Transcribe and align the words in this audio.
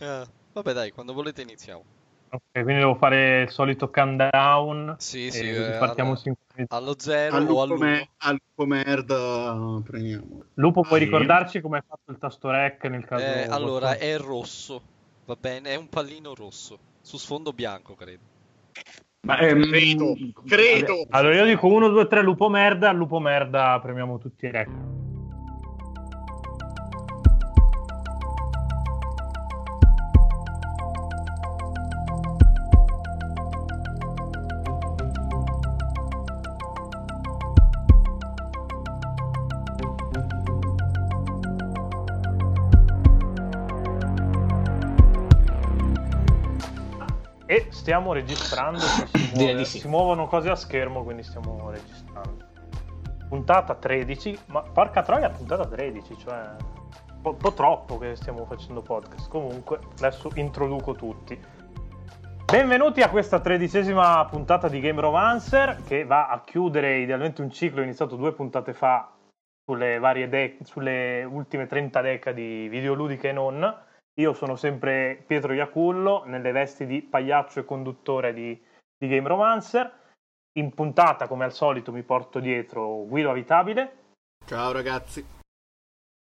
Eh, 0.00 0.26
vabbè 0.54 0.72
dai, 0.72 0.90
quando 0.92 1.12
volete 1.12 1.42
iniziamo. 1.42 1.84
Ok, 2.30 2.42
quindi 2.52 2.74
devo 2.74 2.94
fare 2.94 3.42
il 3.42 3.50
solito 3.50 3.90
countdown. 3.90 4.94
Sì, 4.98 5.30
sì, 5.30 5.48
eh, 5.50 5.76
partiamo 5.78 6.12
alla- 6.12 6.66
allo 6.68 6.94
zero 6.98 7.36
Al 7.36 7.42
o 7.42 7.46
lupo, 7.46 7.60
all'uno. 7.62 7.84
me- 7.84 8.10
al 8.18 8.38
lupo 8.40 8.66
merda 8.72 9.80
premiamo. 9.84 10.44
Lupo, 10.54 10.82
puoi 10.82 11.00
Sì. 11.00 11.04
ricordarci 11.06 11.60
come 11.60 11.78
hai 11.78 11.82
fatto 11.86 12.12
il 12.12 12.18
tasto 12.18 12.50
rec 12.50 12.84
nel 12.84 13.04
caso... 13.04 13.22
Eh, 13.24 13.46
allora, 13.50 13.96
è 13.96 14.16
rosso, 14.16 14.80
va 15.26 15.36
bene? 15.38 15.70
È 15.70 15.74
un 15.76 15.88
pallino 15.88 16.34
rosso, 16.34 16.78
su 17.02 17.18
sfondo 17.18 17.52
bianco, 17.52 17.94
credo. 17.94 18.22
Ma, 19.26 19.38
ehm, 19.38 19.68
Credo, 19.70 20.16
credo. 20.46 21.06
Allora 21.10 21.34
io 21.34 21.44
dico 21.44 21.66
1, 21.66 21.88
2, 21.88 22.06
3 22.06 22.22
lupo 22.22 22.48
merda, 22.48 22.88
al 22.88 22.96
lupo 22.96 23.18
merda 23.18 23.78
premiamo 23.82 24.18
tutti 24.18 24.46
i 24.46 24.50
rec. 24.50 24.68
Stiamo 47.90 48.12
registrando, 48.12 48.78
si, 48.78 49.32
muove- 49.34 49.64
sì. 49.64 49.80
si 49.80 49.88
muovono 49.88 50.28
cose 50.28 50.48
a 50.48 50.54
schermo, 50.54 51.02
quindi 51.02 51.24
stiamo 51.24 51.70
registrando. 51.70 52.46
Puntata 53.28 53.74
13, 53.74 54.38
ma 54.46 54.62
porca 54.62 55.02
troia, 55.02 55.28
puntata 55.28 55.66
13, 55.66 56.16
cioè 56.16 56.54
un 57.14 57.20
po', 57.20 57.34
po' 57.34 57.52
troppo 57.52 57.98
che 57.98 58.14
stiamo 58.14 58.44
facendo 58.44 58.80
podcast. 58.80 59.28
Comunque, 59.28 59.80
adesso 59.98 60.30
introduco 60.34 60.92
tutti. 60.92 61.36
Benvenuti 62.44 63.02
a 63.02 63.10
questa 63.10 63.40
tredicesima 63.40 64.24
puntata 64.26 64.68
di 64.68 64.78
Game 64.78 65.00
Romancer 65.00 65.82
che 65.84 66.04
va 66.04 66.28
a 66.28 66.42
chiudere 66.44 66.98
idealmente 66.98 67.42
un 67.42 67.50
ciclo 67.50 67.82
iniziato 67.82 68.14
due 68.14 68.32
puntate 68.32 68.72
fa 68.72 69.12
sulle 69.64 69.98
varie 69.98 70.28
dec- 70.28 70.64
sulle 70.64 71.24
ultime 71.24 71.66
30 71.66 72.00
decadi 72.00 72.68
videoludiche 72.68 73.30
e 73.30 73.32
non. 73.32 73.88
Io 74.20 74.34
sono 74.34 74.54
sempre 74.54 75.24
Pietro 75.26 75.54
Iacullo 75.54 76.24
nelle 76.26 76.52
vesti 76.52 76.84
di 76.84 77.00
pagliaccio 77.02 77.60
e 77.60 77.64
conduttore 77.64 78.34
di, 78.34 78.60
di 78.96 79.08
Game 79.08 79.26
Romancer. 79.26 79.98
In 80.58 80.74
puntata, 80.74 81.26
come 81.26 81.44
al 81.44 81.52
solito, 81.52 81.90
mi 81.90 82.02
porto 82.02 82.38
dietro 82.38 83.06
Guido 83.06 83.30
Avitabile, 83.30 84.00
Ciao 84.46 84.72
ragazzi. 84.72 85.24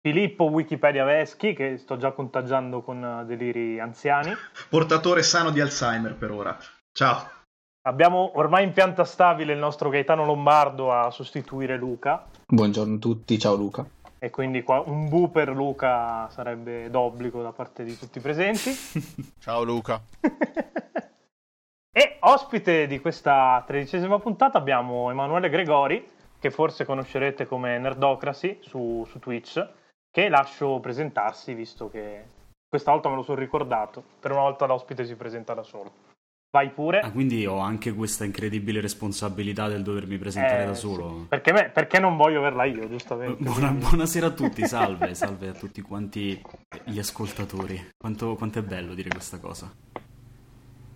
Filippo 0.03 0.45
Wikipedia 0.45 1.05
Veschi, 1.05 1.55
che 1.55 1.79
sto 1.79 1.97
già 1.97 2.13
contagiando 2.13 2.83
con 2.83 3.03
eh, 3.03 3.25
deliri 3.25 3.81
anziani. 3.81 4.35
portatore 4.69 5.23
sano 5.23 5.51
di 5.51 5.61
Alzheimer 5.61 6.15
per 6.15 6.31
ora. 6.31 6.59
Ciao. 6.93 7.39
Abbiamo 7.83 8.33
ormai 8.39 8.65
in 8.65 8.73
pianta 8.73 9.05
stabile 9.05 9.55
il 9.55 9.59
nostro 9.59 9.89
Gaetano 9.89 10.25
Lombardo 10.25 10.93
a 10.93 11.11
sostituire 11.11 11.77
Luca. 11.77 12.27
Buongiorno 12.47 12.97
a 12.97 12.99
tutti, 12.99 13.39
ciao 13.39 13.55
Luca. 13.55 13.87
E 14.23 14.29
quindi 14.29 14.63
qua 14.63 14.81
un 14.81 15.09
bu 15.09 15.31
per 15.31 15.49
Luca 15.49 16.29
sarebbe 16.29 16.91
d'obbligo 16.91 17.41
da 17.41 17.53
parte 17.53 17.85
di 17.85 17.97
tutti 17.97 18.19
i 18.19 18.21
presenti. 18.21 18.71
Ciao 19.41 19.63
Luca. 19.63 19.99
e 21.91 22.17
ospite 22.21 22.87
di 22.87 23.01
questa 23.01 23.65
tredicesima 23.67 24.19
puntata 24.19 24.59
abbiamo 24.59 25.11
Emanuele 25.11 25.49
Gregori, 25.49 26.07
che 26.39 26.51
forse 26.51 26.85
conoscerete 26.85 27.47
come 27.47 27.79
Nerdocracy 27.79 28.59
su, 28.61 29.07
su 29.09 29.19
Twitch, 29.21 29.67
che 30.11 30.29
lascio 30.29 30.81
presentarsi 30.81 31.55
visto 31.55 31.89
che 31.89 32.25
questa 32.69 32.91
volta 32.91 33.09
me 33.09 33.17
lo 33.17 33.23
sono 33.23 33.41
ricordato. 33.41 34.05
Per 34.21 34.33
una 34.33 34.43
volta 34.43 34.67
l'ospite 34.67 35.07
si 35.07 35.17
presenta 35.17 35.55
da 35.55 35.63
solo. 35.63 36.10
Vai 36.53 36.71
pure. 36.71 36.99
Ah, 36.99 37.13
quindi 37.13 37.47
ho 37.47 37.59
anche 37.59 37.93
questa 37.93 38.25
incredibile 38.25 38.81
responsabilità 38.81 39.69
del 39.69 39.85
dovermi 39.85 40.19
presentare 40.19 40.65
Eh, 40.65 40.67
da 40.67 40.75
sì. 40.75 40.81
solo. 40.81 41.27
Perché, 41.29 41.53
me- 41.53 41.71
perché 41.73 42.01
non 42.01 42.17
voglio 42.17 42.41
averla 42.41 42.65
io, 42.65 42.89
giustamente. 42.89 43.37
Buona- 43.45 43.71
buonasera 43.71 44.27
a 44.27 44.31
tutti, 44.31 44.67
salve, 44.67 45.15
salve 45.15 45.49
a 45.49 45.53
tutti 45.53 45.81
quanti 45.81 46.43
gli 46.87 46.99
ascoltatori. 46.99 47.91
Quanto, 47.97 48.35
quanto 48.35 48.59
è 48.59 48.63
bello 48.63 48.95
dire 48.95 49.11
questa 49.11 49.39
cosa. 49.39 49.73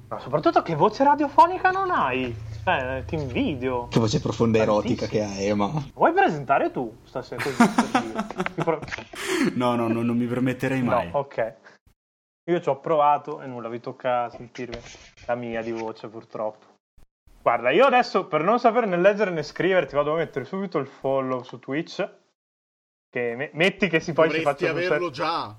Ma 0.09 0.19
soprattutto 0.19 0.61
che 0.63 0.75
voce 0.75 1.05
radiofonica 1.05 1.71
non 1.71 1.93
hai? 1.93 2.35
Cioè, 2.65 3.05
ti 3.07 3.15
invidio. 3.15 3.87
Che 3.89 4.01
voce 4.01 4.21
profonda 4.21 4.59
e 4.59 4.63
erotica 4.63 5.07
che 5.07 5.23
hai, 5.23 5.55
ma... 5.55 5.71
Vuoi 5.95 6.13
presentare 6.13 6.73
tu 6.73 6.97
stasera? 7.05 7.41
Così, 8.59 9.53
No, 9.55 9.77
no, 9.77 9.87
no, 9.87 10.03
non 10.03 10.17
mi 10.17 10.27
permetterei 10.27 10.83
mai. 10.83 11.11
No, 11.13 11.19
ok. 11.21 11.55
Io 12.51 12.61
ci 12.61 12.69
ho 12.69 12.79
provato 12.79 13.41
e 13.41 13.47
nulla, 13.47 13.69
vi 13.69 13.81
tocca 13.81 14.29
sentirmi 14.29 14.79
la 15.27 15.35
mia 15.35 15.63
di 15.63 15.73
voce 15.73 16.09
purtroppo. 16.09 16.73
Guarda, 17.41 17.71
io 17.71 17.87
adesso 17.87 18.27
per 18.27 18.43
non 18.43 18.59
sapere 18.59 18.87
né 18.87 18.97
leggere 18.99 19.31
né 19.31 19.43
scrivere 19.43 19.87
ti 19.87 19.95
vado 19.95 20.13
a 20.13 20.17
mettere 20.17 20.45
subito 20.45 20.79
il 20.79 20.87
follow 20.87 21.43
su 21.43 21.59
Twitch. 21.59 22.07
Che 23.09 23.35
me- 23.37 23.51
metti 23.55 23.89
che 23.89 24.01
si 24.01 24.13
poi 24.13 24.31
si 24.31 24.37
Dovresti 24.39 24.65
faccia 24.65 24.73
un 24.73 24.79
averlo 24.85 25.11
già. 25.11 25.59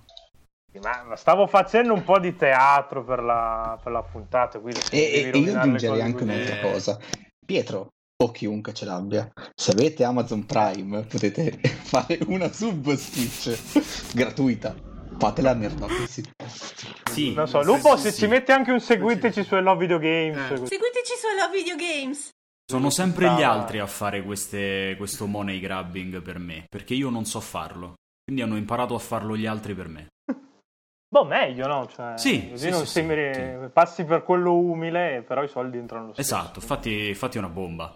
Ma, 0.82 1.16
stavo 1.16 1.48
facendo 1.48 1.94
un 1.94 2.04
po' 2.04 2.20
di 2.20 2.36
teatro 2.36 3.04
per 3.04 3.24
la, 3.24 3.80
per 3.82 3.92
la 3.92 4.04
puntata. 4.04 4.60
Quindi 4.60 4.82
E, 4.92 5.32
e- 5.32 5.38
io 5.38 5.58
aggiungerei 5.58 6.02
anche 6.02 6.26
così- 6.26 6.32
un'altra 6.32 6.60
cosa. 6.60 7.00
Pietro, 7.46 7.88
o 8.22 8.32
chiunque 8.32 8.74
ce 8.74 8.86
l'abbia, 8.86 9.32
se 9.56 9.72
avete 9.72 10.04
Amazon 10.04 10.46
Prime 10.46 11.04
potete 11.04 11.52
fare 11.82 12.20
una 12.28 12.52
sub 12.52 12.84
Twitch 12.84 14.14
gratuita. 14.14 14.94
Fatela 15.18 15.52
a 15.52 15.54
Nerdocracy. 15.54 16.24
Sì, 17.12 17.34
Non 17.34 17.48
so, 17.48 17.64
Lupo, 17.64 17.96
se 17.98 18.12
sì. 18.12 18.20
ci 18.22 18.28
metti 18.28 18.52
anche 18.52 18.72
un 18.72 18.80
seguiteci 18.80 19.44
su 19.44 19.56
Love 19.56 19.78
Video 19.80 19.98
Games. 19.98 20.38
Eh. 20.52 20.58
Seguiteci 20.58 21.14
su 21.18 21.28
Love 21.38 21.58
Video 21.58 21.76
Games. 21.76 22.30
sono 22.68 22.90
sempre 22.90 23.30
gli 23.34 23.44
altri 23.44 23.80
a 23.80 23.86
fare 23.88 24.24
queste- 24.24 24.96
questo 24.98 25.28
money 25.28 25.60
grabbing 25.60 26.22
per 26.22 26.40
me, 26.40 26.66
perché 26.68 26.94
io 26.96 27.10
non 27.10 27.26
so 27.26 27.40
farlo. 27.40 27.94
Quindi 28.24 28.42
hanno 28.42 28.58
imparato 28.58 28.96
a 28.96 29.00
farlo 29.00 29.38
gli 29.38 29.46
altri 29.46 29.74
per 29.76 29.88
me. 29.88 30.08
Boh, 31.08 31.24
meglio, 31.26 31.68
no? 31.68 31.88
Cioè, 31.88 32.18
Sì, 32.18 32.50
così 32.50 32.66
sì, 32.66 32.70
non 32.72 32.80
sì, 32.86 32.92
sembri- 32.92 33.34
sì. 33.34 33.70
passi 33.72 34.04
per 34.04 34.24
quello 34.24 34.54
umile, 34.58 35.24
però 35.26 35.44
i 35.44 35.48
soldi 35.48 35.78
entrano 35.78 36.08
lo 36.08 36.14
stesso. 36.14 36.36
Esatto, 36.36 36.60
infatti, 36.60 37.08
infatti 37.10 37.38
è 37.38 37.40
una 37.40 37.50
bomba. 37.50 37.94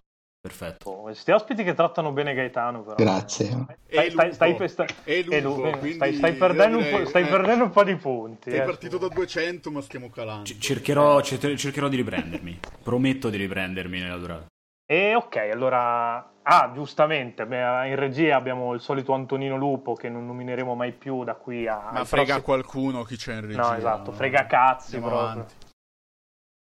Perfetto. 0.49 0.89
Oh, 0.89 1.01
Questi 1.01 1.31
ospiti 1.31 1.65
che 1.65 1.73
trattano 1.73 2.13
bene 2.13 2.33
Gaetano, 2.33 2.81
però. 2.81 2.95
Grazie. 2.95 3.65
Stai, 3.89 4.09
stai, 4.09 4.33
stai, 4.33 4.51
lupo. 4.51 4.67
stai- 4.69 6.13
stai- 6.13 6.33
perdendo 6.33 6.77
un 6.77 6.89
po', 6.89 7.05
stai 7.05 7.23
eh, 7.23 7.27
perdendo 7.27 7.63
un 7.65 7.69
po' 7.71 7.83
di 7.83 7.95
punti. 7.97 8.49
Sei 8.49 8.59
eh. 8.61 8.63
partito 8.63 8.97
da 8.97 9.09
200 9.09 9.69
ma 9.69 9.81
stiamo 9.81 10.09
calando. 10.09 10.43
C- 10.43 10.57
cercherò, 10.57 11.19
cer- 11.21 11.55
cercherò 11.55 11.89
di 11.89 11.97
riprendermi. 11.97 12.59
Prometto 12.81 13.29
di 13.29 13.35
riprendermi 13.35 13.99
nella 13.99 14.17
durata. 14.17 14.45
E 14.85 15.13
ok, 15.15 15.35
allora... 15.51 16.31
Ah, 16.41 16.71
giustamente, 16.73 17.43
in 17.43 17.95
regia 17.95 18.35
abbiamo 18.35 18.73
il 18.73 18.79
solito 18.79 19.13
Antonino 19.13 19.55
Lupo 19.55 19.93
che 19.93 20.09
non 20.09 20.25
nomineremo 20.25 20.73
mai 20.73 20.93
più 20.93 21.23
da 21.23 21.35
qui 21.35 21.67
a... 21.67 21.89
Ma 21.91 22.05
frega 22.05 22.23
prossimi- 22.23 22.41
qualcuno 22.41 23.03
chi 23.03 23.17
c'è 23.17 23.35
in 23.35 23.41
regia. 23.45 23.61
No, 23.61 23.75
esatto, 23.75 24.11
frega 24.11 24.47
cazzi 24.47 24.95
Andiamo 24.95 25.15
proprio. 25.17 25.41
avanti. 25.41 25.53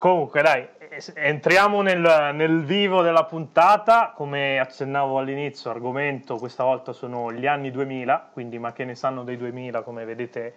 Comunque, 0.02 0.42
dai, 0.42 0.66
entriamo 1.14 1.80
nel, 1.80 2.34
nel 2.34 2.64
vivo 2.64 3.02
della 3.02 3.24
puntata. 3.24 4.12
Come 4.16 4.58
accennavo 4.58 5.16
all'inizio, 5.16 5.70
argomento 5.70 6.38
questa 6.38 6.64
volta 6.64 6.92
sono 6.92 7.32
gli 7.32 7.46
anni 7.46 7.70
2000, 7.70 8.30
quindi 8.32 8.58
ma 8.58 8.72
che 8.72 8.84
ne 8.84 8.96
sanno 8.96 9.22
dei 9.22 9.36
2000, 9.36 9.82
come 9.82 10.04
vedete 10.04 10.54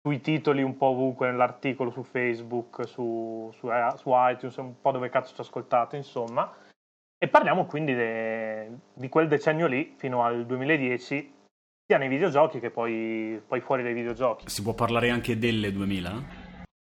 sui 0.00 0.20
titoli 0.20 0.62
un 0.62 0.76
po' 0.76 0.86
ovunque 0.86 1.28
nell'articolo 1.28 1.90
su 1.90 2.04
Facebook, 2.04 2.86
su, 2.86 3.52
su, 3.58 3.68
eh, 3.72 3.92
su 3.96 4.10
iTunes, 4.12 4.54
un 4.58 4.80
po' 4.80 4.92
dove 4.92 5.08
cazzo 5.08 5.34
ci 5.34 5.40
ascoltate, 5.40 5.96
insomma. 5.96 6.48
E 7.18 7.26
parliamo 7.26 7.66
quindi 7.66 7.92
de- 7.92 8.70
di 8.94 9.08
quel 9.08 9.26
decennio 9.26 9.66
lì, 9.66 9.96
fino 9.96 10.22
al 10.22 10.46
2010, 10.46 11.34
sia 11.84 11.98
nei 11.98 12.06
videogiochi 12.06 12.60
che 12.60 12.70
poi, 12.70 13.42
poi 13.44 13.60
fuori 13.60 13.82
dai 13.82 13.94
videogiochi. 13.94 14.48
Si 14.48 14.62
può 14.62 14.74
parlare 14.74 15.10
anche 15.10 15.36
delle 15.36 15.72
2000? 15.72 16.45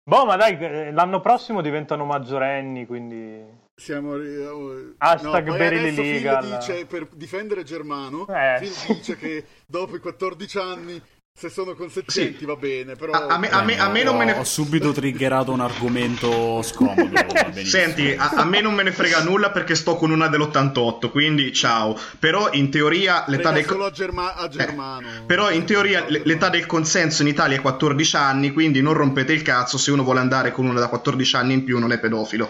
Boh, 0.07 0.27
ma 0.27 0.37
dai, 0.37 0.93
l'anno 0.93 1.21
prossimo 1.21 1.63
diventano 1.63 2.05
maggiorenni, 2.05 2.85
quindi... 2.85 3.63
Siamo 3.75 4.17
eh, 4.17 4.95
Hashtag 4.99 5.49
poi 5.49 5.57
Berili 5.59 5.97
Legal. 5.97 6.59
dice 6.59 6.87
per 6.87 7.09
difendere 7.13 7.65
Germano 7.65 8.25
Eh. 8.29 8.71
Dice 8.87 9.17
che 9.17 9.45
dopo 9.67 9.97
i 9.97 10.01
14 10.01 10.59
anni 10.59 11.03
se 11.37 11.49
sono 11.49 11.75
consenzienti 11.75 12.39
Sì. 12.39 12.45
va 12.45 12.55
bene 12.55 12.95
però 12.95 13.11
A, 13.11 13.27
a 13.27 13.39
me, 13.39 13.49
a 13.51 13.65
me- 13.65 13.77
a 13.77 13.89
me 13.89 14.05
non 14.05 14.17
me 14.17 14.33
Ho 14.33 14.37
ne 14.39 14.45
subito 14.45 14.93
triggerato 14.93 15.51
un 15.51 15.61
argomento 15.61 16.63
scomodo. 16.63 17.11
Senti, 17.65 18.15
a, 18.17 18.29
a 18.37 18.45
me 18.45 18.61
non 18.61 18.73
me 18.73 18.85
ne 18.85 18.93
frega 18.93 19.21
nulla 19.25 19.51
perché 19.51 19.75
sto 19.75 19.97
con 19.97 20.13
una 20.13 20.29
dell'88, 20.29 21.11
quindi 21.11 21.53
ciao. 21.53 21.99
Però 22.21 22.51
in 22.53 22.71
teoria 22.71 23.25
l'età 23.27 23.51
Frega 23.51 23.53
del 23.53 23.65
solo 23.67 23.85
a, 23.87 23.91
Germa- 23.91 24.35
a 24.37 24.45
Eh, 24.45 24.49
Germano 24.49 25.09
però 25.27 25.51
in 25.51 25.65
teoria 25.65 26.05
l'età 26.09 26.49
del 26.51 26.67
consenso 26.67 27.23
in 27.23 27.29
Italia 27.29 27.57
è 27.57 27.61
14 27.61 28.15
anni, 28.17 28.53
quindi 28.53 28.81
non 28.81 28.93
rompete 28.95 29.33
il 29.33 29.43
cazzo 29.43 29.77
se 29.77 29.91
uno 29.91 30.05
vuole 30.05 30.21
andare 30.21 30.53
con 30.53 30.67
una 30.67 30.79
da 30.79 30.87
14 30.89 31.35
anni 31.35 31.55
in 31.55 31.65
più 31.65 31.81
non 31.81 31.91
è 31.91 31.99
pedofilo. 31.99 32.49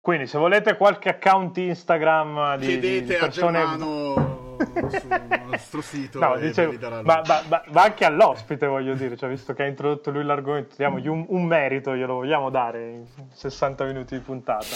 Quindi 0.00 0.26
se 0.26 0.36
volete 0.38 0.76
qualche 0.76 1.10
account 1.10 1.56
Instagram 1.58 2.56
di, 2.58 2.66
di 2.66 2.72
chiedete 2.80 3.18
a 3.18 3.20
persone... 3.20 3.58
Germano 3.58 4.45
sul 4.58 5.40
nostro 5.48 5.80
sito 5.80 6.18
No, 6.18 6.36
dicevo, 6.36 6.72
ma, 7.02 7.22
ma- 7.26 7.42
ma- 7.48 7.62
ma 7.72 7.82
anche 7.82 8.04
all'ospite 8.04 8.66
voglio 8.66 8.94
dire, 8.94 9.16
cioè, 9.16 9.28
visto 9.28 9.52
che 9.54 9.62
ha 9.62 9.66
introdotto 9.66 10.10
lui 10.10 10.24
l'argomento, 10.24 10.74
diamogli 10.76 11.08
un, 11.08 11.24
un 11.28 11.44
merito, 11.44 11.94
glielo 11.94 12.14
vogliamo 12.14 12.50
dare 12.50 12.90
in 12.90 13.04
60 13.32 13.84
minuti 13.84 14.14
di 14.16 14.20
puntata. 14.22 14.66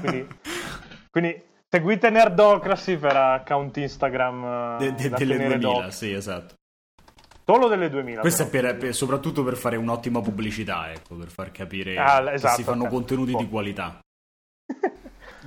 Quindi, 0.00 0.26
quindi 1.10 1.42
seguite 1.68 2.10
Nerdocracy 2.10 2.96
per 2.96 3.16
account 3.16 3.76
Instagram 3.76 4.78
De- 4.78 4.86
eh, 4.86 4.92
de- 4.92 5.08
delle 5.10 5.36
tenere 5.36 5.58
2000, 5.58 5.58
d'occhio. 5.58 5.90
sì, 5.90 6.12
esatto. 6.12 6.54
Solo 7.44 7.66
delle 7.68 7.88
2000. 7.90 8.20
Questo 8.20 8.42
è 8.42 8.48
però. 8.48 8.68
per- 8.68 8.76
per- 8.76 8.94
soprattutto 8.94 9.42
per 9.42 9.56
fare 9.56 9.76
un'ottima 9.76 10.20
pubblicità, 10.20 10.92
ecco, 10.92 11.16
per 11.16 11.28
far 11.30 11.50
capire 11.50 11.96
Ah, 11.98 12.22
che 12.22 12.32
esatto, 12.34 12.54
si 12.56 12.62
fanno 12.62 12.84
ok. 12.84 12.90
contenuti 12.90 13.32
Boh. 13.32 13.38
di 13.38 13.48
qualità. 13.48 13.98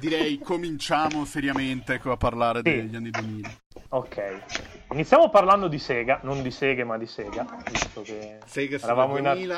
Direi 0.04 0.38
cominciamo 0.40 1.24
seriamente 1.24 1.94
ecco, 1.94 2.12
a 2.12 2.18
parlare 2.18 2.58
Sì. 2.64 2.72
degli 2.72 2.96
anni 2.96 3.10
2000. 3.10 3.50
Ok. 3.90 4.40
Iniziamo 4.92 5.30
parlando 5.30 5.68
di 5.70 5.80
Sega, 5.80 6.20
non 6.24 6.42
di 6.42 6.52
seghe 6.52 6.84
ma 6.84 6.98
di 6.98 7.06
Sega, 7.08 7.46
visto 7.72 8.02
che 8.02 8.40
Sega 8.46 8.78
eravamo 8.82 9.16
in 9.18 9.28
ar- 9.28 9.36
2000. 9.36 9.58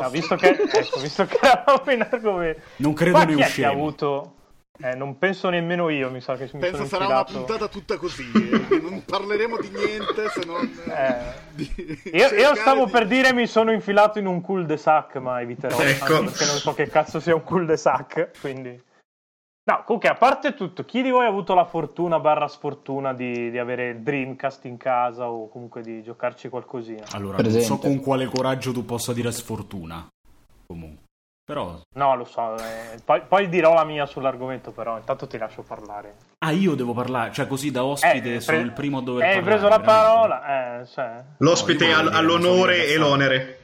Ah, 0.00 0.08
visto 0.08 0.36
che, 0.36 0.48
ecco, 0.50 1.00
visto 1.00 1.26
che 1.26 1.38
eravamo 1.42 1.90
in 1.92 2.00
argomento. 2.10 2.60
Non 2.76 2.94
credo 2.94 3.16
Qua 3.16 3.24
ne 3.26 3.34
usciremo. 3.34 3.72
avuto... 3.72 4.34
Eh, 4.82 4.94
non 4.94 5.18
penso 5.18 5.50
nemmeno 5.50 5.90
io, 5.90 6.10
mi 6.10 6.22
sa 6.22 6.36
che 6.36 6.48
mi 6.54 6.58
Penso 6.60 6.76
sono 6.76 6.88
sarà 6.88 7.04
una 7.06 7.18
infilato... 7.18 7.44
puntata 7.44 7.68
tutta 7.68 7.96
così. 7.98 8.30
eh. 8.32 8.78
Non 8.80 9.04
parleremo 9.04 9.58
di 9.58 9.68
niente 9.68 10.30
se 10.30 10.42
non. 10.46 10.64
Eh, 10.86 11.34
di 11.52 12.00
Io, 12.14 12.28
io 12.28 12.54
stavo 12.54 12.86
di- 12.86 12.90
per 12.90 13.06
dire 13.06 13.34
mi 13.34 13.46
sono 13.46 13.72
infilato 13.72 14.18
in 14.18 14.24
un 14.26 14.40
cul-de-sac, 14.40 15.16
ma 15.16 15.38
eviterò, 15.42 15.78
Ecco. 15.80 16.14
anche 16.16 16.30
perché 16.30 16.46
non 16.46 16.56
so 16.56 16.72
che 16.72 16.88
cazzo 16.88 17.20
sia 17.20 17.34
un 17.34 17.42
cul-de-sac, 17.42 18.30
quindi... 18.40 18.88
No, 19.62 19.82
comunque, 19.84 20.08
a 20.08 20.14
parte 20.14 20.54
tutto, 20.54 20.84
chi 20.84 21.02
di 21.02 21.10
voi 21.10 21.26
ha 21.26 21.28
avuto 21.28 21.54
la 21.54 21.64
fortuna 21.66 22.18
barra 22.18 22.48
sfortuna 22.48 23.12
di, 23.12 23.50
di 23.50 23.58
avere 23.58 23.90
il 23.90 24.00
Dreamcast 24.00 24.64
in 24.64 24.76
casa 24.78 25.28
o 25.30 25.48
comunque 25.48 25.82
di 25.82 26.02
giocarci 26.02 26.48
qualcosina? 26.48 27.04
Allora, 27.12 27.36
non 27.36 27.44
so 27.50 27.58
Presente. 27.58 27.86
con 27.86 28.00
quale 28.00 28.26
coraggio 28.26 28.72
tu 28.72 28.84
possa 28.84 29.12
dire 29.12 29.30
sfortuna. 29.30 30.06
Comunque. 30.66 31.04
Però... 31.44 31.80
No, 31.96 32.14
lo 32.16 32.24
so, 32.24 32.56
eh, 32.58 33.00
poi, 33.04 33.22
poi 33.26 33.48
dirò 33.48 33.74
la 33.74 33.82
mia 33.84 34.06
sull'argomento, 34.06 34.70
però 34.70 34.96
intanto 34.96 35.26
ti 35.26 35.36
lascio 35.36 35.62
parlare. 35.62 36.14
Ah, 36.38 36.52
io 36.52 36.74
devo 36.76 36.92
parlare, 36.94 37.32
cioè 37.32 37.46
così 37.48 37.70
da 37.72 37.84
ospite 37.84 38.36
Eh, 38.36 38.40
sono 38.40 38.58
pre- 38.58 38.66
il 38.66 38.72
primo 38.72 38.98
a 38.98 39.02
dover 39.02 39.24
Eh, 39.24 39.28
hai 39.30 39.34
parlare. 39.42 39.56
preso 39.58 39.68
la 39.68 39.78
veramente. 39.78 40.08
parola, 40.08 40.80
eh, 40.80 40.86
cioè... 40.86 41.24
L'ospite 41.38 41.86
No, 41.88 42.08
ha 42.10 42.20
l'onore 42.20 42.86
e 42.86 42.96
l'onere. 42.96 43.58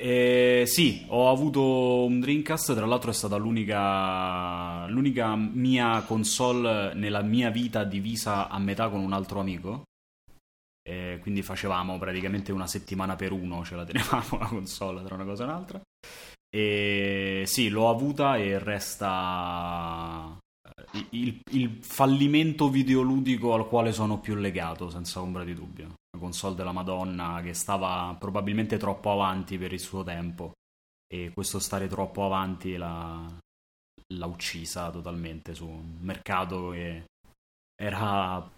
Eh, 0.00 0.62
sì, 0.66 1.04
ho 1.08 1.28
avuto 1.28 2.04
un 2.04 2.20
Dreamcast, 2.20 2.72
tra 2.72 2.86
l'altro 2.86 3.10
è 3.10 3.14
stata 3.14 3.34
l'unica, 3.34 4.86
l'unica 4.86 5.34
mia 5.34 6.02
console 6.02 6.94
nella 6.94 7.20
mia 7.22 7.50
vita 7.50 7.82
divisa 7.82 8.48
a 8.48 8.60
metà 8.60 8.90
con 8.90 9.00
un 9.00 9.12
altro 9.12 9.40
amico. 9.40 9.82
Eh, 10.88 11.18
quindi 11.20 11.42
facevamo 11.42 11.98
praticamente 11.98 12.52
una 12.52 12.68
settimana 12.68 13.16
per 13.16 13.32
uno, 13.32 13.64
ce 13.64 13.74
la 13.74 13.84
tenevamo 13.84 14.38
la 14.38 14.46
console 14.46 15.02
tra 15.02 15.16
una 15.16 15.24
cosa 15.24 15.42
e 15.42 15.46
un'altra. 15.46 15.80
E 16.48 17.42
sì, 17.46 17.68
l'ho 17.68 17.90
avuta 17.90 18.36
e 18.36 18.58
resta 18.58 20.38
eh, 20.92 21.06
il, 21.10 21.40
il 21.50 21.78
fallimento 21.82 22.70
videoludico 22.70 23.52
al 23.52 23.66
quale 23.66 23.92
sono 23.92 24.20
più 24.20 24.36
legato, 24.36 24.90
senza 24.90 25.20
ombra 25.20 25.42
di 25.42 25.54
dubbio. 25.54 25.94
Console 26.16 26.54
della 26.54 26.72
Madonna 26.72 27.40
che 27.42 27.54
stava 27.54 28.14
probabilmente 28.18 28.76
troppo 28.76 29.10
avanti 29.10 29.58
per 29.58 29.72
il 29.72 29.80
suo 29.80 30.02
tempo 30.02 30.52
e 31.06 31.32
questo 31.32 31.58
stare 31.58 31.86
troppo 31.86 32.24
avanti 32.24 32.76
l'ha, 32.76 33.26
l'ha 34.14 34.26
uccisa 34.26 34.90
totalmente 34.90 35.54
su 35.54 35.66
un 35.66 35.98
mercato 36.00 36.70
che 36.70 37.04
era 37.80 38.50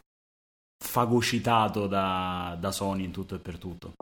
fagocitato 0.83 1.87
da, 1.87 2.57
da 2.59 2.71
Sony 2.71 3.05
in 3.05 3.13
tutto 3.13 3.35
e 3.35 3.39
per 3.39 3.59
tutto. 3.59 3.93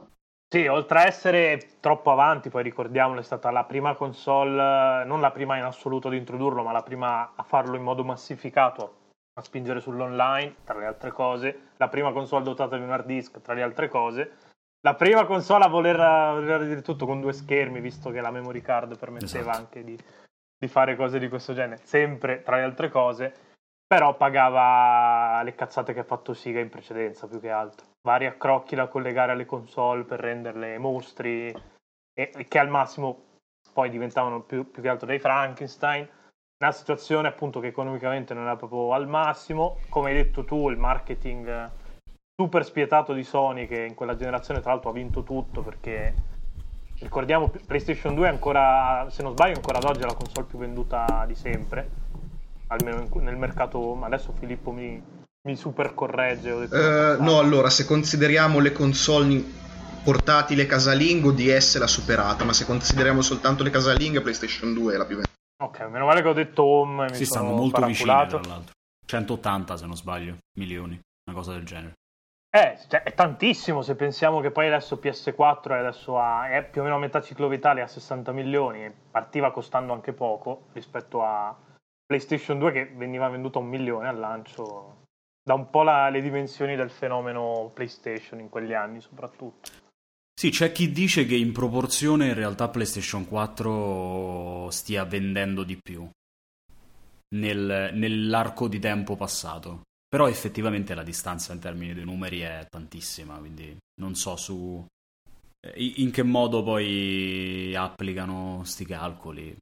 Sì, 0.50 0.66
oltre 0.66 1.00
a 1.00 1.06
essere 1.06 1.76
troppo 1.80 2.10
avanti, 2.10 2.48
poi 2.48 2.62
ricordiamolo, 2.62 3.20
è 3.20 3.22
stata 3.22 3.50
la 3.50 3.64
prima 3.64 3.94
console, 3.94 5.04
non 5.04 5.20
la 5.20 5.30
prima 5.30 5.58
in 5.58 5.64
assoluto 5.64 6.08
ad 6.08 6.14
introdurlo, 6.14 6.62
ma 6.62 6.72
la 6.72 6.82
prima 6.82 7.32
a 7.34 7.42
farlo 7.42 7.76
in 7.76 7.82
modo 7.82 8.02
massificato, 8.02 9.07
a 9.38 9.42
spingere 9.42 9.80
sull'online, 9.80 10.56
tra 10.64 10.78
le 10.78 10.86
altre 10.86 11.12
cose, 11.12 11.70
la 11.76 11.88
prima 11.88 12.12
console 12.12 12.44
dotata 12.44 12.76
di 12.76 12.82
un 12.82 12.90
hard 12.90 13.06
disk, 13.06 13.40
tra 13.40 13.54
le 13.54 13.62
altre 13.62 13.88
cose, 13.88 14.32
la 14.80 14.94
prima 14.94 15.24
console 15.26 15.64
a 15.64 15.68
voler, 15.68 16.00
a 16.00 16.32
voler 16.32 16.66
dire 16.66 16.82
tutto 16.82 17.06
con 17.06 17.20
due 17.20 17.32
schermi, 17.32 17.80
visto 17.80 18.10
che 18.10 18.20
la 18.20 18.32
memory 18.32 18.60
card 18.60 18.98
permetteva 18.98 19.50
Esatto. 19.50 19.56
anche 19.56 19.84
di, 19.84 19.96
di 20.58 20.68
fare 20.68 20.96
cose 20.96 21.20
di 21.20 21.28
questo 21.28 21.54
genere, 21.54 21.80
sempre 21.84 22.42
tra 22.42 22.56
le 22.56 22.62
altre 22.62 22.88
cose, 22.90 23.32
però 23.86 24.16
pagava 24.16 25.40
le 25.42 25.54
cazzate 25.54 25.94
che 25.94 26.00
ha 26.00 26.04
fatto 26.04 26.34
Siga 26.34 26.60
in 26.60 26.68
precedenza 26.68 27.28
più 27.28 27.40
che 27.40 27.50
altro. 27.50 27.86
Vari 28.02 28.26
accrocchi 28.26 28.74
da 28.74 28.88
collegare 28.88 29.32
alle 29.32 29.46
console 29.46 30.02
per 30.04 30.18
renderle 30.20 30.78
mostri 30.78 31.48
e, 32.12 32.30
e 32.34 32.44
che 32.48 32.58
al 32.58 32.68
massimo 32.68 33.24
poi 33.72 33.88
diventavano 33.88 34.42
più, 34.42 34.68
più 34.68 34.82
che 34.82 34.88
altro 34.88 35.06
dei 35.06 35.20
Frankenstein. 35.20 36.08
Una 36.60 36.72
situazione 36.72 37.28
appunto 37.28 37.60
che 37.60 37.68
economicamente 37.68 38.34
non 38.34 38.44
era 38.44 38.56
proprio 38.56 38.92
al 38.92 39.06
massimo. 39.06 39.78
Come 39.88 40.10
hai 40.10 40.16
detto 40.16 40.44
tu, 40.44 40.68
il 40.70 40.76
marketing 40.76 41.46
eh, 41.46 41.70
super 42.34 42.64
spietato 42.64 43.12
di 43.12 43.22
Sony 43.22 43.68
che 43.68 43.84
in 43.84 43.94
quella 43.94 44.16
generazione 44.16 44.60
tra 44.60 44.72
l'altro 44.72 44.90
ha 44.90 44.92
vinto 44.92 45.22
tutto 45.22 45.62
perché 45.62 46.14
ricordiamo 46.98 47.48
PlayStation 47.48 48.16
2 48.16 48.26
è 48.26 48.30
ancora, 48.30 49.06
se 49.08 49.22
non 49.22 49.32
sbaglio, 49.32 49.54
ancora 49.54 49.78
ad 49.78 49.84
oggi 49.84 50.02
è 50.02 50.06
la 50.06 50.14
console 50.14 50.46
più 50.46 50.58
venduta 50.58 51.24
di 51.28 51.36
sempre 51.36 51.90
almeno 52.66 53.02
in- 53.02 53.22
nel 53.22 53.36
mercato. 53.36 53.94
ma 53.94 54.06
Adesso 54.06 54.34
Filippo 54.36 54.72
mi, 54.72 55.00
mi 55.46 55.56
super 55.56 55.94
corregge. 55.94 56.50
una 56.50 56.64
Eh, 56.64 57.16
no, 57.20 57.38
allora, 57.38 57.70
se 57.70 57.84
consideriamo 57.84 58.58
le 58.58 58.72
console 58.72 59.32
in- 59.32 59.44
portatili 60.02 60.62
e 60.62 60.66
casalingo, 60.66 61.30
DS 61.30 61.78
l'ha 61.78 61.86
superata, 61.86 62.42
ma 62.42 62.52
se 62.52 62.64
consideriamo 62.64 63.22
soltanto 63.22 63.62
le 63.62 63.70
casalinghe, 63.70 64.20
PlayStation 64.22 64.74
2 64.74 64.94
è 64.94 64.96
la 64.96 65.04
più 65.04 65.14
venduta. 65.14 65.36
Ok, 65.60 65.80
meno 65.88 66.06
male 66.06 66.22
che 66.22 66.28
ho 66.28 66.32
detto 66.32 66.62
home. 66.62 67.12
Si 67.14 67.24
stanno 67.24 67.50
molto 67.52 67.84
vicini, 67.84 68.06
tra 68.06 68.40
l'altro. 68.40 68.72
180 69.06 69.76
se 69.76 69.86
non 69.86 69.96
sbaglio, 69.96 70.36
milioni, 70.58 70.98
una 71.26 71.36
cosa 71.36 71.52
del 71.52 71.64
genere. 71.64 71.94
Eh, 72.50 72.78
cioè, 72.88 73.02
è 73.02 73.12
tantissimo 73.12 73.82
se 73.82 73.94
pensiamo 73.94 74.40
che 74.40 74.50
poi 74.50 74.68
adesso 74.68 74.96
PS4 74.96 75.70
è, 75.70 75.78
adesso 75.78 76.18
a, 76.18 76.48
è 76.48 76.64
più 76.64 76.80
o 76.80 76.84
meno 76.84 76.96
a 76.96 77.00
metà 77.00 77.20
ciclo 77.20 77.48
vitale 77.48 77.82
a 77.82 77.86
60 77.86 78.32
milioni 78.32 78.90
partiva 79.10 79.50
costando 79.50 79.92
anche 79.92 80.12
poco 80.14 80.68
rispetto 80.72 81.22
a 81.22 81.54
PlayStation 82.06 82.58
2 82.58 82.72
che 82.72 82.86
veniva 82.94 83.28
venduto 83.28 83.58
a 83.58 83.62
un 83.62 83.68
milione 83.68 84.08
al 84.08 84.18
lancio. 84.18 85.02
Da 85.42 85.54
un 85.54 85.68
po' 85.70 85.82
la- 85.82 86.08
le 86.08 86.20
dimensioni 86.22 86.76
del 86.76 86.90
fenomeno 86.90 87.70
PlayStation 87.74 88.40
in 88.40 88.48
quegli 88.48 88.72
anni 88.74 89.00
soprattutto. 89.00 89.70
Sì, 90.38 90.50
c'è 90.50 90.70
chi 90.70 90.92
dice 90.92 91.26
che 91.26 91.34
in 91.34 91.50
proporzione 91.50 92.28
in 92.28 92.34
realtà 92.34 92.68
PlayStation 92.68 93.26
4 93.26 94.70
stia 94.70 95.04
vendendo 95.04 95.64
di 95.64 95.76
più 95.82 96.08
nel- 97.34 97.90
nell'arco 97.92 98.68
di 98.68 98.78
tempo 98.78 99.16
passato. 99.16 99.82
Però 100.06 100.28
effettivamente 100.28 100.94
la 100.94 101.02
distanza 101.02 101.52
in 101.52 101.58
termini 101.58 101.92
di 101.92 102.04
numeri 102.04 102.38
è 102.38 102.64
tantissima, 102.70 103.36
quindi 103.38 103.76
non 104.00 104.14
so 104.14 104.36
su 104.36 104.86
eh, 105.66 105.92
in 105.96 106.12
che 106.12 106.22
modo 106.22 106.62
poi 106.62 107.74
applicano 107.74 108.62
sti 108.64 108.84
calcoli. 108.84 109.56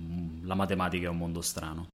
Mm, 0.00 0.46
La 0.46 0.54
matematica 0.54 1.08
è 1.08 1.10
un 1.10 1.18
mondo 1.18 1.42
strano. 1.42 1.88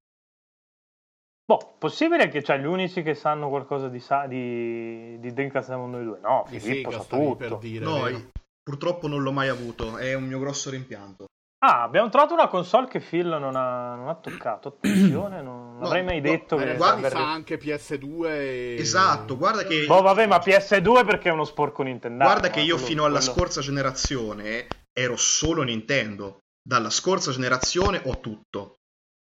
Boh, 1.49 1.77
possibile 1.79 2.29
che 2.29 2.43
cioè, 2.43 2.59
gli 2.59 2.67
unici 2.67 3.03
che 3.03 3.15
sanno 3.15 3.49
qualcosa 3.49 3.89
di, 3.89 4.01
sa- 4.01 4.27
di, 4.27 5.19
di 5.19 5.33
Dreamcast 5.33 5.69
siamo 5.69 5.87
noi 5.87 6.05
due? 6.05 6.19
No, 6.21 6.45
Di 6.47 6.61
Filippo 6.61 6.91
Sega 6.91 7.03
sa 7.03 7.09
tutto. 7.09 7.37
per 7.37 7.57
dire. 7.57 7.85
No, 7.87 8.03
vero? 8.03 8.09
io- 8.11 8.29
purtroppo 8.63 9.09
non 9.09 9.23
l'ho 9.23 9.33
mai 9.33 9.49
avuto, 9.49 9.97
è 9.97 10.13
un 10.13 10.25
mio 10.25 10.39
grosso 10.41 10.69
rimpianto. 10.69 11.25
Ah, 11.65 11.83
abbiamo 11.85 12.11
trovato 12.11 12.35
una 12.35 12.49
console 12.49 12.87
che 12.87 13.01
Phil 13.01 13.27
non 13.29 13.57
ha, 13.57 13.95
non 13.95 14.09
ha 14.09 14.15
toccato. 14.17 14.69
Attenzione, 14.69 15.41
non 15.41 15.79
No, 15.81 15.87
avrei 15.87 16.05
mai 16.05 16.17
no, 16.21 16.29
detto 16.31 16.59
Eh, 16.59 16.65
che 16.75 16.79
sarebbe- 16.79 17.09
fa 17.09 17.33
anche 17.33 17.59
PS2 17.59 18.25
e... 18.27 18.77
Esatto, 18.79 19.37
guarda 19.39 19.65
che... 19.65 19.87
Boh, 19.87 20.03
vabbè, 20.03 20.27
ma 20.27 20.37
PS2 20.37 21.07
perché 21.07 21.31
è 21.31 21.33
uno 21.33 21.45
sporco 21.45 21.83
Nintendo. 21.83 22.25
Guarda 22.25 22.51
che 22.51 22.61
io 22.61 22.77
fino 22.77 23.05
alla 23.07 23.23
scorsa 23.23 23.63
generazione 23.63 24.67
ero 24.93 25.17
solo 25.17 25.63
Nintendo. 25.63 26.41
Dalla 26.63 26.91
scorsa 26.91 27.31
generazione 27.33 28.03
ho 28.05 28.21
tutto. 28.21 28.75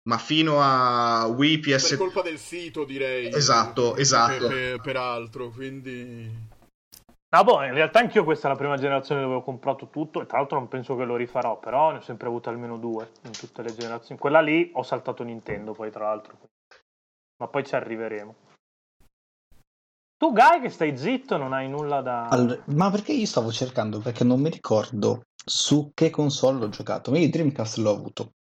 Ma 0.04 0.18
fino 0.18 0.61
a 0.61 1.26
Wii, 1.26 1.61
Per 1.61 1.76
PS... 1.76 1.97
colpa 1.97 2.23
del 2.23 2.38
sito, 2.38 2.85
direi. 2.85 3.28
Esatto, 3.32 3.97
esatto. 3.97 4.49
Per, 4.49 4.56
per- 4.56 4.80
peraltro, 4.80 5.50
quindi... 5.50 6.50
Ah, 7.35 7.44
boh, 7.44 7.62
in 7.62 7.73
realtà 7.73 8.00
anch'io 8.00 8.25
questa 8.25 8.49
è 8.49 8.50
la 8.50 8.59
prima 8.59 8.76
generazione 8.76 9.23
dove 9.23 9.37
ho 9.37 9.42
comprato 9.42 9.88
tutto 9.88 10.21
e 10.21 10.26
tra 10.26 10.37
l'altro 10.38 10.59
non 10.59 10.68
penso 10.68 10.97
che 10.97 11.04
lo 11.04 11.16
rifarò, 11.16 11.59
però 11.59 11.90
ne 11.90 11.99
ho 11.99 12.02
sempre 12.02 12.26
avuto 12.26 12.50
almeno 12.50 12.76
due 12.76 13.11
in 13.23 13.30
tutte 13.30 13.62
le 13.62 13.75
generazioni. 13.75 14.21
Quella 14.21 14.40
lì 14.40 14.71
ho 14.75 14.82
saltato 14.82 15.23
Nintendo 15.23 15.73
poi 15.73 15.90
tra 15.90 16.04
l'altro. 16.04 16.37
Ma 17.38 17.49
poi 17.49 17.64
ci 17.64 17.75
arriveremo. 17.75 18.35
Tu 20.18 20.32
Guy 20.32 20.61
che 20.61 20.68
stai 20.68 20.97
zitto 20.99 21.37
non 21.37 21.52
hai 21.52 21.68
nulla 21.68 22.02
da... 22.02 22.28
Allora, 22.28 22.62
ma 22.66 22.90
perché 22.90 23.12
io 23.12 23.26
stavo 23.26 23.50
cercando? 23.50 24.00
Perché 24.00 24.25
non 24.25 24.40
mi 24.40 24.50
ricordo 24.50 25.23
su 25.42 25.90
che 25.94 26.11
console 26.11 26.64
ho 26.64 26.68
giocato. 26.68 27.11
Ma 27.11 27.18
io 27.18 27.30
Dreamcast 27.30 27.78
l'ho 27.78 27.90
avuto. 27.90 28.32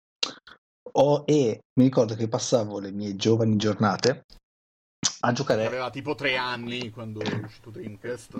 Ho- 0.93 1.23
e 1.25 1.61
mi 1.79 1.85
ricordo 1.85 2.15
che 2.15 2.27
passavo 2.27 2.79
le 2.79 2.91
mie 2.91 3.15
giovani 3.15 3.55
giornate 3.55 4.25
A 5.21 5.31
giocare... 5.31 5.65
Aveva 5.65 5.89
tipo 5.89 6.15
tre 6.15 6.35
anni 6.35 6.89
quando 6.89 7.21
è 7.21 7.33
uscito 7.35 7.69
Dreamcast. 7.69 8.37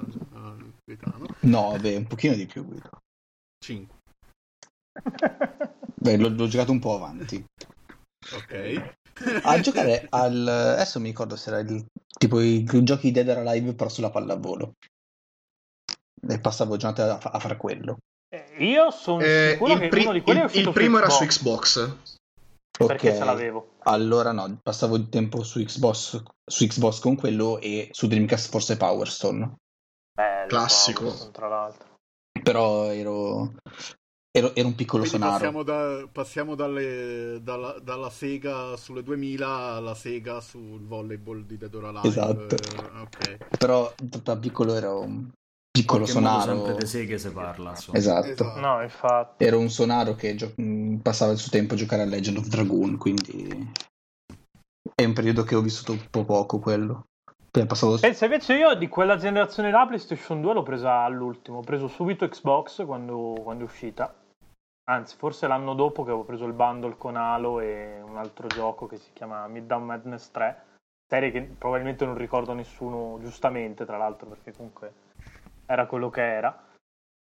Gaetano. 0.85 1.25
No, 1.41 1.77
beh, 1.79 1.95
un 1.95 2.07
pochino 2.07 2.33
di 2.35 2.45
più. 2.45 2.65
Guido. 2.65 2.89
Cinque. 3.63 3.97
Beh, 5.95 6.17
l'ho, 6.17 6.29
l'ho 6.29 6.47
giocato 6.47 6.71
un 6.71 6.79
po' 6.79 6.95
avanti. 6.95 7.43
Ok. 8.33 8.95
A 9.43 9.59
giocare 9.59 10.07
al... 10.09 10.47
Adesso 10.47 10.99
mi 10.99 11.07
ricordo 11.09 11.35
se 11.35 11.49
era 11.49 11.59
il... 11.59 11.85
tipo 12.17 12.39
i 12.41 12.63
giochi 12.83 13.11
Dead 13.11 13.27
or 13.29 13.37
Alive 13.37 13.73
però 13.73 13.89
sulla 13.89 14.09
pallavolo. 14.09 14.73
E 16.27 16.39
passavo 16.39 16.77
giornate 16.77 17.01
a, 17.03 17.17
a 17.31 17.39
fare 17.39 17.57
quello. 17.57 17.97
Eh, 18.33 18.65
Io 18.65 18.91
sono 18.91 19.21
Eh, 19.21 19.51
sicuro 19.53 19.73
il, 19.73 19.79
che 19.79 19.87
pri- 19.87 20.03
uno 20.03 20.13
di 20.13 20.21
quelli 20.21 20.39
è 20.39 20.43
il- 20.43 20.47
uscito 20.49 20.69
il 20.69 20.75
primo 20.75 20.97
era 20.97 21.09
su 21.09 21.25
Xbox, 21.25 21.95
Xbox. 22.71 22.87
perché 22.87 23.15
ce 23.17 23.23
l'avevo. 23.23 23.73
Allora 23.83 24.31
no, 24.31 24.57
passavo 24.61 24.95
il 24.95 25.09
tempo 25.09 25.43
su 25.43 25.59
Xbox, 25.63 26.23
su 26.45 26.65
Xbox 26.65 26.99
con 26.99 27.15
quello 27.15 27.59
e 27.59 27.89
su 27.91 28.07
Dreamcast 28.07 28.49
forse 28.49 28.77
Power 28.77 29.07
Stone. 29.09 29.55
Bello, 30.13 30.47
Classico. 30.47 31.03
Power, 31.05 31.27
tra 31.31 31.47
l'altro. 31.47 31.87
Però 32.43 32.85
ero, 32.91 33.53
ero, 34.31 34.55
ero 34.55 34.67
un 34.67 34.75
piccolo 34.75 35.03
Quindi 35.03 35.19
sonaro. 35.19 35.33
passiamo, 35.51 35.63
da- 35.63 36.07
passiamo 36.11 36.55
dalle- 36.55 37.39
dalla, 37.41 37.77
dalla 37.79 38.09
Sega 38.09 38.75
sulle 38.77 39.03
2000 39.03 39.47
alla 39.75 39.93
Sega 39.95 40.39
sul 40.39 40.85
volleyball 40.85 41.41
di 41.45 41.57
Dead 41.57 41.73
or 41.75 41.85
Alive. 41.85 42.07
Esatto. 42.07 42.55
Eh, 42.55 42.99
ok. 43.01 43.57
Però 43.57 43.93
da 44.23 44.37
piccolo 44.37 44.73
ero 44.75 45.01
un 45.01 45.29
piccolo 45.71 46.05
sonaro. 46.05 46.41
sempre 46.41 46.75
di 46.75 46.85
seghe 46.85 47.17
se 47.17 47.31
parla, 47.31 47.71
insomma. 47.71 47.97
Esatto. 47.97 48.27
Esatto. 48.27 48.59
No, 48.59 48.81
infatti. 48.81 49.43
Ero 49.43 49.59
un 49.59 49.69
sonaro 49.69 50.15
che 50.15 50.35
gio- 50.35 50.53
mh, 50.55 50.95
passava 50.97 51.31
il 51.31 51.37
suo 51.37 51.49
tempo 51.49 51.73
a 51.73 51.77
giocare 51.77 52.01
a 52.01 52.05
Legend 52.05 52.37
of 52.37 52.47
Dragoon, 52.47 52.97
quindi 52.97 53.71
è 54.95 55.05
un 55.05 55.13
periodo 55.13 55.43
che 55.43 55.55
ho 55.55 55.61
vissuto 55.61 55.93
un 55.93 56.05
po' 56.09 56.25
poco 56.25 56.59
quello. 56.59 57.05
Passavo... 57.67 57.97
Pensa 57.99 58.25
invece 58.25 58.53
io 58.55 58.73
di 58.75 58.87
quella 58.87 59.17
generazione 59.17 59.71
là 59.71 59.85
PlayStation 59.85 60.41
2 60.41 60.53
l'ho 60.53 60.63
presa 60.63 61.01
all'ultimo, 61.03 61.57
ho 61.57 61.61
preso 61.61 61.87
subito 61.87 62.27
Xbox 62.27 62.85
quando, 62.85 63.35
quando 63.43 63.63
è 63.63 63.67
uscita. 63.67 64.13
Anzi, 64.89 65.15
forse 65.17 65.47
l'anno 65.47 65.73
dopo 65.73 66.03
che 66.03 66.09
avevo 66.09 66.23
preso 66.25 66.45
il 66.45 66.53
bundle 66.53 66.95
con 66.97 67.15
Halo 67.15 67.59
e 67.59 68.01
un 68.05 68.17
altro 68.17 68.47
gioco 68.47 68.87
che 68.87 68.97
si 68.97 69.11
chiama 69.13 69.47
Middown 69.47 69.83
Madness 69.83 70.31
3, 70.31 70.63
serie 71.07 71.31
che 71.31 71.41
probabilmente 71.41 72.05
non 72.05 72.15
ricordo 72.15 72.53
nessuno 72.53 73.17
giustamente, 73.21 73.85
tra 73.85 73.97
l'altro, 73.97 74.27
perché 74.27 74.53
comunque 74.53 74.93
era 75.71 75.85
quello 75.85 76.09
che 76.09 76.21
era. 76.21 76.69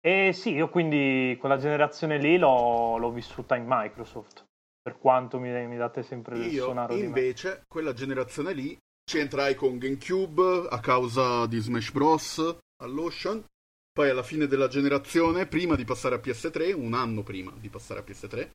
E 0.01 0.33
sì, 0.33 0.53
io 0.53 0.69
quindi 0.69 1.37
quella 1.39 1.59
generazione 1.59 2.19
lì 2.19 2.37
l'ho, 2.37 2.97
l'ho 2.97 3.13
vissuta 3.13 3.55
in 3.57 3.65
Microsoft, 3.67 4.45
per 4.81 4.99
quanto 4.99 5.39
mi, 5.39 5.51
mi 5.67 5.77
date 5.77 6.03
sempre 6.03 6.39
del 6.39 6.53
Io 6.53 6.65
sonaro 6.65 6.95
me. 6.95 7.01
invece, 7.01 7.65
quella 7.69 7.93
generazione 7.93 8.53
lì, 8.53 8.77
ci 9.05 9.19
entrai 9.19 9.55
con 9.55 9.79
GameCube 9.79 10.67
a 10.69 10.81
causa 10.81 11.47
di 11.47 11.59
Smash 11.59 11.93
Bros. 11.93 12.59
all'Ocean. 12.83 13.45
Poi 13.93 14.09
alla 14.09 14.23
fine 14.23 14.47
della 14.47 14.69
generazione, 14.69 15.47
prima 15.47 15.77
di 15.77 15.85
passare 15.85 16.15
a 16.15 16.19
PS3, 16.19 16.73
un 16.73 16.95
anno 16.95 17.23
prima 17.23 17.53
di 17.61 17.69
passare 17.69 18.01
a 18.01 18.03
PS3, 18.03 18.49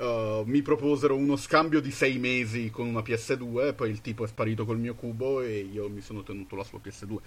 eh, 0.00 0.42
mi 0.46 0.62
proposero 0.62 1.14
uno 1.14 1.36
scambio 1.36 1.80
di 1.80 1.90
sei 1.90 2.18
mesi 2.18 2.70
con 2.70 2.86
una 2.86 3.00
PS2, 3.00 3.74
poi 3.74 3.90
il 3.90 4.00
tipo 4.00 4.24
è 4.24 4.26
sparito 4.26 4.64
col 4.64 4.78
mio 4.78 4.94
cubo 4.94 5.42
e 5.42 5.58
io 5.58 5.90
mi 5.90 6.00
sono 6.00 6.22
tenuto 6.22 6.56
la 6.56 6.64
sua 6.64 6.80
PS2. 6.82 7.18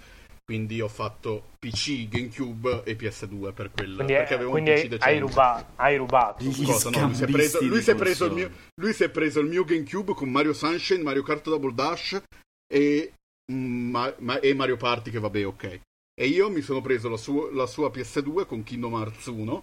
Quindi 0.44 0.80
ho 0.82 0.88
fatto 0.88 1.52
PC, 1.58 2.06
GameCube 2.06 2.82
e 2.84 2.94
PS2 2.96 3.54
per 3.54 3.70
quella. 3.70 3.96
Quindi, 3.96 4.12
perché 4.12 4.34
avevo 4.34 4.50
quindi 4.50 4.70
un 4.70 4.76
PC 4.76 4.82
hai, 4.82 4.88
decente. 4.88 5.08
hai 5.14 5.18
rubato, 5.18 5.72
hai 5.76 5.96
rubato. 5.96 6.44
Cosa? 6.44 6.90
No, 6.90 7.06
lui 7.06 7.14
si 7.14 7.24
è 7.24 7.26
preso, 7.26 7.64
lui 7.64 7.80
si 7.82 7.90
è 7.90 7.94
preso 7.94 8.24
il 8.26 8.32
mio, 8.32 8.50
lui 8.74 8.92
si 8.92 9.04
è 9.04 9.08
preso 9.08 9.40
il 9.40 9.48
mio 9.48 9.64
GameCube 9.64 10.12
con 10.12 10.30
Mario 10.30 10.52
Sunshine, 10.52 11.02
Mario 11.02 11.22
Kart 11.22 11.44
Double 11.44 11.72
Dash 11.72 12.22
e, 12.70 13.14
mm, 13.50 13.90
ma- 13.90 14.14
ma- 14.18 14.38
e 14.40 14.52
Mario 14.52 14.76
Party 14.76 15.10
che 15.10 15.18
vabbè 15.18 15.46
ok. 15.46 15.80
E 16.14 16.26
io 16.26 16.50
mi 16.50 16.60
sono 16.60 16.82
preso 16.82 17.08
la, 17.08 17.16
sua- 17.16 17.50
la 17.52 17.66
sua 17.66 17.90
PS2 17.90 18.44
con 18.44 18.62
Kingdom 18.62 18.92
Hearts 18.94 19.26
1 19.26 19.62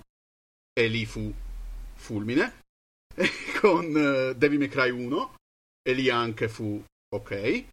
e 0.73 0.87
lì 0.87 1.05
fu 1.05 1.31
fulmine. 1.93 2.59
E 3.15 3.29
con 3.61 3.85
eh, 3.85 4.35
Devil 4.35 4.57
May 4.57 4.67
Cry 4.67 4.89
1 4.89 5.35
e 5.87 5.93
lì 5.93 6.09
anche 6.09 6.49
fu 6.49 6.83
ok. 7.13 7.65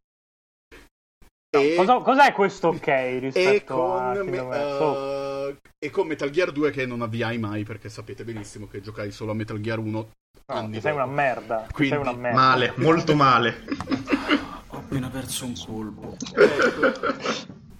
E, 1.50 1.76
Cosa, 1.76 2.00
cos'è 2.00 2.32
questo 2.32 2.68
ok 2.68 2.86
e 2.88 3.18
rispetto 3.20 3.94
a 3.96 4.12
con, 4.12 4.26
Kingdom 4.26 4.48
me-? 4.48 4.62
Oh, 4.62 5.48
eh, 5.48 5.56
e 5.78 5.90
con 5.90 6.06
Metal 6.06 6.28
Gear 6.28 6.52
2 6.52 6.70
che 6.70 6.84
non 6.84 7.00
avviai 7.00 7.38
mai 7.38 7.64
perché 7.64 7.88
sapete 7.88 8.22
benissimo 8.22 8.66
che 8.66 8.82
giocai 8.82 9.10
solo 9.10 9.30
a 9.30 9.34
Metal 9.34 9.58
Gear 9.58 9.78
1 9.78 9.90
no, 9.90 10.08
anni 10.46 10.80
sei 10.80 10.92
una 10.92 11.06
merda. 11.06 11.66
Quindi, 11.72 11.94
sei 11.94 12.02
una 12.02 12.12
merda. 12.12 12.38
Male, 12.38 12.72
molto 12.76 13.14
male. 13.14 13.64
Ho 14.68 14.76
appena 14.76 15.08
perso 15.08 15.46
un 15.46 15.54
colpo. 15.66 16.16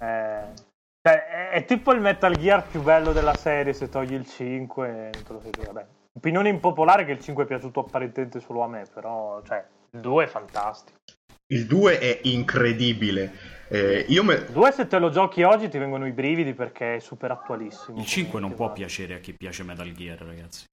Eh, 0.00 0.44
cioè, 1.02 1.26
è, 1.26 1.50
è 1.50 1.64
tipo 1.66 1.92
il 1.92 2.00
Metal 2.00 2.34
Gear 2.36 2.66
più 2.66 2.80
bello 2.80 3.12
della 3.12 3.34
serie 3.34 3.74
se 3.74 3.90
togli 3.90 4.14
il 4.14 4.26
5. 4.26 4.88
non 4.88 5.22
te 5.24 5.32
lo 5.32 5.40
so 5.40 5.50
dire, 5.50 5.66
vabbè. 5.66 5.86
Opinione 6.16 6.48
impopolare 6.48 7.04
che 7.04 7.12
il 7.12 7.20
5 7.20 7.44
è 7.44 7.46
piaciuto 7.46 7.80
apparentemente 7.80 8.40
solo 8.40 8.62
a 8.62 8.68
me, 8.68 8.84
però 8.92 9.42
cioè, 9.42 9.62
il 9.90 10.00
2 10.00 10.24
è 10.24 10.26
fantastico. 10.26 10.98
Il 11.48 11.66
2 11.66 11.98
è 11.98 12.20
incredibile. 12.22 13.56
Eh, 13.70 14.06
io 14.08 14.24
me... 14.24 14.46
2 14.50 14.72
se 14.72 14.86
te 14.86 14.98
lo 14.98 15.10
giochi 15.10 15.42
oggi 15.42 15.68
ti 15.68 15.78
vengono 15.78 16.06
i 16.06 16.12
brividi 16.12 16.54
perché 16.54 16.96
è 16.96 16.98
super 17.00 17.30
attualissimo. 17.30 17.98
Il 17.98 18.06
5 18.06 18.40
non 18.40 18.54
può 18.54 18.68
va. 18.68 18.72
piacere 18.72 19.14
a 19.14 19.18
chi 19.18 19.32
piace 19.34 19.62
Metal 19.62 19.92
Gear, 19.92 20.18
ragazzi. 20.20 20.64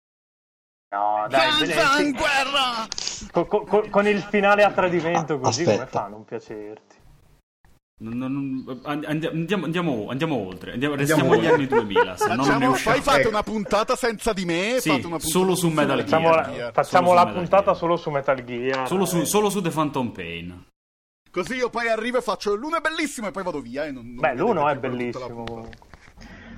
No, 0.95 1.25
dai, 1.27 1.49
eh, 1.63 2.89
sì. 2.95 3.27
con, 3.31 3.47
con- 3.47 3.89
con 3.89 4.07
il 4.07 4.21
finale 4.21 4.63
a 4.63 4.71
tradimento 4.71 5.33
Ah, 5.33 5.39
così 5.39 5.63
come 5.63 5.75
aspetta. 5.75 5.99
fa 5.99 6.05
a 6.05 6.07
non 6.09 6.23
piacerti? 6.23 6.95
Non- 7.97 8.17
non- 8.17 8.63
non- 8.65 8.81
and- 8.83 9.05
andiamo, 9.05 9.65
andiamo, 9.65 10.07
andiamo 10.09 10.35
oltre, 10.35 10.73
andiamo, 10.73 10.95
Andiamo 10.95 10.95
restiamo 10.95 11.31
agli 11.33 11.47
oltre. 11.47 11.53
anni 11.53 11.67
2000, 11.67 12.17
se 12.17 12.27
no 12.27 12.35
non 12.35 12.37
ne 12.45 12.51
Facciamo, 12.51 12.71
usciamo. 12.71 12.95
poi 12.95 13.03
fate 13.03 13.19
Ecco. 13.19 13.29
una 13.29 13.43
puntata 13.43 13.95
senza 13.95 14.33
di 14.33 14.45
me. 14.45 14.77
Sì, 14.79 14.89
fate 14.89 15.05
una 15.05 15.19
solo 15.19 15.55
su 15.55 15.67
Metal 15.69 16.03
Gear. 16.03 16.07
Facciamo, 16.07 16.29
la, 16.33 16.71
facciamo 16.73 17.07
Solo 17.15 17.31
puntata 17.33 17.63
Gear. 17.63 17.75
solo 17.77 17.97
su 17.97 18.09
Metal 18.09 18.43
Gear. 18.43 18.87
Solo 18.87 19.05
su, 19.05 19.23
solo 19.25 19.49
su 19.49 19.61
The 19.61 19.69
Phantom 19.69 20.09
Pain. 20.11 20.65
Così 21.35 21.55
io 21.55 21.69
poi 21.69 21.89
arrivo 21.89 22.19
e 22.19 22.21
faccio 22.21 22.55
l'uno 22.55 22.77
è 22.77 22.79
bellissimo 22.79 23.27
e 23.27 23.31
poi 23.31 23.43
vado 23.43 23.59
via. 23.59 23.83
E 23.85 23.91
non, 23.91 24.05
non 24.05 24.15
Beh, 24.19 24.35
l'uno 24.35 24.69
è 24.69 24.77
bellissimo. 24.77 25.69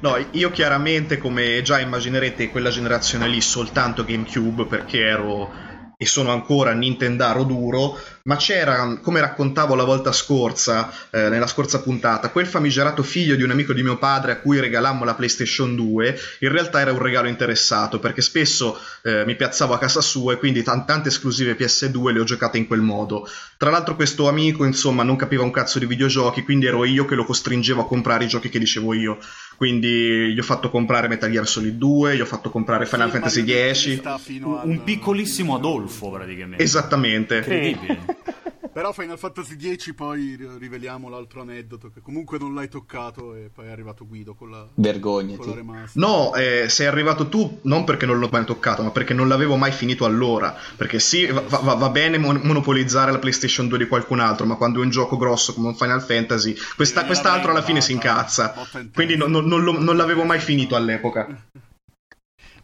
No, 0.02 0.26
io 0.30 0.52
chiaramente, 0.52 1.18
come 1.18 1.64
già 1.64 1.80
immaginerete, 1.80 2.52
quella 2.52 2.70
generazione 2.70 3.28
lì 3.28 3.42
soltanto 3.42 4.06
GameCube 4.06 4.68
perché 4.68 5.00
ero 5.00 5.52
e 6.00 6.06
sono 6.06 6.32
ancora 6.32 6.74
Nintendaro 6.74 7.44
duro, 7.44 8.00
ma 8.24 8.36
c'era, 8.36 9.00
come 9.02 9.20
raccontavo 9.20 9.74
la 9.74 9.84
volta 9.84 10.12
scorsa, 10.12 10.92
eh, 11.10 11.28
nella 11.30 11.48
scorsa 11.48 11.82
puntata, 11.82 12.30
quel 12.30 12.46
famigerato 12.46 13.02
figlio 13.02 13.36
di 13.36 13.42
un 13.42 13.50
amico 13.50 13.74
di 13.74 13.82
mio 13.82 13.98
padre 13.98 14.34
a 14.34 14.38
cui 14.38 14.60
regalammo 14.60 15.04
la 15.04 15.16
PlayStation 15.16 15.76
2, 15.76 16.20
in 16.42 16.52
realtà 16.52 16.82
era 16.82 16.92
un 16.92 17.00
regalo 17.00 17.28
interessato, 17.30 18.00
perché 18.00 18.22
spesso 18.22 18.80
eh, 19.02 19.26
mi 19.26 19.36
piazzavo 19.36 19.74
a 19.74 19.80
casa 19.80 20.02
sua 20.02 20.34
e 20.34 20.38
quindi 20.38 20.62
tan- 20.62 20.86
tante 20.86 21.10
esclusive 21.10 21.56
PS2 21.58 22.12
le 22.12 22.20
ho 22.20 22.26
giocate 22.26 22.60
in 22.60 22.68
quel 22.68 22.82
modo. 22.82 23.28
Tra 23.58 23.72
l'altro 23.72 23.96
questo 23.96 24.28
amico, 24.28 24.66
insomma, 24.66 25.02
non 25.02 25.16
capiva 25.16 25.42
un 25.42 25.50
cazzo 25.50 25.80
di 25.80 25.88
videogiochi, 25.88 26.44
quindi 26.44 26.68
ero 26.68 26.86
io 26.86 27.06
che 27.06 27.16
lo 27.16 27.26
costringevo 27.26 27.82
a 27.82 27.88
comprare 27.88 28.26
i 28.26 28.28
giochi 28.28 28.50
che 28.50 28.60
dicevo 28.60 28.94
io. 28.94 29.18
Quindi 29.58 30.34
gli 30.34 30.40
ho 30.40 30.44
fatto 30.44 30.70
comprare 30.70 31.08
Metal 31.08 31.32
Gear 31.32 31.48
Solid 31.48 31.76
2, 31.78 32.16
gli 32.16 32.22
ho 32.22 32.26
fatto 32.26 32.52
comprare 32.52 32.86
Final 32.86 33.08
Sì, 33.08 33.14
Fantasy 33.18 33.74
X. 33.74 34.02
al- 34.04 34.62
Un 34.70 34.84
piccolissimo 34.84 35.56
Adolfo, 35.56 36.12
praticamente. 36.12 36.64
Esattamente. 36.64 37.38
Incredibile. 37.38 38.06
Però 38.78 38.92
Final 38.92 39.18
Fantasy 39.18 39.56
X 39.76 39.96
poi 39.96 40.36
ri- 40.36 40.48
riveliamo 40.60 41.10
l'altro 41.10 41.42
aneddoto 41.42 41.90
che 41.90 42.00
comunque 42.00 42.38
non 42.38 42.54
l'hai 42.54 42.70
toccato 42.70 43.34
e 43.34 43.50
poi 43.52 43.66
è 43.66 43.72
arrivato 43.72 44.06
Guido 44.06 44.36
con 44.36 44.52
la, 44.52 44.58
con 44.60 44.68
la 44.68 44.74
Vergognati. 44.76 45.52
remaster. 45.52 46.00
No, 46.00 46.36
eh, 46.36 46.70
sei 46.70 46.86
arrivato 46.86 47.28
tu 47.28 47.60
non 47.64 47.86
perché 47.86 48.06
non 48.06 48.20
l'ho 48.20 48.30
mai 48.32 48.46
toccato, 48.46 48.84
ma 48.84 48.92
perché 48.92 49.16
non 49.16 49.28
l'avevo 49.28 49.56
mai 49.56 49.72
finito 49.72 50.06
allora. 50.06 50.56
Perché 50.76 51.00
sì, 51.00 51.26
va, 51.26 51.42
va- 51.42 51.74
va 51.74 51.90
bene 51.90 52.20
mon- 52.20 52.42
monopolizzare 52.44 53.12
la 53.12 53.18
PlayStation 53.18 53.68
2 53.68 53.80
di 53.80 53.88
qualcun 53.88 54.20
altro, 54.20 54.46
ma 54.46 54.58
quando 54.58 54.80
è 54.80 54.84
un 54.84 54.92
gioco 54.92 55.18
grosso 55.18 55.56
come 55.56 55.70
un 55.70 55.76
Final 55.76 56.04
Fantasy, 56.04 56.56
questa- 56.76 57.06
quest'altro 57.08 57.50
alla 57.50 57.64
fine 57.64 57.82
si 57.82 57.94
incazza. 57.94 58.54
Quindi 58.94 59.18
non- 59.18 59.32
non 59.32 59.64
lo- 59.64 59.82
non 59.82 59.98
l'avevo 59.98 60.24
mai 60.24 60.40
finito 60.40 60.76
all'epoca. 60.76 61.26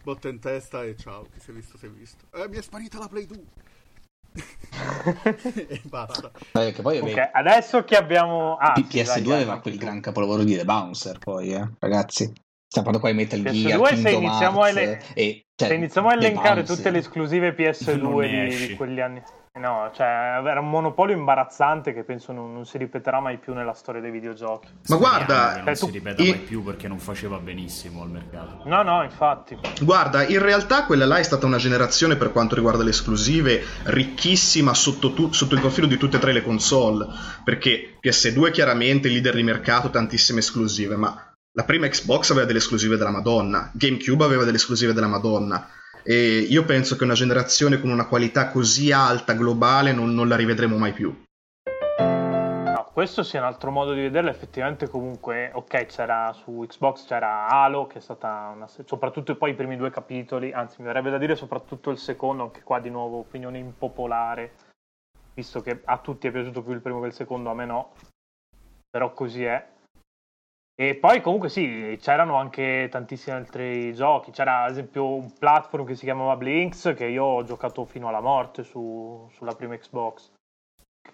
Botta 0.04 0.28
in 0.30 0.40
testa 0.40 0.84
e 0.84 0.96
ciao, 0.96 1.24
chi 1.34 1.40
si 1.40 1.50
è 1.50 1.54
visto 1.54 1.76
si 1.78 1.88
è 1.88 1.90
visto. 1.90 2.26
Eh, 2.36 2.48
mi 2.50 2.58
è 2.58 2.62
sparita 2.62 3.00
la 3.00 3.08
Play 3.08 3.26
2. 3.26 3.40
E 5.70 5.82
basta. 5.84 6.32
Eh, 6.54 6.72
che 6.72 6.82
poi 6.82 6.98
Ok, 7.00 7.10
vabbè, 7.10 7.30
adesso 7.34 7.84
che 7.84 7.96
abbiamo... 7.96 8.56
Ah, 8.56 8.72
P- 8.74 8.88
sì, 8.90 9.00
PS2 9.00 9.22
dai, 9.24 9.34
aveva 9.36 9.54
dai. 9.54 9.62
quel 9.62 9.78
gran 9.78 10.00
capolavoro 10.02 10.44
di 10.44 10.56
The 10.56 10.66
Bouncer, 10.66 11.20
poi, 11.20 11.54
eh, 11.54 11.70
ragazzi. 11.80 12.32
Stiamo 12.74 12.90
parlando 12.90 13.00
qua 13.00 13.10
di 13.12 13.16
Metal 13.16 13.40
PS2 13.40 13.62
Gear, 13.62 13.88
se 13.88 13.94
Kingdom 14.04 14.24
iniziamo 14.24 14.62
a 14.62 14.70
Hearts 14.70 14.82
ele- 14.82 15.02
e... 15.14 15.46
Cioè, 15.56 15.68
Se 15.68 15.74
iniziamo 15.76 16.08
a 16.10 16.14
elencare 16.14 16.64
tutte 16.64 16.90
le 16.90 16.98
esclusive 16.98 17.48
Non 17.56 17.56
PS2 17.68 18.20
ne 18.22 18.28
di, 18.28 18.54
esci. 18.54 18.68
di 18.68 18.76
quegli 18.76 19.00
anni, 19.00 19.22
no, 19.60 19.92
cioè 19.94 20.42
era 20.44 20.60
un 20.60 20.70
monopolio 20.70 21.16
imbarazzante 21.16 21.94
che 21.94 22.04
penso 22.04 22.32
non, 22.32 22.52
non 22.54 22.66
si 22.66 22.80
ripeterà 22.80 23.20
mai 23.20 23.38
più 23.38 23.54
nella 23.54 23.74
storia 23.74 24.02
dei 24.02 24.10
videogiochi. 24.10 24.68
Ma 24.88 24.96
guarda, 24.96 25.52
Speriamo 25.52 25.54
che 25.54 25.64
non 25.64 25.70
eh, 25.70 25.76
si 25.76 25.92
ripeta 25.92 26.24
mai 26.24 26.40
più 26.40 26.64
perché 26.64 26.88
non 26.88 26.98
faceva 26.98 27.38
benissimo 27.38 28.02
al 28.02 28.10
mercato. 28.10 28.62
No, 28.66 28.82
no, 28.82 29.04
infatti. 29.04 29.56
Guarda, 29.82 30.26
in 30.26 30.42
realtà 30.42 30.86
quella 30.86 31.06
là 31.06 31.18
è 31.18 31.24
stata 31.24 31.46
una 31.46 31.58
generazione 31.58 32.16
per 32.16 32.32
quanto 32.32 32.56
riguarda 32.56 32.84
le 32.84 32.90
esclusive 32.90 33.64
ricchissima 33.84 34.74
sotto, 34.74 35.14
tu- 35.14 35.32
sotto 35.32 35.54
il 35.54 35.62
profilo 35.62 35.86
di 35.86 35.98
tutte 35.98 36.18
e 36.18 36.20
tre 36.20 36.34
le 36.34 36.42
console, 36.42 37.06
perché 37.44 38.00
PS2 38.02 38.52
chiaramente 38.52 39.08
leader 39.08 39.36
di 39.36 39.44
mercato, 39.44 39.92
tantissime 39.92 40.40
esclusive, 40.40 40.96
ma 40.96 41.32
la 41.52 41.64
prima 41.64 41.88
Xbox 41.88 42.32
aveva 42.32 42.48
delle 42.48 42.58
esclusive 42.58 42.98
della 42.98 43.12
Madonna, 43.12 43.70
GameCube 43.72 44.24
aveva 44.24 44.46
delle 44.46 44.58
esclusive 44.58 44.94
della 44.94 45.06
Madonna. 45.08 45.68
E 46.06 46.40
io 46.50 46.66
penso 46.66 46.98
che 46.98 47.06
una 47.06 47.14
generazione 47.14 47.80
con 47.80 47.90
una 47.90 48.08
qualità 48.08 48.50
così 48.50 48.92
alta 48.92 49.34
globale 49.34 49.94
non, 49.94 50.14
non 50.14 50.28
la 50.28 50.36
rivedremo 50.36 50.78
mai 50.78 50.92
più. 50.92 51.24
No, 51.96 52.90
questo 52.92 53.24
sia 53.24 53.40
un 53.40 53.46
altro 53.46 53.72
modo 53.72 53.94
di 53.94 54.02
vederla. 54.02 54.30
Effettivamente, 54.30 54.90
comunque, 54.90 55.52
ok, 55.54 55.86
c'era 55.86 56.34
su 56.34 56.66
Xbox 56.68 57.06
c'era 57.06 57.48
Halo, 57.48 57.88
che 57.88 58.00
è 58.00 58.02
stata 58.02 58.52
una. 58.54 58.68
soprattutto 58.68 59.36
poi 59.38 59.52
i 59.52 59.56
primi 59.56 59.78
due 59.78 59.92
capitoli, 59.92 60.52
anzi, 60.52 60.76
mi 60.80 60.88
verrebbe 60.88 61.10
da 61.10 61.18
dire 61.18 61.38
soprattutto 61.38 61.90
il 61.90 61.98
secondo, 61.98 62.44
anche 62.44 62.64
qua 62.64 62.82
di 62.82 62.90
nuovo 62.90 63.20
opinione 63.20 63.58
impopolare, 63.58 64.56
visto 65.34 65.62
che 65.62 65.84
a 65.86 65.98
tutti 66.00 66.28
è 66.28 66.32
piaciuto 66.32 66.62
più 66.64 66.74
il 66.74 66.82
primo 66.82 67.00
che 67.00 67.08
il 67.08 67.14
secondo, 67.14 67.50
a 67.50 67.54
me 67.54 67.66
no. 67.66 67.94
Però 68.90 69.14
così 69.14 69.46
è. 69.46 69.66
E 70.76 70.96
poi 70.96 71.22
comunque 71.22 71.50
sì, 71.50 71.98
c'erano 72.02 72.36
anche 72.36 72.88
tantissimi 72.90 73.36
altri 73.36 73.94
giochi. 73.94 74.32
C'era 74.32 74.64
ad 74.64 74.72
esempio 74.72 75.14
un 75.14 75.32
platform 75.38 75.86
che 75.86 75.96
si 75.96 76.06
chiamava 76.06 76.36
Blinks, 76.36 76.94
che 76.96 77.06
io 77.06 77.24
ho 77.24 77.44
giocato 77.44 77.86
fino 77.86 78.08
alla 78.08 78.22
morte 78.22 78.64
su- 78.64 79.30
sulla 79.34 79.54
prima 79.54 79.78
Xbox 79.78 80.32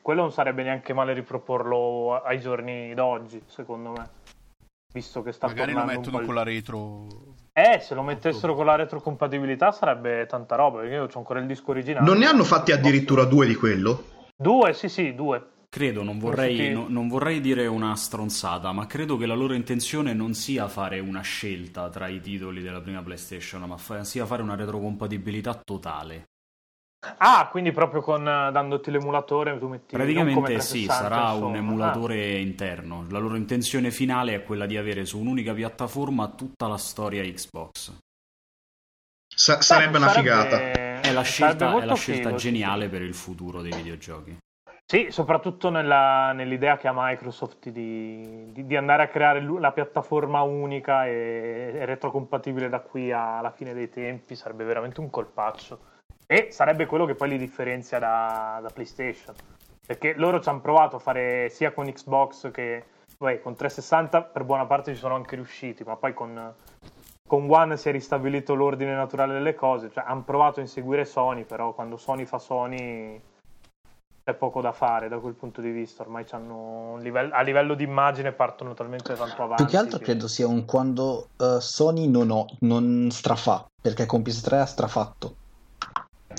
quello 0.02 0.22
non 0.22 0.32
sarebbe 0.32 0.64
neanche 0.64 0.94
male 0.94 1.14
riproporlo 1.14 2.22
ai 2.22 2.40
giorni 2.40 2.94
d'oggi, 2.94 3.42
secondo 3.48 3.92
me. 3.92 4.10
Visto 4.94 5.22
che 5.22 5.32
sta 5.32 5.48
Magari 5.48 5.74
lo 5.74 5.84
mettono 5.84 6.22
con 6.22 6.34
la 6.34 6.44
retro. 6.44 7.08
Eh, 7.54 7.80
se 7.80 7.94
lo 7.94 8.02
mettessero 8.02 8.56
con 8.56 8.66
la 8.66 8.76
retrocompatibilità 8.76 9.72
sarebbe 9.72 10.26
tanta 10.26 10.56
roba, 10.56 10.80
perché 10.80 10.94
io 10.96 11.04
ho 11.04 11.18
ancora 11.18 11.40
il 11.40 11.46
disco 11.46 11.72
originale. 11.72 12.06
Non 12.06 12.18
ne 12.18 12.26
hanno 12.26 12.44
fatti 12.44 12.72
addirittura 12.72 13.26
due 13.26 13.46
di 13.46 13.56
quello? 13.56 14.04
Due, 14.36 14.74
sì, 14.74 14.88
sì, 14.88 15.14
due. 15.14 15.58
Credo, 15.72 16.02
non 16.02 16.18
vorrei, 16.18 16.56
sì. 16.58 16.70
no- 16.72 16.88
non 16.90 17.08
vorrei 17.08 17.40
dire 17.42 17.68
una 17.68 17.96
stronzata, 17.96 18.72
ma 18.72 18.88
credo 18.88 19.18
che 19.18 19.28
la 19.28 19.36
loro 19.36 19.54
intenzione 19.54 20.14
non 20.14 20.34
sia 20.34 20.68
fare 20.68 21.00
una 21.00 21.22
scelta 21.22 21.90
tra 21.90 22.08
i 22.08 22.20
titoli 22.20 22.64
della 22.64 22.82
prima 22.82 23.04
PlayStation, 23.04 23.62
ma 23.64 23.78
fa- 23.78 24.04
sia 24.04 24.26
fare 24.26 24.42
una 24.42 24.56
retrocompatibilità 24.56 25.62
totale. 25.64 26.24
Ah, 27.20 27.48
quindi 27.50 27.72
proprio 27.72 28.02
con 28.02 28.28
eh, 28.28 28.52
dandoti 28.52 28.92
l'emulatore 28.92 29.58
tu 29.60 29.68
metti 29.70 29.96
Praticamente 29.96 30.60
sì, 30.60 30.86
360, 30.86 30.94
sarà 30.94 31.32
insomma. 31.32 31.46
un 31.46 31.56
emulatore 31.56 32.40
interno. 32.40 33.06
La 33.10 33.20
loro 33.20 33.36
intenzione 33.36 33.92
finale 33.92 34.34
è 34.34 34.44
quella 34.44 34.66
di 34.66 34.76
avere 34.76 35.06
su 35.06 35.20
un'unica 35.20 35.54
piattaforma 35.54 36.28
tutta 36.30 36.68
la 36.68 36.78
storia 36.78 37.24
Xbox. 37.24 37.94
Sa- 39.34 39.58
Ah. 39.58 39.62
sarebbe 39.62 39.98
una 39.98 40.10
Sarebbe- 40.10 40.30
figata. 40.30 40.58
È 40.58 41.14
la 41.14 41.24
sarebbe 41.24 41.24
scelta, 41.24 41.80
è 41.82 41.86
la 41.86 41.96
scelta 41.96 42.24
figo, 42.30 42.38
geniale 42.38 42.86
sì. 42.86 42.90
per 42.90 43.02
il 43.04 43.14
futuro 43.14 43.62
dei 43.62 43.72
videogiochi. 43.72 44.36
Sì, 44.92 45.12
soprattutto 45.12 45.70
nella- 45.70 46.32
nell'idea 46.32 46.76
che 46.78 46.88
ha 46.88 46.92
Microsoft 46.96 47.70
di, 47.70 48.52
di- 48.52 48.66
di 48.66 48.76
andare 48.76 49.04
a 49.04 49.08
creare 49.08 49.40
la 49.40 49.72
piattaforma 49.72 50.42
unica 50.42 51.06
e, 51.06 51.74
e 51.76 51.86
retrocompatibile 51.86 52.70
da 52.70 52.80
qui 52.80 53.12
alla 53.12 53.52
fine 53.52 53.76
dei 53.76 53.90
tempi 53.90 54.36
sarebbe 54.36 54.64
veramente 54.64 55.00
un 55.00 55.12
colpaccio. 55.12 55.80
E 56.26 56.48
sarebbe 56.50 56.88
quello 56.88 57.06
che 57.06 57.14
poi 57.14 57.30
li 57.30 57.38
differenzia 57.38 58.00
da, 58.00 58.58
da 58.64 58.70
PlayStation. 58.74 59.36
Perché 59.86 60.16
loro 60.16 60.40
ci 60.40 60.50
hanno 60.50 60.62
provato 60.62 60.96
a 60.96 61.00
fare 61.00 61.50
sia 61.50 61.72
con 61.72 61.86
Xbox 61.86 62.50
che 62.50 62.84
vabbè, 63.20 63.42
con 63.42 63.54
360 63.56 64.24
per 64.24 64.44
buona 64.44 64.66
parte 64.66 64.94
ci 64.96 65.00
sono 65.00 65.14
anche 65.14 65.36
riusciti, 65.36 65.84
ma 65.84 65.98
poi 65.98 66.16
con, 66.16 66.52
con 67.28 67.46
One 67.48 67.78
si 67.78 67.90
è 67.90 67.92
ristabilito 67.92 68.56
l'ordine 68.56 68.96
naturale 68.96 69.34
delle 69.34 69.54
cose. 69.54 69.92
Cioè, 69.92 70.04
hanno 70.08 70.24
provato 70.24 70.58
a 70.60 70.64
inseguire 70.64 71.06
Sony, 71.06 71.44
però 71.44 71.74
quando 71.74 71.96
Sony 71.96 72.26
fa 72.26 72.40
Sony 72.40 73.22
c'è 74.30 74.34
poco 74.36 74.62
da 74.62 74.72
fare 74.72 75.08
da 75.10 75.18
quel 75.18 75.34
punto 75.34 75.62
di 75.62 75.72
vista. 75.72 76.04
Ormai 76.04 76.26
livello- 77.02 77.34
a 77.34 77.42
livello 77.42 77.74
di 77.74 77.84
immagine 77.84 78.32
partono 78.32 78.74
talmente 78.74 79.16
tanto 79.16 79.44
avanti. 79.44 79.64
Più 79.64 79.72
che 79.72 79.78
altro 79.78 79.98
che- 79.98 80.04
credo 80.06 80.28
sia 80.28 80.48
un 80.48 80.66
quando 80.66 81.30
eh, 81.38 81.58
Sony 81.60 82.08
non, 82.08 82.30
ho, 82.30 82.46
non 82.60 83.10
strafa, 83.12 83.66
perché 83.82 84.06
con 84.06 84.22
PS3 84.22 84.60
ha 84.60 84.66
strafatto. 84.66 85.36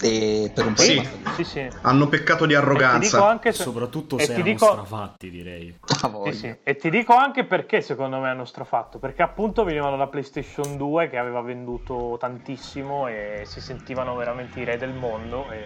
E 0.03 0.51
per 0.55 0.67
un 0.67 0.75
po' 0.75 0.83
Sì. 0.83 1.07
Sì, 1.35 1.45
sì. 1.45 1.69
Hanno 1.83 2.07
peccato 2.09 2.47
di 2.47 2.53
E 2.53 2.57
arroganza. 2.57 3.27
anche 3.29 3.53
se- 3.53 3.65
Soprattutto 3.65 4.17
e 4.19 4.25
se 4.25 4.33
erano 4.33 4.47
dico- 4.47 4.67
strafatti, 4.67 5.31
direi. 5.31 5.77
Ah. 5.81 6.11
Sì, 6.27 6.33
sì. 6.33 6.57
E 6.63 6.77
ti 6.77 6.91
dico 6.91 7.13
anche 7.15 7.45
perché 7.45 7.81
secondo 7.81 8.19
me 8.21 8.29
hanno 8.29 8.45
strafatto. 8.45 8.99
Perché 8.99 9.23
appunto 9.23 9.65
venivano 9.65 9.97
da 9.97 10.07
PlayStation 10.07 10.77
2 10.77 11.09
che 11.09 11.19
aveva 11.19 11.41
venduto 11.41 12.17
tantissimo 12.21 13.09
e 13.09 13.43
si 13.45 13.61
sentivano 13.61 14.15
veramente 14.15 14.61
i 14.61 14.65
re 14.65 14.77
del 14.79 14.93
mondo 14.95 15.51
e, 15.51 15.65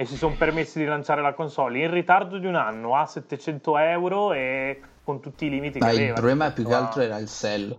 e 0.00 0.04
si 0.04 0.16
sono 0.16 0.36
permessi 0.36 0.78
di 0.78 0.84
lanciare 0.84 1.20
la 1.22 1.34
console 1.34 1.80
in 1.80 1.90
ritardo 1.90 2.38
di 2.38 2.46
un 2.46 2.54
anno 2.54 2.94
a 2.94 3.04
700 3.04 3.78
euro 3.78 4.32
e 4.32 4.80
con 5.02 5.20
tutti 5.20 5.46
i 5.46 5.50
limiti 5.50 5.80
che 5.80 5.84
Ma 5.84 5.90
aveva. 5.90 6.06
il 6.06 6.12
problema 6.12 6.52
più 6.52 6.64
che 6.64 6.74
altro 6.74 7.02
era 7.02 7.18
il 7.18 7.26
cell. 7.26 7.76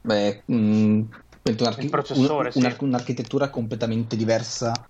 Beh, 0.00 0.44
mm, 0.52 1.02
un'archi- 1.58 1.84
Il 1.84 1.90
processore, 1.90 2.46
un- 2.46 2.52
sì. 2.52 2.58
un'ar- 2.58 2.82
un'architettura 2.82 3.50
completamente 3.50 4.14
diversa 4.14 4.86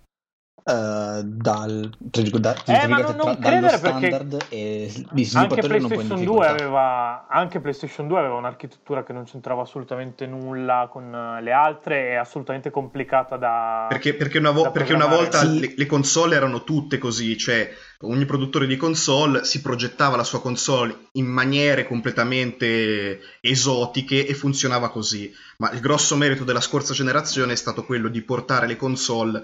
eh, 0.64 1.20
dal 1.24 1.90
tra 2.10 2.22
virgolette, 2.22 2.72
Eh, 2.72 2.86
ma 2.86 2.96
virgolette, 2.96 3.16
non- 3.16 3.36
non 3.40 3.68
tra- 3.68 3.76
standard 3.78 4.46
e 4.48 4.86
gli 4.94 5.04
Anche 5.08 5.24
sviluppatori 5.24 5.76
in 5.76 5.86
PlayStation 5.86 6.08
2, 6.08 6.16
difficoltà. 6.18 6.50
aveva, 6.50 7.26
anche 7.28 7.60
PlayStation 7.60 8.08
2 8.08 8.18
aveva 8.18 8.34
un'architettura 8.34 9.02
che 9.02 9.12
non 9.12 9.24
c'entrava 9.24 9.62
assolutamente 9.62 10.26
nulla 10.26 10.88
con 10.90 11.12
eh, 11.14 11.42
le 11.42 11.52
altre 11.52 12.10
e 12.10 12.14
assolutamente 12.16 12.70
complicata 12.70 13.36
da... 13.36 13.86
Perché, 13.88 14.14
perché 14.14 14.38
una, 14.38 14.50
vo- 14.50 14.62
da 14.62 14.70
perché 14.70 14.92
una 14.94 15.06
volta 15.06 15.38
Sì. 15.38 15.58
le, 15.60 15.74
le 15.76 15.86
console 15.86 16.36
erano 16.36 16.62
tutte 16.64 16.98
così, 16.98 17.36
cioè 17.36 17.68
ogni 18.04 18.24
produttore 18.24 18.66
di 18.66 18.76
console 18.76 19.44
si 19.44 19.60
progettava 19.60 20.16
la 20.16 20.24
sua 20.24 20.40
console 20.40 21.08
in 21.12 21.26
maniere 21.26 21.86
completamente 21.86 23.20
esotiche 23.40 24.26
e 24.26 24.34
funzionava 24.34 24.90
così. 24.90 25.32
Ma 25.58 25.70
il 25.72 25.80
grosso 25.80 26.16
merito 26.16 26.44
della 26.44 26.60
scorsa 26.60 26.92
generazione 26.94 27.52
è 27.52 27.56
stato 27.56 27.84
quello 27.84 28.08
di 28.08 28.22
portare 28.22 28.66
le 28.66 28.76
console 28.76 29.42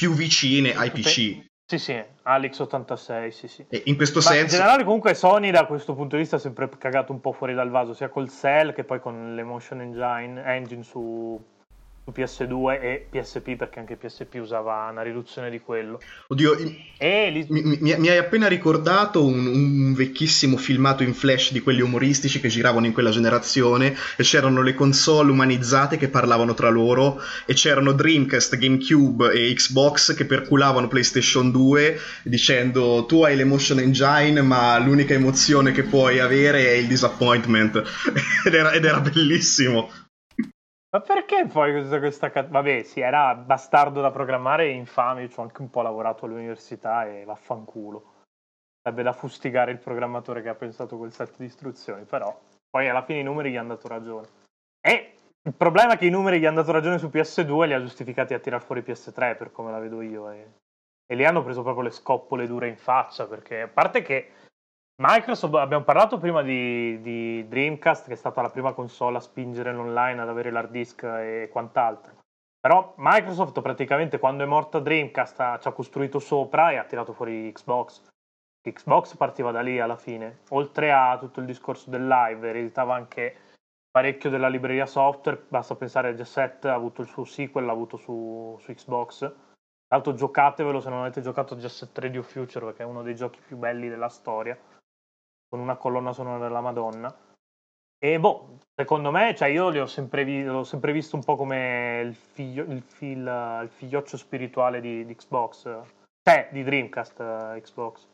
più 0.00 0.14
vicine 0.14 0.74
ai 0.74 0.90
PC. 0.90 1.48
Sì, 1.66 1.78
sì, 1.78 2.02
Alex 2.22 2.58
86, 2.58 3.30
sì, 3.32 3.48
sì. 3.48 3.66
E 3.68 3.82
in 3.84 3.96
questo 3.96 4.20
Ma 4.24 4.30
in 4.30 4.38
senso, 4.38 4.56
generale 4.56 4.82
comunque 4.82 5.12
Sony 5.12 5.50
da 5.50 5.66
questo 5.66 5.94
punto 5.94 6.16
di 6.16 6.22
vista 6.22 6.36
ha 6.36 6.38
sempre 6.38 6.70
cagato 6.78 7.12
un 7.12 7.20
po' 7.20 7.32
fuori 7.32 7.52
dal 7.52 7.68
vaso, 7.68 7.92
sia 7.92 8.08
col 8.08 8.30
Cell 8.30 8.72
che 8.72 8.84
poi 8.84 8.98
con 8.98 9.34
l'Emotion 9.34 9.82
Engine, 9.82 10.42
Engine 10.42 10.82
su 10.82 11.38
PS2 12.14 12.80
e 12.80 13.06
PSP, 13.10 13.56
perché 13.56 13.78
anche 13.78 13.96
PSP 13.96 14.38
usava 14.40 14.88
una 14.90 15.02
riduzione 15.02 15.50
di 15.50 15.60
quello. 15.60 16.00
oddio, 16.28 16.54
li- 16.54 17.46
mi, 17.48 17.62
mi- 17.80 17.96
mi 17.98 18.08
hai 18.08 18.18
appena 18.18 18.46
ricordato 18.48 19.24
un, 19.24 19.46
un 19.46 19.94
vecchissimo 19.94 20.56
filmato 20.56 21.02
in 21.02 21.14
flash 21.14 21.52
di 21.52 21.60
quelli 21.60 21.80
umoristici 21.80 22.40
che 22.40 22.48
giravano 22.48 22.86
in 22.86 22.92
quella 22.92 23.10
generazione 23.10 23.94
e 24.16 24.22
c'erano 24.22 24.62
le 24.62 24.74
console 24.74 25.30
umanizzate 25.30 25.96
che 25.96 26.08
parlavano 26.08 26.54
tra 26.54 26.68
loro 26.68 27.20
e 27.46 27.54
c'erano 27.54 27.92
Dreamcast, 27.92 28.56
GameCube 28.56 29.32
e 29.32 29.52
Xbox 29.54 30.14
che 30.14 30.24
perculavano 30.24 30.88
PlayStation 30.88 31.50
2 31.50 31.98
dicendo 32.24 33.04
tu 33.06 33.22
hai 33.22 33.36
l'emotion 33.36 33.78
engine 33.80 34.40
ma 34.42 34.78
l'unica 34.78 35.14
emozione 35.14 35.72
che 35.72 35.82
puoi 35.84 36.18
avere 36.18 36.66
è 36.66 36.72
il 36.72 36.86
disappointment 36.86 37.82
ed 38.44 38.54
era, 38.54 38.72
ed 38.72 38.84
era 38.84 39.00
bellissimo. 39.00 39.90
Ma 40.92 41.00
perché 41.00 41.46
poi 41.46 41.72
questa, 41.72 41.98
questa 42.00 42.46
Vabbè, 42.48 42.82
sì, 42.82 43.00
era 43.00 43.34
bastardo 43.36 44.00
da 44.00 44.10
programmare 44.10 44.66
e 44.66 44.70
infame. 44.70 45.28
Ci 45.28 45.38
ho 45.38 45.42
anche 45.42 45.62
un 45.62 45.70
po' 45.70 45.82
lavorato 45.82 46.24
all'università 46.24 47.06
e 47.06 47.24
vaffanculo. 47.24 48.18
Sarebbe 48.82 49.02
da 49.02 49.12
fustigare 49.12 49.70
il 49.70 49.78
programmatore 49.78 50.42
che 50.42 50.48
ha 50.48 50.54
pensato 50.54 50.96
quel 50.96 51.12
set 51.12 51.36
di 51.36 51.44
istruzioni, 51.44 52.04
però 52.04 52.36
poi 52.68 52.88
alla 52.88 53.04
fine 53.04 53.20
i 53.20 53.22
numeri 53.22 53.52
gli 53.52 53.56
hanno 53.56 53.74
dato 53.74 53.88
ragione. 53.88 54.28
E 54.80 55.14
il 55.42 55.54
problema 55.54 55.92
è 55.92 55.96
che 55.96 56.06
i 56.06 56.10
numeri 56.10 56.40
gli 56.40 56.46
hanno 56.46 56.56
dato 56.56 56.72
ragione 56.72 56.98
su 56.98 57.06
PS2 57.06 57.66
li 57.66 57.74
ha 57.74 57.80
giustificati 57.80 58.34
a 58.34 58.40
tirar 58.40 58.62
fuori 58.62 58.80
PS3, 58.80 59.36
per 59.36 59.52
come 59.52 59.70
la 59.70 59.78
vedo 59.78 60.00
io. 60.00 60.30
E, 60.30 60.52
e 61.06 61.14
lì 61.14 61.24
hanno 61.24 61.44
preso 61.44 61.62
proprio 61.62 61.84
le 61.84 61.90
scoppole 61.90 62.48
dure 62.48 62.68
in 62.68 62.76
faccia, 62.76 63.26
perché 63.26 63.60
a 63.60 63.68
parte 63.68 64.02
che 64.02 64.30
Microsoft, 65.02 65.54
abbiamo 65.54 65.82
parlato 65.82 66.18
prima 66.18 66.42
di, 66.42 67.00
di 67.00 67.48
Dreamcast, 67.48 68.06
che 68.06 68.12
è 68.12 68.16
stata 68.16 68.42
la 68.42 68.50
prima 68.50 68.74
console 68.74 69.16
a 69.16 69.20
spingere 69.20 69.72
l'online, 69.72 70.20
ad 70.20 70.28
avere 70.28 70.50
l'hard 70.50 70.70
disk 70.70 71.02
e 71.04 71.48
quant'altro. 71.50 72.18
Però 72.60 72.92
Microsoft 72.98 73.62
praticamente 73.62 74.18
quando 74.18 74.42
è 74.42 74.46
morta 74.46 74.78
Dreamcast 74.78 75.60
ci 75.60 75.68
ha 75.68 75.72
costruito 75.72 76.18
sopra 76.18 76.70
e 76.70 76.76
ha 76.76 76.84
tirato 76.84 77.14
fuori 77.14 77.50
Xbox. 77.50 78.10
Xbox 78.60 79.16
partiva 79.16 79.50
da 79.50 79.62
lì 79.62 79.80
alla 79.80 79.96
fine. 79.96 80.40
Oltre 80.50 80.92
a 80.92 81.16
tutto 81.16 81.40
il 81.40 81.46
discorso 81.46 81.88
del 81.88 82.06
live, 82.06 82.50
ereditava 82.50 82.94
anche 82.94 83.34
parecchio 83.90 84.28
della 84.28 84.48
libreria 84.48 84.84
software, 84.84 85.46
basta 85.48 85.76
pensare 85.76 86.08
a 86.08 86.12
Jet 86.12 86.66
ha 86.66 86.74
avuto 86.74 87.00
il 87.00 87.08
suo 87.08 87.24
sequel, 87.24 87.64
l'ha 87.64 87.72
avuto 87.72 87.96
su, 87.96 88.54
su 88.60 88.70
Xbox. 88.70 89.18
Tra 89.20 89.96
l'altro 89.96 90.12
giocatevelo 90.12 90.78
se 90.78 90.90
non 90.90 91.00
avete 91.00 91.22
giocato 91.22 91.56
Jet 91.56 91.70
Set 91.70 91.98
Radio 91.98 92.22
Future 92.22 92.66
perché 92.66 92.82
è 92.82 92.86
uno 92.86 93.02
dei 93.02 93.14
giochi 93.16 93.40
più 93.40 93.56
belli 93.56 93.88
della 93.88 94.10
storia, 94.10 94.56
con 95.50 95.58
una 95.60 95.76
colonna 95.76 96.12
sonora 96.12 96.38
della 96.38 96.60
Madonna. 96.60 97.14
E 98.02 98.18
boh, 98.18 98.60
secondo 98.74 99.10
me, 99.10 99.34
cioè 99.36 99.48
io 99.48 99.68
li 99.68 99.80
ho 99.80 99.86
sempre, 99.86 100.24
vi- 100.24 100.44
l'ho 100.44 100.64
sempre 100.64 100.92
visto 100.92 101.16
un 101.16 101.24
po' 101.24 101.36
come 101.36 102.00
il, 102.02 102.14
figlio, 102.14 102.62
il, 102.64 102.80
fil- 102.82 103.60
il 103.62 103.68
figlioccio 103.68 104.16
spirituale 104.16 104.80
di, 104.80 105.04
di 105.04 105.14
Xbox, 105.14 105.64
cioè 106.22 106.48
di 106.52 106.62
Dreamcast 106.62 107.20
eh, 107.20 107.60
Xbox. 107.60 108.06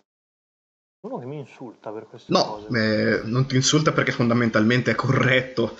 Uno 1.06 1.18
che 1.18 1.26
mi 1.26 1.38
insulta 1.38 1.92
per 1.92 2.08
queste 2.08 2.32
No, 2.32 2.42
cose. 2.44 2.66
eh, 2.68 3.20
non 3.26 3.46
ti 3.46 3.54
insulta 3.54 3.92
perché 3.92 4.10
fondamentalmente 4.10 4.90
è 4.90 4.94
corretto. 4.96 5.76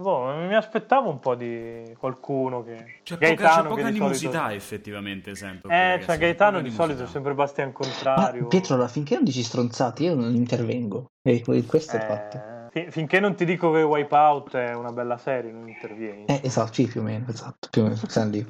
Boh, 0.00 0.32
mi 0.46 0.54
aspettavo 0.54 1.10
un 1.10 1.18
po' 1.18 1.34
di 1.34 1.92
qualcuno 1.98 2.62
che... 2.62 3.00
C'è 3.02 3.14
poca, 3.14 3.26
c'è 3.26 3.34
Gaetano 3.34 3.68
poca 3.70 3.74
che 3.74 3.82
di 3.82 3.88
animosità 3.98 4.38
solito- 4.42 4.54
effettivamente, 4.54 5.34
sento. 5.34 5.68
Eh, 5.68 5.96
cioè 5.98 6.04
c'è 6.04 6.18
Gaetano 6.18 6.58
poca 6.58 6.68
di 6.68 6.74
solito 6.74 7.02
è 7.02 7.06
sempre 7.08 7.34
Bastian 7.34 7.68
Ma 7.68 7.74
Contrario. 7.74 8.46
Pietro, 8.46 8.74
allora, 8.74 8.88
finché 8.88 9.16
non 9.16 9.24
dici 9.24 9.42
stronzate, 9.42 10.04
io 10.04 10.14
non 10.14 10.32
intervengo. 10.36 11.06
E 11.20 11.42
que- 11.42 11.64
questo 11.64 11.96
è 11.96 12.00
il 12.00 12.06
fatto. 12.06 12.36
Eh, 12.36 12.68
fin- 12.70 12.92
finché 12.92 13.18
non 13.18 13.34
ti 13.34 13.44
dico 13.44 13.72
che 13.72 13.82
Wipeout 13.82 14.54
è 14.54 14.72
una 14.72 14.92
bella 14.92 15.18
serie, 15.18 15.50
non 15.50 15.68
intervieni. 15.68 16.26
Eh, 16.26 16.42
esatto, 16.44 16.74
sì, 16.74 16.86
più 16.86 17.00
o 17.00 17.02
meno, 17.02 17.26
esatto, 17.28 17.66
più 17.68 17.80
o 17.82 17.84
meno, 17.86 17.96
siamo 17.96 18.30
lì. 18.30 18.46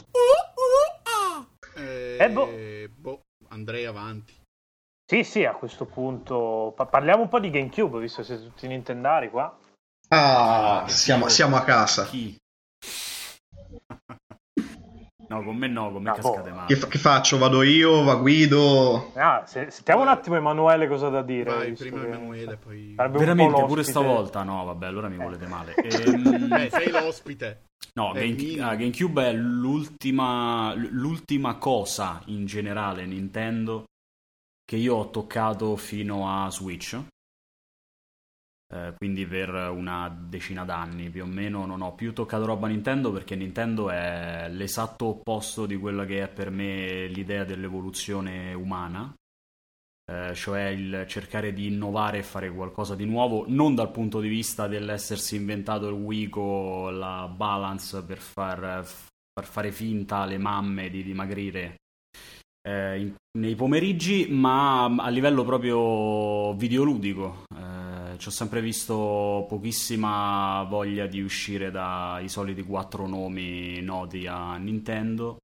Eh, 1.76 2.16
Eh, 2.20 2.28
boh. 2.30 2.48
boh, 2.94 3.20
andrei 3.48 3.86
avanti. 3.86 4.34
Sì, 5.10 5.24
sì, 5.24 5.46
a 5.46 5.52
questo 5.54 5.86
punto 5.86 6.74
pa- 6.76 6.84
parliamo 6.84 7.22
un 7.22 7.28
po' 7.28 7.40
di 7.40 7.48
GameCube, 7.48 7.98
visto 8.00 8.20
che 8.20 8.26
siete 8.26 8.42
tutti 8.42 8.66
nintendari 8.66 9.30
qua. 9.30 9.56
Ah, 10.08 10.84
siamo, 10.88 11.28
siamo 11.28 11.56
a 11.56 11.62
casa. 11.64 12.06
Chi? 12.06 12.36
No, 15.30 15.42
con 15.44 15.56
me 15.58 15.66
no, 15.68 15.92
con 15.92 16.02
me 16.04 16.08
Ah, 16.08 16.14
cascate 16.14 16.48
boh. 16.48 16.54
male. 16.56 16.66
Che, 16.68 16.76
fa- 16.76 16.86
che 16.86 16.96
faccio? 16.96 17.36
Vado 17.36 17.60
io? 17.62 18.02
Va 18.02 18.14
Guido? 18.14 19.12
Ah, 19.14 19.44
se- 19.44 19.70
sentiamo 19.70 20.00
un 20.00 20.08
attimo 20.08 20.36
Emanuele 20.36 20.88
cosa 20.88 21.10
da 21.10 21.20
dire. 21.20 21.50
Vai, 21.54 21.72
prima 21.74 22.00
che- 22.00 22.06
Emanuele, 22.06 22.56
poi... 22.56 22.94
Veramente, 22.96 23.62
pure 23.66 23.82
stavolta? 23.82 24.42
No, 24.42 24.64
vabbè, 24.64 24.86
allora 24.86 25.08
mi 25.08 25.16
volete 25.18 25.46
male. 25.46 25.74
Ehm, 25.84 26.50
Eh, 26.54 26.70
sei 26.70 26.90
l'ospite. 26.90 27.64
No, 27.92 28.12
Game- 28.12 28.32
minimo. 28.32 28.66
ah, 28.68 28.74
GameCube 28.74 29.26
è 29.28 29.32
l'ultima, 29.34 30.72
l'ultima 30.74 31.56
cosa 31.56 32.22
in 32.26 32.46
generale 32.46 33.04
Nintendo 33.04 33.84
che 34.64 34.76
io 34.76 34.94
ho 34.94 35.10
toccato 35.10 35.76
fino 35.76 36.26
a 36.26 36.48
Switch. 36.50 36.98
Eh, 38.70 38.94
quindi 38.98 39.26
per 39.26 39.48
una 39.48 40.08
decina 40.08 40.64
d'anni 40.64 41.08
più 41.08 41.22
o 41.22 41.26
meno 41.26 41.64
non 41.64 41.80
ho 41.80 41.94
più 41.94 42.12
toccato 42.12 42.44
roba 42.44 42.68
Nintendo 42.68 43.10
perché 43.10 43.34
Nintendo 43.34 43.88
è 43.88 44.46
l'esatto 44.50 45.06
opposto 45.06 45.64
di 45.64 45.76
quella 45.76 46.04
che 46.04 46.22
è 46.22 46.28
per 46.28 46.50
me 46.50 47.06
l'idea 47.06 47.44
dell'evoluzione 47.44 48.52
umana. 48.52 49.14
Eh, 50.10 50.34
cioè 50.34 50.66
il 50.68 51.04
cercare 51.06 51.52
di 51.52 51.66
innovare 51.66 52.18
e 52.18 52.22
fare 52.22 52.50
qualcosa 52.50 52.94
di 52.94 53.04
nuovo, 53.04 53.44
non 53.48 53.74
dal 53.74 53.90
punto 53.90 54.20
di 54.20 54.28
vista 54.28 54.66
dell'essersi 54.66 55.36
inventato 55.36 55.88
il 55.88 55.94
Wico, 55.94 56.88
la 56.90 57.26
balance 57.34 58.02
per 58.04 58.18
far, 58.18 58.84
far 58.84 59.44
fare 59.44 59.70
finta 59.70 60.18
alle 60.18 60.38
mamme 60.38 60.88
di 60.88 61.02
dimagrire 61.02 61.76
eh, 62.68 63.12
nei 63.38 63.54
pomeriggi, 63.54 64.28
ma 64.30 64.84
a 64.84 65.08
livello 65.08 65.44
proprio 65.44 66.54
videoludico. 66.54 67.44
Eh, 67.54 67.77
ci 68.18 68.28
ho 68.28 68.30
sempre 68.30 68.60
visto 68.60 69.46
pochissima 69.48 70.64
voglia 70.68 71.06
di 71.06 71.20
uscire 71.20 71.70
dai 71.70 72.28
soliti 72.28 72.62
quattro 72.62 73.06
nomi 73.06 73.80
noti 73.80 74.26
a 74.26 74.56
Nintendo. 74.56 75.36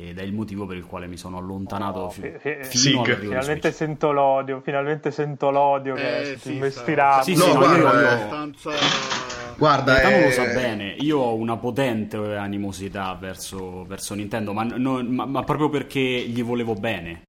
Ed 0.00 0.18
è 0.18 0.22
il 0.22 0.32
motivo 0.32 0.64
per 0.64 0.78
il 0.78 0.86
quale 0.86 1.06
mi 1.06 1.18
sono 1.18 1.36
allontanato 1.36 2.00
No, 2.00 2.08
fi- 2.10 2.32
fi- 2.38 2.56
Sig. 2.64 3.18
Finalmente 3.18 3.60
Switch. 3.70 3.74
sento 3.74 4.12
l'odio, 4.12 4.60
finalmente 4.62 5.10
sento 5.10 5.50
l'odio 5.50 5.94
che 5.94 6.16
Eh, 6.16 6.20
è 6.20 6.24
stato 6.36 6.38
sì. 6.38 6.58
Sì, 7.22 7.34
No, 7.34 7.44
sì, 7.44 7.52
no, 7.52 7.58
guarda, 7.58 7.76
io- 7.76 7.98
eh, 7.98 8.00
io- 8.02 8.08
abbastanza... 8.08 8.70
Guarda, 9.58 10.00
è... 10.00 10.24
lo 10.24 10.30
sa 10.30 10.44
bene, 10.44 10.96
io 11.00 11.18
ho 11.18 11.34
una 11.34 11.58
potente 11.58 12.16
animosità 12.16 13.14
verso, 13.20 13.84
verso 13.84 14.14
Nintendo, 14.14 14.54
ma, 14.54 14.62
no- 14.64 15.02
ma- 15.02 15.26
ma 15.26 15.42
proprio 15.42 15.68
perché 15.68 16.00
gli 16.00 16.42
volevo 16.42 16.72
bene. 16.72 17.24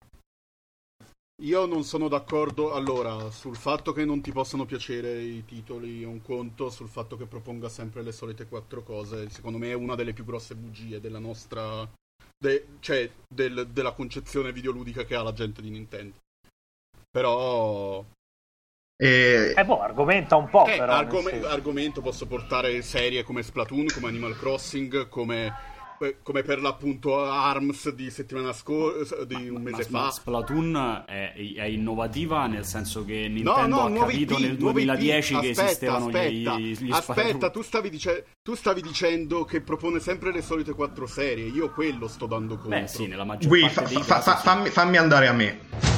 Io 1.41 1.65
non 1.65 1.84
sono 1.84 2.08
d'accordo, 2.08 2.71
allora, 2.71 3.32
sul 3.32 3.56
fatto 3.56 3.93
che 3.93 4.06
non 4.06 4.21
ti 4.21 4.32
possano 4.32 4.65
piacere 4.65 5.21
i 5.21 5.43
titoli 5.43 6.04
un 6.04 6.21
conto, 6.21 6.69
sul 6.69 6.88
fatto 6.88 7.17
che 7.17 7.25
proponga 7.25 7.67
sempre 7.67 8.04
le 8.04 8.12
solite 8.12 8.45
quattro 8.47 8.84
cose, 8.84 9.27
secondo 9.32 9.58
me 9.58 9.71
è 9.71 9.73
una 9.73 9.95
delle 9.95 10.13
più 10.13 10.23
grosse 10.23 10.54
bugie 10.54 10.99
della 10.99 11.17
nostra... 11.17 11.89
de- 12.38 12.67
cioè, 12.80 13.10
del- 13.27 13.67
della 13.71 13.93
concezione 13.93 14.51
videoludica 14.54 15.04
che 15.04 15.15
ha 15.15 15.23
la 15.23 15.34
gente 15.34 15.63
di 15.63 15.71
Nintendo. 15.71 16.17
Però... 17.10 18.06
eh, 19.01 19.54
Eh 19.58 19.65
boh, 19.65 19.82
argomenta 19.82 20.36
un 20.36 20.47
po' 20.47 20.67
Eh, 20.67 20.77
però. 20.77 20.93
senso. 21.21 21.47
argomento 21.47 22.01
posso 22.01 22.27
portare 22.27 22.84
serie 22.84 23.23
come 23.23 23.41
Splatoon, 23.41 23.88
come 23.88 24.10
Animal 24.10 24.38
Crossing, 24.38 25.10
come, 25.10 25.51
come 26.23 26.41
per 26.43 26.61
l'appunto 26.61 27.23
ARMS 27.23 27.89
di 27.91 28.09
settimana 28.09 28.53
scorsa, 28.53 29.23
di 29.25 29.49
un 29.49 29.61
mese 29.61 29.87
Ma- 29.89 29.99
ma 29.99 30.05
fa. 30.05 30.11
Splatoon 30.11 31.03
è, 31.07 31.33
è 31.55 31.63
innovativa 31.63 32.47
nel 32.47 32.65
senso 32.65 33.05
che 33.05 33.27
Nintendo 33.29 33.67
No, 33.81 33.87
no, 33.87 34.03
ha 34.03 34.05
capito 34.07 34.33
IP, 34.33 34.39
nel 34.39 34.57
nuovi 34.59 34.85
2010 34.85 35.33
IP. 35.33 35.39
che 35.41 35.49
Aspetta, 35.49 35.65
esistevano 35.67 36.09
gli- 36.09 36.15
aspetta, 36.15 36.57
gli, 36.59 36.77
gli 36.85 36.91
aspetta, 36.91 37.49
tu 37.49 37.61
stavi, 37.61 37.89
dice- 37.89 38.25
tu 38.41 38.55
stavi 38.55 38.81
dicendo 38.81 39.43
che 39.45 39.61
propone 39.61 39.99
sempre 39.99 40.31
le 40.31 40.41
solite 40.41 40.73
quattro 40.73 41.05
serie, 41.07 41.45
io 41.47 41.69
quello 41.71 42.07
sto 42.07 42.25
dando 42.25 42.55
conto. 42.55 42.69
Beh 42.69 42.87
sì, 42.87 43.07
nella 43.07 43.23
maggior 43.23 43.47
Gui, 43.49 43.61
parte 43.61 43.73
fa- 43.73 43.87
dei 43.87 44.03
fa- 44.03 44.15
casi 44.15 44.29
fa- 44.29 44.37
sì. 44.37 44.43
fammi, 44.43 44.69
fammi 44.69 44.97
andare 44.97 45.27
a 45.27 45.33
me. 45.33 45.90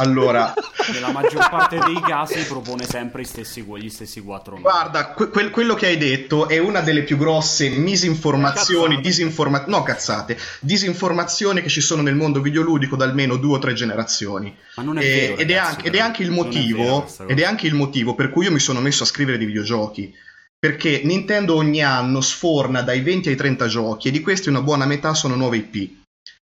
Allora, 0.00 0.52
Nella 0.92 1.12
maggior 1.12 1.48
parte 1.50 1.78
dei 1.78 2.00
casi 2.00 2.40
propone 2.46 2.84
sempre 2.86 3.22
gli 3.22 3.26
stessi, 3.26 3.62
gli 3.62 3.88
stessi 3.90 4.20
quattro 4.22 4.52
nomi. 4.52 4.62
guarda, 4.62 5.08
que- 5.12 5.28
quel- 5.28 5.50
quello 5.50 5.74
che 5.74 5.86
hai 5.86 5.96
detto 5.98 6.48
è 6.48 6.58
una 6.58 6.80
delle 6.80 7.02
più 7.04 7.16
grosse 7.16 7.68
misinformazioni, 7.68 8.94
Cazzate. 8.96 9.00
disinforma- 9.08 9.64
no 9.66 9.82
cazzate, 9.82 10.38
disinformazioni 10.60 11.62
che 11.62 11.68
ci 11.68 11.80
sono 11.80 12.02
nel 12.02 12.14
mondo 12.14 12.40
videoludico 12.40 12.96
da 12.96 13.04
almeno 13.04 13.36
due 13.36 13.56
o 13.56 13.58
tre 13.58 13.72
generazioni. 13.74 14.54
Ma 14.76 14.82
non 14.82 14.98
è 14.98 15.02
Eh, 15.02 15.06
vero, 15.28 15.36
ed, 15.36 15.50
è 15.50 15.56
anche, 15.56 15.86
ed 15.86 15.94
è 15.94 16.00
anche 16.00 16.22
il 16.22 16.30
vero 16.30 16.42
motivo, 16.44 17.00
cosa. 17.02 17.26
ed 17.26 17.38
è 17.38 17.44
anche 17.44 17.66
il 17.66 17.74
motivo 17.74 18.14
per 18.14 18.30
cui 18.30 18.46
io 18.46 18.52
mi 18.52 18.58
sono 18.58 18.80
messo 18.80 19.02
a 19.02 19.06
scrivere 19.06 19.38
di 19.38 19.44
videogiochi. 19.44 20.12
Perché 20.58 21.00
Nintendo 21.04 21.54
ogni 21.54 21.82
anno 21.82 22.20
sforna 22.20 22.82
dai 22.82 23.00
20 23.00 23.30
ai 23.30 23.36
30 23.36 23.66
giochi 23.66 24.08
e 24.08 24.10
di 24.10 24.20
questi 24.20 24.50
una 24.50 24.60
buona 24.60 24.84
metà 24.84 25.14
sono 25.14 25.34
nuove 25.34 25.56
IP. 25.56 25.98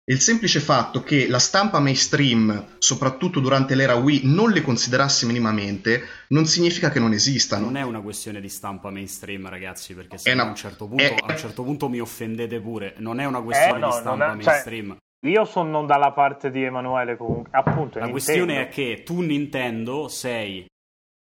Il 0.09 0.21
semplice 0.21 0.61
fatto 0.61 1.03
che 1.03 1.29
la 1.29 1.39
stampa 1.39 1.81
mainstream, 1.81 2.77
soprattutto 2.79 3.41
durante 3.41 3.75
l'era 3.75 3.95
Wii, 3.95 4.23
non 4.25 4.51
le 4.51 4.63
considerasse 4.63 5.27
minimamente, 5.27 6.03
non 6.29 6.47
significa 6.47 6.89
che 6.91 6.99
non 6.99 7.13
esistano. 7.13 7.67
Non 7.67 7.77
è 7.77 7.83
una 7.83 8.01
questione 8.01 8.41
di 8.41 8.49
stampa 8.49 8.91
mainstream, 8.91 9.47
ragazzi, 9.51 9.95
perché 9.95 10.17
se 10.17 10.33
una- 10.33 10.45
a, 10.45 10.49
un 10.49 10.55
certo 10.55 10.89
punto, 10.89 11.03
è- 11.03 11.15
a 11.21 11.31
un 11.33 11.37
certo 11.37 11.63
punto 11.63 11.91
mi 11.91 12.01
offendete 12.01 12.59
pure. 12.59 12.95
Non 12.99 13.21
è 13.21 13.27
una 13.27 13.43
questione 13.43 13.77
Eh, 13.77 13.81
no, 13.81 13.87
di 13.89 13.93
stampa 13.93 14.25
è- 14.25 14.29
cioè, 14.41 14.45
mainstream. 14.45 14.97
Io 15.27 15.45
sono 15.45 15.85
dalla 15.85 16.13
parte 16.13 16.51
di 16.51 16.63
Emanuele 16.63 17.17
comunque. 17.19 17.51
Appunto, 17.53 17.99
La 17.99 18.07
Nintendo. 18.07 18.11
questione 18.13 18.61
è 18.63 18.69
che 18.69 19.03
tu 19.05 19.21
Nintendo 19.21 20.09
sei 20.09 20.65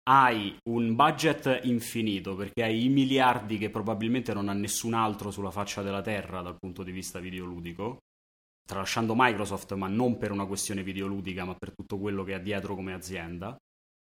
hai 0.07 0.55
un 0.69 0.93
budget 0.93 1.61
infinito 1.63 2.35
perché 2.35 2.61
hai 2.61 2.85
i 2.85 2.89
miliardi 2.89 3.57
che 3.57 3.71
probabilmente 3.71 4.31
non 4.35 4.47
ha 4.49 4.53
nessun 4.53 4.93
altro 4.93 5.31
sulla 5.31 5.49
faccia 5.49 5.81
della 5.81 6.01
terra 6.01 6.41
dal 6.41 6.57
punto 6.59 6.83
di 6.83 6.91
vista 6.91 7.17
videoludico, 7.17 7.97
tralasciando 8.65 9.13
Microsoft, 9.15 9.73
ma 9.73 9.87
non 9.87 10.17
per 10.17 10.31
una 10.31 10.45
questione 10.45 10.83
videoludica, 10.83 11.45
ma 11.45 11.55
per 11.55 11.73
tutto 11.73 11.97
quello 11.99 12.23
che 12.23 12.33
ha 12.33 12.39
dietro 12.39 12.75
come 12.75 12.93
azienda. 12.93 13.55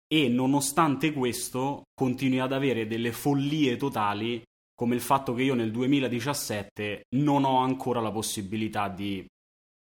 E 0.07 0.27
nonostante 0.27 1.11
questo, 1.11 1.83
continui 1.93 2.39
ad 2.39 2.53
avere 2.53 2.85
delle 2.87 3.11
follie 3.11 3.77
totali, 3.77 4.41
come 4.75 4.95
il 4.95 5.01
fatto 5.01 5.33
che 5.33 5.43
io 5.43 5.55
nel 5.55 5.71
2017 5.71 7.03
non 7.15 7.43
ho 7.45 7.57
ancora 7.59 7.99
la 7.99 8.11
possibilità 8.11 8.89
di 8.89 9.25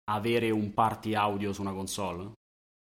avere 0.10 0.50
un 0.52 0.74
party 0.74 1.14
audio 1.14 1.54
su 1.54 1.62
una 1.62 1.74
console. 1.74 2.32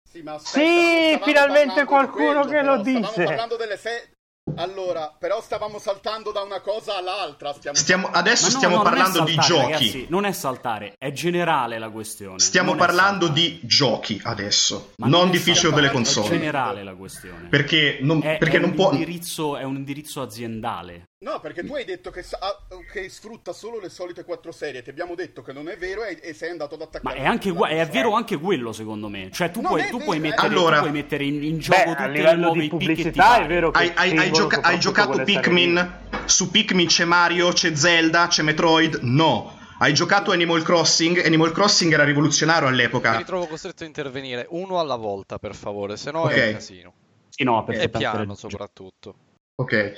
Sì, 0.08 0.22
ma 0.22 0.38
Sì, 0.38 0.58
non 0.58 1.18
stavamo 1.18 1.24
finalmente 1.24 1.84
qualcuno 1.84 2.44
che 2.44 2.62
lo 2.62 2.80
però 2.80 2.82
stavamo 2.82 3.06
dice. 3.08 3.24
parlando 3.24 3.56
delle 3.56 3.76
se- 3.76 4.12
Allora, 4.56 5.14
però 5.18 5.40
stavamo 5.40 5.78
saltando 5.78 6.32
da 6.32 6.42
una 6.42 6.60
cosa 6.60 6.96
all'altra. 6.96 7.52
Stiamo... 7.52 7.76
Stiamo- 7.76 8.08
adesso 8.10 8.44
no, 8.44 8.50
stiamo 8.50 8.76
no, 8.76 8.82
non 8.82 8.92
è 8.92 8.96
parlando 8.96 9.24
di 9.24 9.34
saltare, 9.34 9.48
giochi. 9.60 9.72
ragazzi, 9.72 10.06
non 10.08 10.24
è 10.24 10.32
saltare, 10.32 10.94
è 10.98 11.12
generale 11.12 11.78
la 11.78 11.88
questione. 11.90 12.38
Stiamo 12.38 12.72
Non 12.72 12.76
è 12.82 12.86
parlando 12.86 13.28
di 13.28 13.60
giochi 13.62 14.20
adesso, 14.24 14.92
Ma 14.96 15.06
non 15.06 15.28
è 15.28 15.30
di 15.30 15.38
feature 15.38 15.74
delle 15.74 15.88
È 15.88 15.92
console. 15.92 16.28
generale 16.28 16.82
la 16.84 16.94
questione. 16.94 17.48
Perché 17.48 17.98
non, 18.02 18.20
è, 18.22 18.38
perché 18.38 18.56
è 18.56 18.60
non 18.60 18.70
un 18.70 18.74
può. 18.76 18.92
indirizzo, 18.92 19.56
è 19.56 19.62
un 19.62 19.76
indirizzo 19.76 20.20
aziendale. 20.22 21.08
No, 21.22 21.38
perché 21.38 21.62
tu 21.62 21.74
hai 21.74 21.84
detto 21.84 22.10
che, 22.10 22.22
sa- 22.22 22.38
ah, 22.40 22.56
che 22.90 23.10
sfrutta 23.10 23.52
solo 23.52 23.78
le 23.78 23.90
solite 23.90 24.24
quattro 24.24 24.52
serie. 24.52 24.80
Ti 24.80 24.88
abbiamo 24.88 25.14
detto 25.14 25.42
che 25.42 25.52
non 25.52 25.68
è 25.68 25.76
vero 25.76 26.02
e, 26.02 26.18
e 26.22 26.32
sei 26.32 26.48
andato 26.48 26.76
ad 26.76 26.80
Ma 26.80 26.86
attaccare. 26.86 27.16
è, 27.18 27.26
anche, 27.26 27.50
gua- 27.50 27.68
è 27.68 27.86
vero 27.88 28.14
anche 28.14 28.38
quello, 28.38 28.72
secondo 28.72 29.08
me. 29.10 29.28
Cioè, 29.30 29.50
tu, 29.50 29.60
puoi, 29.60 29.86
tu 29.90 29.98
puoi 29.98 30.16
eh. 30.16 30.20
mettere, 30.20 30.46
Allora- 30.46 30.76
tu 30.76 30.82
puoi 30.84 30.92
mettere 30.92 31.24
in, 31.24 31.42
in 31.44 31.56
Beh, 31.56 31.60
gioco 31.60 31.78
a 31.78 31.84
tutte 31.94 32.06
le 32.06 32.12
livello 32.14 32.40
nuove 32.46 32.68
pubblicità 32.68 33.42
è 33.42 33.46
vero 33.46 33.70
che 33.70 33.78
Hai, 33.78 33.92
hai- 33.96 34.16
hai 34.16 34.32
gioca- 34.32 34.60
hai 34.62 34.78
giocato 34.80 35.22
Pikmin? 35.22 35.98
Su 36.24 36.50
Pikmin 36.50 36.86
c'è 36.86 37.04
Mario, 37.04 37.52
c'è 37.52 37.74
Zelda, 37.74 38.26
c'è 38.28 38.42
Metroid? 38.42 39.00
No. 39.02 39.58
Hai 39.78 39.92
giocato 39.92 40.32
Animal 40.32 40.62
Crossing? 40.62 41.22
Animal 41.22 41.52
Crossing 41.52 41.92
era 41.92 42.04
rivoluzionario 42.04 42.66
Mi 42.68 42.72
all'epoca. 42.72 43.18
ritrovo 43.18 43.46
costretto 43.46 43.82
a 43.82 43.86
intervenire 43.86 44.46
uno 44.50 44.80
alla 44.80 44.96
volta, 44.96 45.38
per 45.38 45.54
favore, 45.54 45.98
se 45.98 46.10
no 46.12 46.22
Ok. 46.22 46.30
è 46.32 46.46
un 46.46 46.52
casino. 46.54 46.92
Sì, 47.28 47.44
no, 47.44 47.60
E 47.60 47.64
perfettamente 47.64 47.98
piano 47.98 48.34
soprattutto. 48.34 49.14
Ok. 49.56 49.92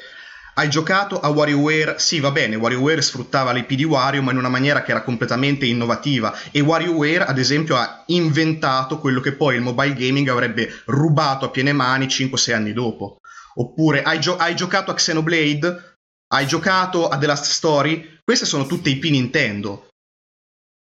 Hai 0.54 0.68
giocato 0.68 1.18
a 1.18 1.30
WarioWare? 1.30 1.98
Sì, 1.98 2.20
va 2.20 2.30
bene, 2.30 2.56
WarioWare 2.56 3.00
sfruttava 3.00 3.52
l'IP 3.52 3.72
di 3.72 3.84
Wario, 3.84 4.20
ma 4.20 4.32
in 4.32 4.36
una 4.36 4.50
maniera 4.50 4.82
che 4.82 4.90
era 4.90 5.02
completamente 5.02 5.64
innovativa. 5.64 6.36
E 6.50 6.60
WarioWare, 6.60 7.24
ad 7.24 7.38
esempio, 7.38 7.76
ha 7.76 8.02
inventato 8.08 8.98
quello 8.98 9.20
che 9.20 9.32
poi 9.32 9.54
il 9.54 9.62
mobile 9.62 9.94
gaming 9.94 10.28
avrebbe 10.28 10.70
rubato 10.84 11.46
a 11.46 11.50
piene 11.50 11.72
mani 11.72 12.06
5-6 12.06 12.52
anni 12.52 12.74
dopo. 12.74 13.16
Oppure 13.54 14.02
hai, 14.02 14.20
gio- 14.20 14.36
hai 14.36 14.54
giocato 14.54 14.90
a 14.90 14.94
Xenoblade? 14.94 15.94
Hai 16.28 16.46
giocato 16.46 17.08
a 17.08 17.16
The 17.16 17.26
Last 17.26 17.50
Story? 17.50 18.18
Queste 18.22 18.44
sono 18.44 18.66
tutte 18.66 18.90
IP 18.90 19.04
Nintendo. 19.04 19.91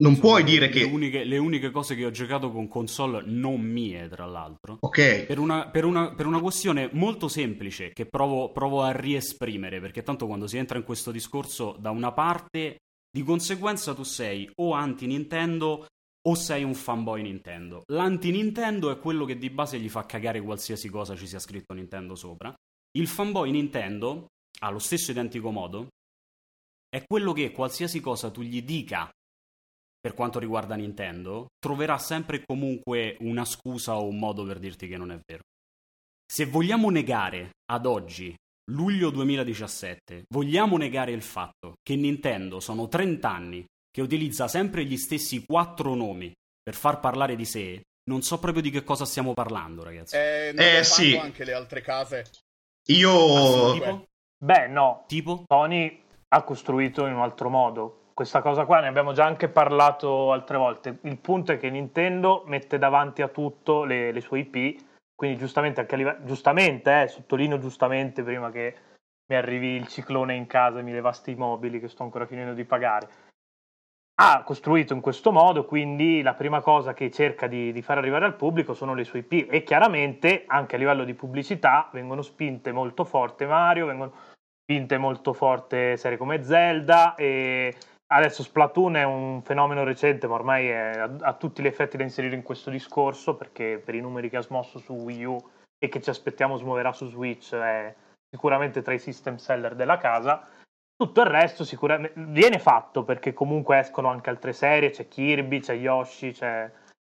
Non 0.01 0.15
Sono 0.15 0.27
puoi 0.27 0.43
dire 0.45 0.67
le 0.67 0.71
che... 0.71 0.83
uniche, 0.83 1.23
le 1.25 1.38
uniche 1.38 1.71
cose 1.71 1.93
che 1.93 2.05
ho 2.05 2.12
giocato 2.12 2.51
con 2.51 2.69
console 2.69 3.21
non 3.25 3.59
mie, 3.59 4.07
tra 4.07 4.25
l'altro. 4.25 4.77
Ok, 4.79 5.25
Per 5.25 5.38
una, 5.39 5.67
per 5.69 5.83
una- 5.83 6.13
per 6.13 6.25
una 6.25 6.39
questione 6.39 6.89
molto 6.93 7.27
semplice 7.27 7.91
che 7.91 8.05
provo, 8.05 8.51
provo 8.53 8.81
a 8.81 8.91
riesprimere, 8.91 9.81
perché 9.81 10.01
tanto 10.01 10.25
quando 10.25 10.47
si 10.47 10.55
entra 10.57 10.77
in 10.77 10.85
questo 10.85 11.12
discorso, 11.12 11.75
da 11.77 11.89
una 11.91 12.13
parte, 12.13 12.77
di 13.12 13.23
conseguenza 13.23 13.93
tu 13.93 14.03
sei 14.03 14.49
o 14.62 14.71
anti-Nintendo 14.71 15.85
o 16.27 16.35
sei 16.35 16.63
un 16.63 16.75
fanboy 16.75 17.21
Nintendo. 17.21 17.83
L'anti-Nintendo 17.88 18.91
è 18.91 18.99
quello 18.99 19.25
che 19.25 19.38
di 19.38 19.49
base 19.49 19.79
gli 19.79 19.89
fa 19.89 20.05
cagare 20.05 20.39
qualsiasi 20.41 20.88
cosa 20.89 21.15
ci 21.17 21.27
sia 21.27 21.39
scritto 21.39 21.73
Nintendo 21.73 22.15
sopra. 22.15 22.53
Il 22.97 23.07
fanboy 23.07 23.51
Nintendo, 23.51 24.27
allo 24.59 24.79
stesso 24.79 25.12
identico 25.12 25.51
modo, 25.51 25.88
è 26.88 27.03
quello 27.05 27.33
che 27.33 27.51
qualsiasi 27.51 27.99
cosa 27.99 28.31
tu 28.31 28.41
gli 28.41 28.62
dica 28.63 29.09
per 29.99 30.13
quanto 30.13 30.39
riguarda 30.39 30.75
Nintendo, 30.75 31.47
troverà 31.59 31.97
sempre 31.97 32.38
e 32.38 32.43
comunque 32.45 33.17
una 33.19 33.45
scusa 33.45 33.97
o 33.97 34.07
un 34.07 34.17
modo 34.17 34.45
per 34.45 34.59
dirti 34.59 34.88
che 34.88 34.97
non 34.97 35.12
è 35.12 35.19
vero. 35.25 35.41
Se 36.25 36.45
vogliamo 36.45 36.89
negare 36.89 37.49
ad 37.71 37.85
oggi, 37.85 38.33
luglio 38.71 39.09
2017, 39.09 40.23
vogliamo 40.29 40.77
negare 40.77 41.12
il 41.12 41.21
fatto 41.21 41.73
che 41.81 41.95
Nintendo 41.95 42.59
sono 42.59 42.88
30 42.88 43.29
anni 43.29 43.65
che 43.91 44.01
utilizza 44.01 44.47
sempre 44.47 44.85
gli 44.85 44.97
stessi 44.97 45.43
quattro 45.45 45.95
nomi 45.95 46.31
per 46.62 46.75
far 46.75 46.99
parlare 46.99 47.35
di 47.35 47.45
sé, 47.45 47.81
non 48.09 48.21
so 48.21 48.39
proprio 48.39 48.62
di 48.62 48.69
che 48.69 48.83
cosa 48.83 49.05
stiamo 49.05 49.33
parlando, 49.33 49.83
ragazzi. 49.83 50.15
Eh, 50.15 50.51
non 50.53 50.65
Eh, 50.65 50.83
sì. 50.83 51.17
anche 51.17 51.43
le 51.43 51.53
altre 51.53 51.81
case. 51.81 52.29
io... 52.89 53.73
tipo? 53.73 54.07
Beh, 54.41 54.67
no, 54.67 55.03
Tipo? 55.07 55.43
Sony 55.47 56.01
ha 56.29 56.43
costruito 56.43 57.05
in 57.05 57.13
un 57.13 57.21
altro 57.21 57.49
modo. 57.49 57.98
Questa 58.19 58.41
cosa 58.41 58.65
qua 58.65 58.82
ne 58.82 58.88
abbiamo 58.89 59.13
già 59.13 59.23
anche 59.23 59.47
parlato 59.47 60.34
altre 60.34 60.58
volte. 60.58 60.97
Il 61.03 61.19
punto 61.19 61.53
è 61.53 61.58
che 61.58 61.69
Nintendo 61.69 62.43
mette 62.47 62.77
davanti 62.77 63.21
a 63.21 63.29
tutto 63.29 63.86
le, 63.86 64.12
le 64.12 64.19
sue 64.19 64.39
IP, 64.39 64.84
quindi 65.15 65.38
giustamente 65.38 65.79
anche 65.79 65.95
a 65.95 65.97
livello, 65.97 66.25
giustamente, 66.25 67.03
eh, 67.03 67.08
sottolineo 67.08 67.60
giustamente 67.60 68.21
prima 68.21 68.51
che 68.51 68.75
mi 69.25 69.38
arrivi 69.38 69.67
il 69.67 69.88
ciclone 69.88 70.36
in 70.36 70.47
casa 70.47 70.79
e 70.79 70.82
mi 70.82 70.91
devasti 70.91 71.32
i 71.32 71.36
mobili 71.36 71.79
che 71.79 71.88
sto 71.88 72.03
ancora 72.03 72.25
finendo 72.25 72.51
di 72.51 72.65
pagare. 72.65 73.08
Ha 74.15 74.43
costruito 74.43 74.93
in 74.93 74.99
questo 74.99 75.32
modo, 75.32 75.63
quindi 75.63 76.21
la 76.21 76.34
prima 76.34 76.60
cosa 76.60 76.93
che 76.93 77.10
cerca 77.12 77.47
di, 77.47 77.71
di 77.71 77.82
far 77.82 77.99
arrivare 77.99 78.25
al 78.25 78.36
pubblico 78.36 78.73
sono 78.73 78.93
le 78.95 79.05
sue 79.05 79.19
IP 79.19 79.49
e 79.49 79.63
chiaramente 79.63 80.43
anche 80.45 80.75
a 80.75 80.77
livello 80.77 81.05
di 81.05 81.13
pubblicità 81.13 81.88
vengono 81.93 82.21
spinte 82.21 82.73
molto 82.73 83.05
forte 83.05 83.45
Mario, 83.45 83.86
vengono 83.86 84.12
spinte 84.62 84.97
molto 84.97 85.32
forte 85.32 85.95
serie 85.95 86.17
come 86.17 86.43
Zelda 86.43 87.15
e 87.15 87.73
adesso 88.12 88.43
Splatoon 88.43 88.95
è 88.95 89.04
un 89.04 89.41
fenomeno 89.41 89.84
recente 89.84 90.28
ma 90.28 90.36
ormai 90.36 90.67
è, 90.67 90.98
ha, 90.98 91.15
ha 91.19 91.34
tutti 91.34 91.62
gli 91.62 91.67
effetti 91.67 91.98
da 91.98 92.04
inserire 92.04 92.36
in 92.36 92.43
questo 92.43 92.69
discorso 92.69 93.36
perché 93.36 93.82
per 93.84 93.95
i 93.95 94.02
numeri 94.02 94.30
che 94.30 94.38
ha 94.38 94.41
smosso 94.41 94.80
su 94.80 94.93
Wii 94.93 95.24
U 95.26 95.38
e 95.78 95.88
che 95.88 96.02
ci 96.02 96.10
aspettiamo 96.10 96.58
smuoverà 96.58 96.91
su 96.91 97.08
Switch 97.08 97.54
è 97.56 97.93
sicuramente 98.30 98.82
tra 98.82 98.93
i 98.93 99.00
system 99.00 99.38
seller 99.38 99.76
della 99.76 99.98
casa. 99.98 100.48
Tutto 100.95 101.22
il 101.22 101.28
resto 101.28 101.63
sicuramente 101.63 102.19
viene 102.22 102.60
fatto 102.60 103.04
perché 103.04 103.34
comunque 103.34 103.80
escono 103.80 104.10
anche 104.10 104.30
altre 104.30 104.54
serie 104.54 104.89
c'è 104.89 105.08
Kirby, 105.08 105.62
c'è 105.62 105.74
Yoshi 105.74 106.32
c'è 106.32 106.69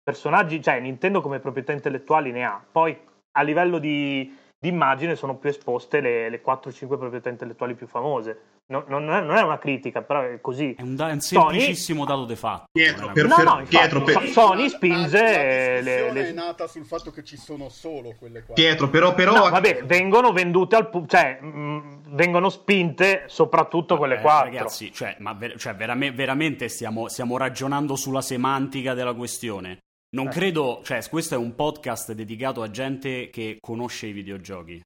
personaggi, 0.02 0.62
cioè 0.62 0.78
Nintendo 0.78 1.20
come 1.20 1.40
proprietà 1.40 1.72
intellettuali 1.72 2.30
ne 2.30 2.44
ha. 2.44 2.64
Poi 2.70 2.96
a 3.32 3.42
livello 3.42 3.78
di, 3.78 4.38
di 4.62 4.68
immagine 4.68 5.16
sono 5.16 5.34
più 5.38 5.48
esposte 5.50 6.00
le, 6.00 6.28
le 6.30 6.40
4-5 6.40 6.86
proprietà 6.96 7.28
intellettuali 7.28 7.74
più 7.74 7.88
famose. 7.88 8.40
No- 8.66 8.84
non, 8.86 9.10
è, 9.12 9.20
non 9.20 9.34
è 9.34 9.42
una 9.42 9.58
critica, 9.58 10.02
però 10.02 10.22
è 10.22 10.40
così. 10.40 10.76
È 10.78 10.82
un, 10.82 10.94
da- 10.94 11.08
è 11.08 11.12
un 11.14 11.20
Sony- 11.20 11.48
semplicissimo 11.58 12.04
dato 12.04 12.26
di 12.26 12.36
fatto. 12.36 12.66
Pietro, 12.70 13.10
per- 13.10 13.26
No, 13.26 13.36
no, 13.38 13.42
infatti, 13.58 13.64
Pietro, 13.76 14.02
per- 14.02 14.22
So- 14.28 14.46
Sony 14.46 14.62
La- 14.62 14.68
spinge 14.68 15.20
la, 15.20 15.32
le- 15.32 15.80
discussione 15.82 16.12
le- 16.12 16.28
è 16.28 16.32
nata 16.32 16.66
sul 16.68 16.84
fatto 16.84 17.10
che 17.10 17.24
ci 17.24 17.36
sono 17.36 17.68
solo 17.70 18.14
quelle 18.16 18.44
qua. 18.44 18.54
Pietro, 18.54 18.88
però... 18.88 19.14
però 19.14 19.34
No, 19.34 19.50
vabbè, 19.50 19.82
vengono 19.84 20.30
vendute 20.30 20.76
al 20.76 20.88
pubblico, 20.90 21.16
cioè 21.16 21.40
mh, 21.40 22.14
vengono 22.14 22.48
spinte 22.48 23.24
soprattutto 23.26 23.96
quelle 23.96 24.18
Eh, 24.18 24.20
quattro. 24.20 24.44
Ragazzi, 24.52 24.92
cioè, 24.92 25.16
ma 25.18 25.32
ver- 25.32 25.58
cioè, 25.58 25.74
verame- 25.74 26.12
veramente 26.12 26.68
stiamo, 26.68 27.08
stiamo 27.08 27.36
ragionando 27.36 27.96
sulla 27.96 28.20
semantica 28.22 28.94
della 28.94 29.12
questione. 29.12 29.78
Non 30.14 30.26
Eh. 30.28 30.30
credo, 30.30 30.82
cioè, 30.84 31.06
questo 31.08 31.34
è 31.34 31.38
un 31.38 31.54
podcast 31.54 32.12
dedicato 32.12 32.62
a 32.62 32.70
gente 32.70 33.30
che 33.30 33.56
conosce 33.60 34.08
i 34.08 34.12
videogiochi. 34.12 34.80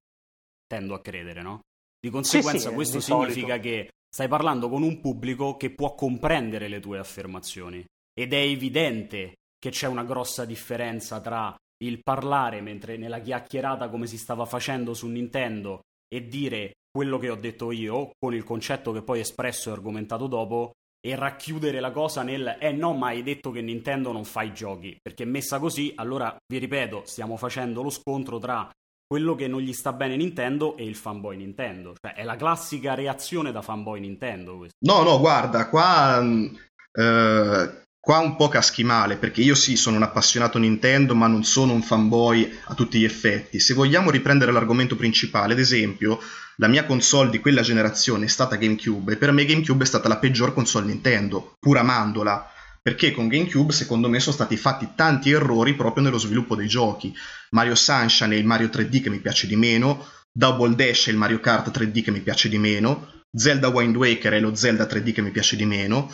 Tendo 0.66 0.94
a 0.94 1.00
credere, 1.00 1.42
no? 1.42 1.60
Di 1.98 2.10
conseguenza, 2.10 2.68
sì, 2.68 2.74
questo 2.74 2.98
di 2.98 3.02
significa 3.02 3.54
solito. 3.54 3.60
che 3.62 3.90
stai 4.08 4.28
parlando 4.28 4.68
con 4.68 4.82
un 4.82 5.00
pubblico 5.00 5.56
che 5.56 5.70
può 5.70 5.94
comprendere 5.94 6.68
le 6.68 6.80
tue 6.80 6.98
affermazioni. 6.98 7.84
Ed 8.18 8.32
è 8.32 8.36
evidente 8.38 9.34
che 9.58 9.70
c'è 9.70 9.86
una 9.88 10.04
grossa 10.04 10.44
differenza 10.44 11.20
tra 11.20 11.54
il 11.82 12.00
parlare 12.02 12.60
mentre 12.60 12.96
nella 12.96 13.18
chiacchierata 13.20 13.88
come 13.88 14.06
si 14.06 14.16
stava 14.16 14.46
facendo 14.46 14.94
su 14.94 15.08
Nintendo 15.08 15.80
e 16.08 16.26
dire 16.28 16.74
quello 16.90 17.18
che 17.18 17.28
ho 17.28 17.34
detto 17.36 17.72
io 17.72 18.12
con 18.18 18.32
il 18.34 18.44
concetto 18.44 18.92
che 18.92 19.02
poi 19.02 19.20
espresso 19.20 19.68
e 19.68 19.72
argomentato 19.72 20.26
dopo 20.26 20.72
e 21.06 21.14
racchiudere 21.14 21.78
la 21.78 21.92
cosa 21.92 22.22
nel 22.22 22.56
eh 22.58 22.72
no 22.72 22.92
ma 22.92 23.08
hai 23.08 23.22
detto 23.22 23.52
che 23.52 23.60
Nintendo 23.60 24.10
non 24.10 24.24
fa 24.24 24.42
i 24.42 24.52
giochi 24.52 24.96
perché 25.00 25.24
messa 25.24 25.60
così 25.60 25.92
allora 25.94 26.36
vi 26.44 26.58
ripeto 26.58 27.02
stiamo 27.04 27.36
facendo 27.36 27.82
lo 27.82 27.90
scontro 27.90 28.38
tra 28.38 28.68
quello 29.06 29.36
che 29.36 29.46
non 29.46 29.60
gli 29.60 29.72
sta 29.72 29.92
bene 29.92 30.16
Nintendo 30.16 30.76
e 30.76 30.84
il 30.84 30.96
fanboy 30.96 31.36
Nintendo 31.36 31.94
cioè 32.00 32.14
è 32.14 32.24
la 32.24 32.34
classica 32.34 32.94
reazione 32.94 33.52
da 33.52 33.62
fanboy 33.62 34.00
Nintendo 34.00 34.56
questo. 34.56 34.76
No, 34.80 35.02
no, 35.02 35.20
guarda, 35.20 35.68
qua, 35.68 36.20
mh, 36.20 36.58
eh, 36.92 37.82
qua 38.06 38.18
un 38.18 38.36
po' 38.36 38.46
caschi 38.46 38.84
male, 38.84 39.16
perché 39.16 39.40
io 39.40 39.56
sì, 39.56 39.74
sono 39.74 39.96
un 39.96 40.04
appassionato 40.04 40.58
Nintendo, 40.58 41.16
ma 41.16 41.26
non 41.26 41.42
sono 41.42 41.72
un 41.72 41.82
fanboy 41.82 42.56
a 42.66 42.74
tutti 42.74 43.00
gli 43.00 43.04
effetti. 43.04 43.58
Se 43.58 43.74
vogliamo 43.74 44.12
riprendere 44.12 44.52
l'argomento 44.52 44.94
principale, 44.94 45.54
ad 45.54 45.58
esempio, 45.58 46.20
la 46.58 46.68
mia 46.68 46.84
console 46.84 47.30
di 47.30 47.40
quella 47.40 47.62
generazione 47.62 48.26
è 48.26 48.28
stata 48.28 48.54
GameCube, 48.54 49.14
e 49.14 49.16
per 49.16 49.32
me 49.32 49.44
GameCube 49.44 49.82
è 49.82 49.86
stata 49.88 50.06
la 50.06 50.18
peggior 50.18 50.54
console 50.54 50.86
Nintendo, 50.86 51.54
pur 51.58 51.78
amandola. 51.78 52.48
Perché 52.80 53.10
con 53.10 53.26
GameCube, 53.26 53.72
secondo 53.72 54.08
me, 54.08 54.20
sono 54.20 54.36
stati 54.36 54.56
fatti 54.56 54.90
tanti 54.94 55.32
errori 55.32 55.74
proprio 55.74 56.04
nello 56.04 56.18
sviluppo 56.18 56.54
dei 56.54 56.68
giochi. 56.68 57.12
Mario 57.50 57.74
Sunshine 57.74 58.36
è 58.36 58.38
il 58.38 58.46
Mario 58.46 58.68
3D 58.68 59.02
che 59.02 59.10
mi 59.10 59.18
piace 59.18 59.48
di 59.48 59.56
meno, 59.56 60.06
Double 60.32 60.76
Dash 60.76 61.08
è 61.08 61.10
il 61.10 61.16
Mario 61.16 61.40
Kart 61.40 61.76
3D 61.76 62.04
che 62.04 62.12
mi 62.12 62.20
piace 62.20 62.48
di 62.48 62.58
meno, 62.58 63.14
Zelda 63.36 63.66
Wind 63.66 63.96
Waker 63.96 64.34
è 64.34 64.38
lo 64.38 64.54
Zelda 64.54 64.84
3D 64.84 65.12
che 65.12 65.22
mi 65.22 65.32
piace 65.32 65.56
di 65.56 65.66
meno, 65.66 66.08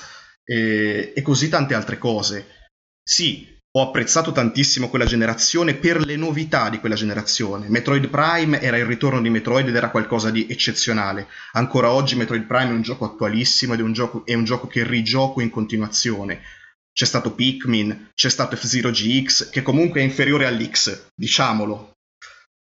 e, 0.44 1.12
e 1.14 1.22
così 1.22 1.48
tante 1.48 1.74
altre 1.74 1.98
cose. 1.98 2.46
Sì, 3.02 3.52
ho 3.74 3.82
apprezzato 3.82 4.32
tantissimo 4.32 4.90
quella 4.90 5.06
generazione 5.06 5.74
per 5.74 5.98
le 6.04 6.16
novità 6.16 6.68
di 6.68 6.78
quella 6.78 6.94
generazione. 6.94 7.68
Metroid 7.68 8.08
Prime 8.08 8.60
era 8.60 8.76
il 8.76 8.84
ritorno 8.84 9.22
di 9.22 9.30
Metroid 9.30 9.66
ed 9.66 9.74
era 9.74 9.90
qualcosa 9.90 10.30
di 10.30 10.46
eccezionale. 10.48 11.28
Ancora 11.52 11.90
oggi 11.90 12.14
Metroid 12.16 12.44
Prime 12.44 12.68
è 12.68 12.72
un 12.72 12.82
gioco 12.82 13.06
attualissimo 13.06 13.72
ed 13.72 13.80
è 13.80 13.82
un 13.82 13.94
gioco, 13.94 14.26
è 14.26 14.34
un 14.34 14.44
gioco 14.44 14.66
che 14.66 14.84
rigioco 14.84 15.40
in 15.40 15.48
continuazione. 15.48 16.42
C'è 16.92 17.06
stato 17.06 17.34
Pikmin, 17.34 18.10
c'è 18.14 18.28
stato 18.28 18.56
F-Zero 18.56 18.90
GX, 18.90 19.48
che 19.48 19.62
comunque 19.62 20.00
è 20.00 20.04
inferiore 20.04 20.44
all'X, 20.44 21.06
diciamolo. 21.14 21.91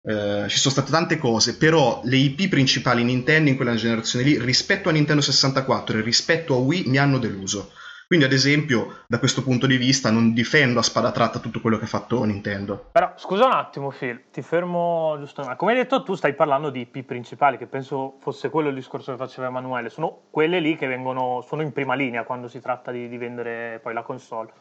Eh, 0.07 0.45
ci 0.47 0.57
sono 0.57 0.73
state 0.73 0.89
tante 0.89 1.17
cose, 1.17 1.57
però 1.57 1.99
le 2.05 2.15
IP 2.15 2.47
principali 2.47 3.03
Nintendo 3.03 3.49
in 3.49 3.57
quella 3.57 3.75
generazione 3.75 4.23
lì, 4.23 4.39
rispetto 4.39 4.87
a 4.87 4.93
Nintendo 4.93 5.21
64 5.21 5.97
e 5.97 6.01
rispetto 6.01 6.53
a 6.55 6.59
Wii, 6.59 6.85
mi 6.87 6.97
hanno 6.97 7.17
deluso. 7.17 7.73
Quindi, 8.07 8.23
ad 8.23 8.31
esempio, 8.31 9.03
da 9.05 9.19
questo 9.19 9.43
punto 9.43 9.67
di 9.67 9.75
vista, 9.75 10.09
non 10.09 10.31
difendo 10.31 10.79
a 10.79 10.81
spada 10.81 11.11
tratta 11.11 11.39
tutto 11.39 11.59
quello 11.59 11.77
che 11.77 11.83
ha 11.83 11.87
fatto 11.87 12.23
Nintendo. 12.23 12.91
Però 12.93 13.11
scusa 13.17 13.47
un 13.47 13.51
attimo, 13.51 13.89
Phil, 13.89 14.29
ti 14.31 14.41
fermo 14.41 15.17
giusto 15.19 15.41
attimo. 15.41 15.57
Come 15.57 15.73
hai 15.73 15.79
detto, 15.79 16.01
tu 16.03 16.15
stai 16.15 16.33
parlando 16.33 16.69
di 16.69 16.79
IP 16.79 17.03
principali, 17.03 17.57
che 17.57 17.67
penso 17.67 18.15
fosse 18.21 18.49
quello 18.49 18.69
il 18.69 18.75
discorso 18.75 19.11
che 19.11 19.17
faceva 19.17 19.47
Emanuele. 19.47 19.89
Sono 19.89 20.21
quelle 20.29 20.61
lì 20.61 20.77
che 20.77 20.87
vengono, 20.87 21.43
sono 21.45 21.63
in 21.63 21.73
prima 21.73 21.95
linea 21.95 22.23
quando 22.23 22.47
si 22.47 22.61
tratta 22.61 22.91
di, 22.91 23.09
di 23.09 23.17
vendere 23.17 23.81
poi 23.83 23.93
la 23.93 24.03
console. 24.03 24.53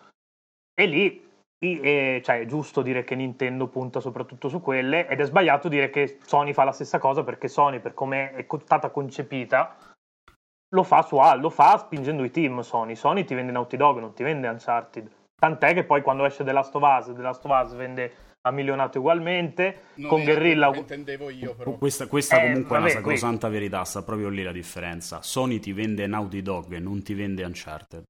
E 0.74 0.87
lì 0.87 1.22
e, 1.59 2.21
cioè, 2.25 2.40
è 2.40 2.47
giusto 2.47 2.83
dire 2.83 3.03
che 3.05 3.14
Nintendo 3.14 3.69
punta 3.69 4.01
soprattutto 4.01 4.49
su 4.49 4.61
quelle 4.61 5.09
ed 5.09 5.21
è 5.21 5.25
sbagliato 5.25 5.69
dire 5.69 5.90
che 5.90 6.19
Sony 6.23 6.53
fa 6.53 6.64
la 6.64 6.73
stessa 6.73 6.99
cosa 6.99 7.25
perché 7.25 7.49
Sony, 7.49 7.81
per 7.81 7.95
come 7.95 8.33
è 8.35 8.47
stata 8.64 8.90
concepita, 8.90 9.77
lo 10.75 10.83
fa 10.83 11.03
su 11.03 11.16
A, 11.16 11.35
lo 11.35 11.49
fa 11.51 11.79
spingendo 11.79 12.25
i 12.25 12.31
team 12.31 12.61
Sony. 12.61 12.95
Sony 12.95 13.25
ti 13.25 13.35
vende 13.35 13.53
Naughty 13.53 13.77
Dog, 13.77 13.99
non 13.99 14.12
ti 14.12 14.23
vende 14.23 14.49
Uncharted. 14.49 15.11
Tant'è 15.38 15.75
che 15.75 15.85
poi 15.85 16.03
quando 16.03 16.25
esce 16.25 16.45
The 16.45 16.53
Last 16.53 16.75
of 16.75 16.83
Us, 16.83 17.14
The 17.14 17.23
Last 17.23 17.45
of 17.45 17.62
Us 17.62 17.75
vende 17.75 18.12
a 18.47 18.51
milionato 18.51 18.99
ugualmente. 18.99 19.81
Non 19.95 20.11
con 20.11 20.21
è 20.21 20.25
Guerrilla. 20.25 20.75
intendevo 20.75 21.31
io, 21.31 21.55
però. 21.55 21.73
Questa, 21.73 22.07
questa 22.07 22.37
Eh, 22.37 22.40
comunque 22.42 22.77
è 22.77 22.81
vabbè, 22.81 22.92
una 22.92 23.01
qui- 23.03 23.16
sacrosanta 23.16 23.49
verità, 23.49 23.85
sta 23.85 24.03
proprio 24.03 24.29
lì 24.29 24.42
la 24.42 24.53
differenza. 24.53 25.23
Sony 25.23 25.59
ti 25.59 25.73
vende 25.73 26.07
Naughty 26.07 26.42
Dog, 26.42 26.77
non 26.77 27.03
ti 27.03 27.14
vende 27.14 27.45
Uncharted. 27.45 28.03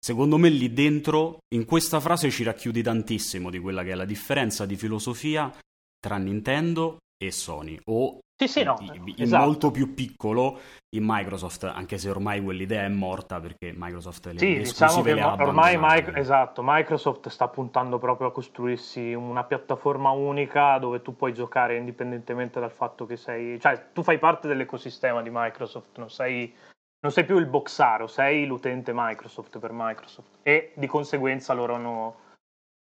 Secondo 0.00 0.38
me 0.38 0.48
lì 0.48 0.72
dentro, 0.72 1.38
in 1.54 1.64
questa 1.64 2.00
frase 2.00 2.30
ci 2.30 2.44
racchiudi 2.44 2.82
tantissimo 2.82 3.50
di 3.50 3.58
quella 3.58 3.82
che 3.82 3.90
è 3.90 3.94
la 3.94 4.04
differenza 4.04 4.64
di 4.64 4.76
filosofia 4.76 5.52
tra 6.00 6.16
Nintendo 6.16 6.98
e 7.20 7.32
Sony. 7.32 7.78
O 7.86 8.20
Sì, 8.40 8.46
sì, 8.46 8.62
no. 8.62 8.76
in, 8.80 9.14
esatto. 9.18 9.44
molto 9.44 9.70
più 9.72 9.94
piccolo 9.94 10.60
in 10.94 11.02
Microsoft, 11.04 11.64
anche 11.64 11.98
se 11.98 12.08
ormai 12.08 12.40
quell'idea 12.40 12.84
è 12.84 12.88
morta 12.88 13.40
perché 13.40 13.74
Microsoft 13.76 14.26
le, 14.26 14.38
Sì, 14.38 14.58
diciamo 14.58 15.02
che 15.02 15.14
mo- 15.16 15.32
ormai. 15.32 15.76
Mic- 15.76 16.16
esatto, 16.16 16.62
Microsoft 16.64 17.28
sta 17.28 17.48
puntando 17.48 17.98
proprio 17.98 18.28
a 18.28 18.32
costruirsi 18.32 19.12
una 19.12 19.42
piattaforma 19.42 20.10
unica 20.10 20.78
dove 20.78 21.02
tu 21.02 21.16
puoi 21.16 21.34
giocare 21.34 21.76
indipendentemente 21.76 22.60
dal 22.60 22.70
fatto 22.70 23.04
che 23.04 23.16
sei, 23.16 23.58
cioè 23.58 23.88
tu 23.92 24.04
fai 24.04 24.18
parte 24.20 24.46
dell'ecosistema 24.46 25.20
di 25.20 25.30
Microsoft, 25.32 25.98
non 25.98 26.08
sei, 26.08 26.54
non 27.00 27.12
sei 27.12 27.24
più 27.24 27.38
il 27.38 27.46
boxaro, 27.46 28.06
sei 28.06 28.46
l'utente 28.46 28.92
Microsoft 28.94 29.58
per 29.58 29.70
Microsoft 29.72 30.38
e 30.42 30.72
di 30.74 30.86
conseguenza 30.86 31.52
loro 31.52 31.74
hanno... 31.74 32.26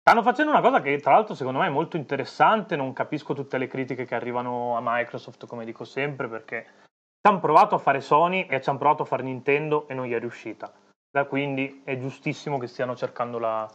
Stanno 0.01 0.23
facendo 0.23 0.51
una 0.51 0.61
cosa 0.61 0.81
che 0.81 0.97
tra 0.99 1.11
l'altro 1.11 1.35
secondo 1.35 1.59
me 1.59 1.67
è 1.67 1.71
molto 1.71 1.97
interessante, 1.97 2.77
non 2.77 2.93
capisco 2.93 3.33
tutte 3.33 3.57
le 3.57 3.67
critiche 3.67 4.05
che 4.05 4.15
arrivano 4.15 4.77
a 4.77 4.81
Microsoft 4.81 5.45
come 5.47 5.65
dico 5.65 5.83
sempre 5.83 6.29
perché 6.29 6.63
ci 6.63 7.29
hanno 7.29 7.41
provato 7.41 7.75
a 7.75 7.79
fare 7.79 7.99
Sony 7.99 8.47
e 8.49 8.61
ci 8.61 8.69
hanno 8.69 8.77
provato 8.77 9.03
a 9.03 9.05
fare 9.05 9.23
Nintendo 9.23 9.87
e 9.89 9.93
non 9.93 10.05
gli 10.05 10.13
è 10.13 10.19
riuscita. 10.19 10.71
Da 11.11 11.25
quindi 11.25 11.81
è 11.83 11.97
giustissimo 11.97 12.57
che 12.57 12.67
stiano 12.67 12.95
cercando 12.95 13.37
la, 13.37 13.69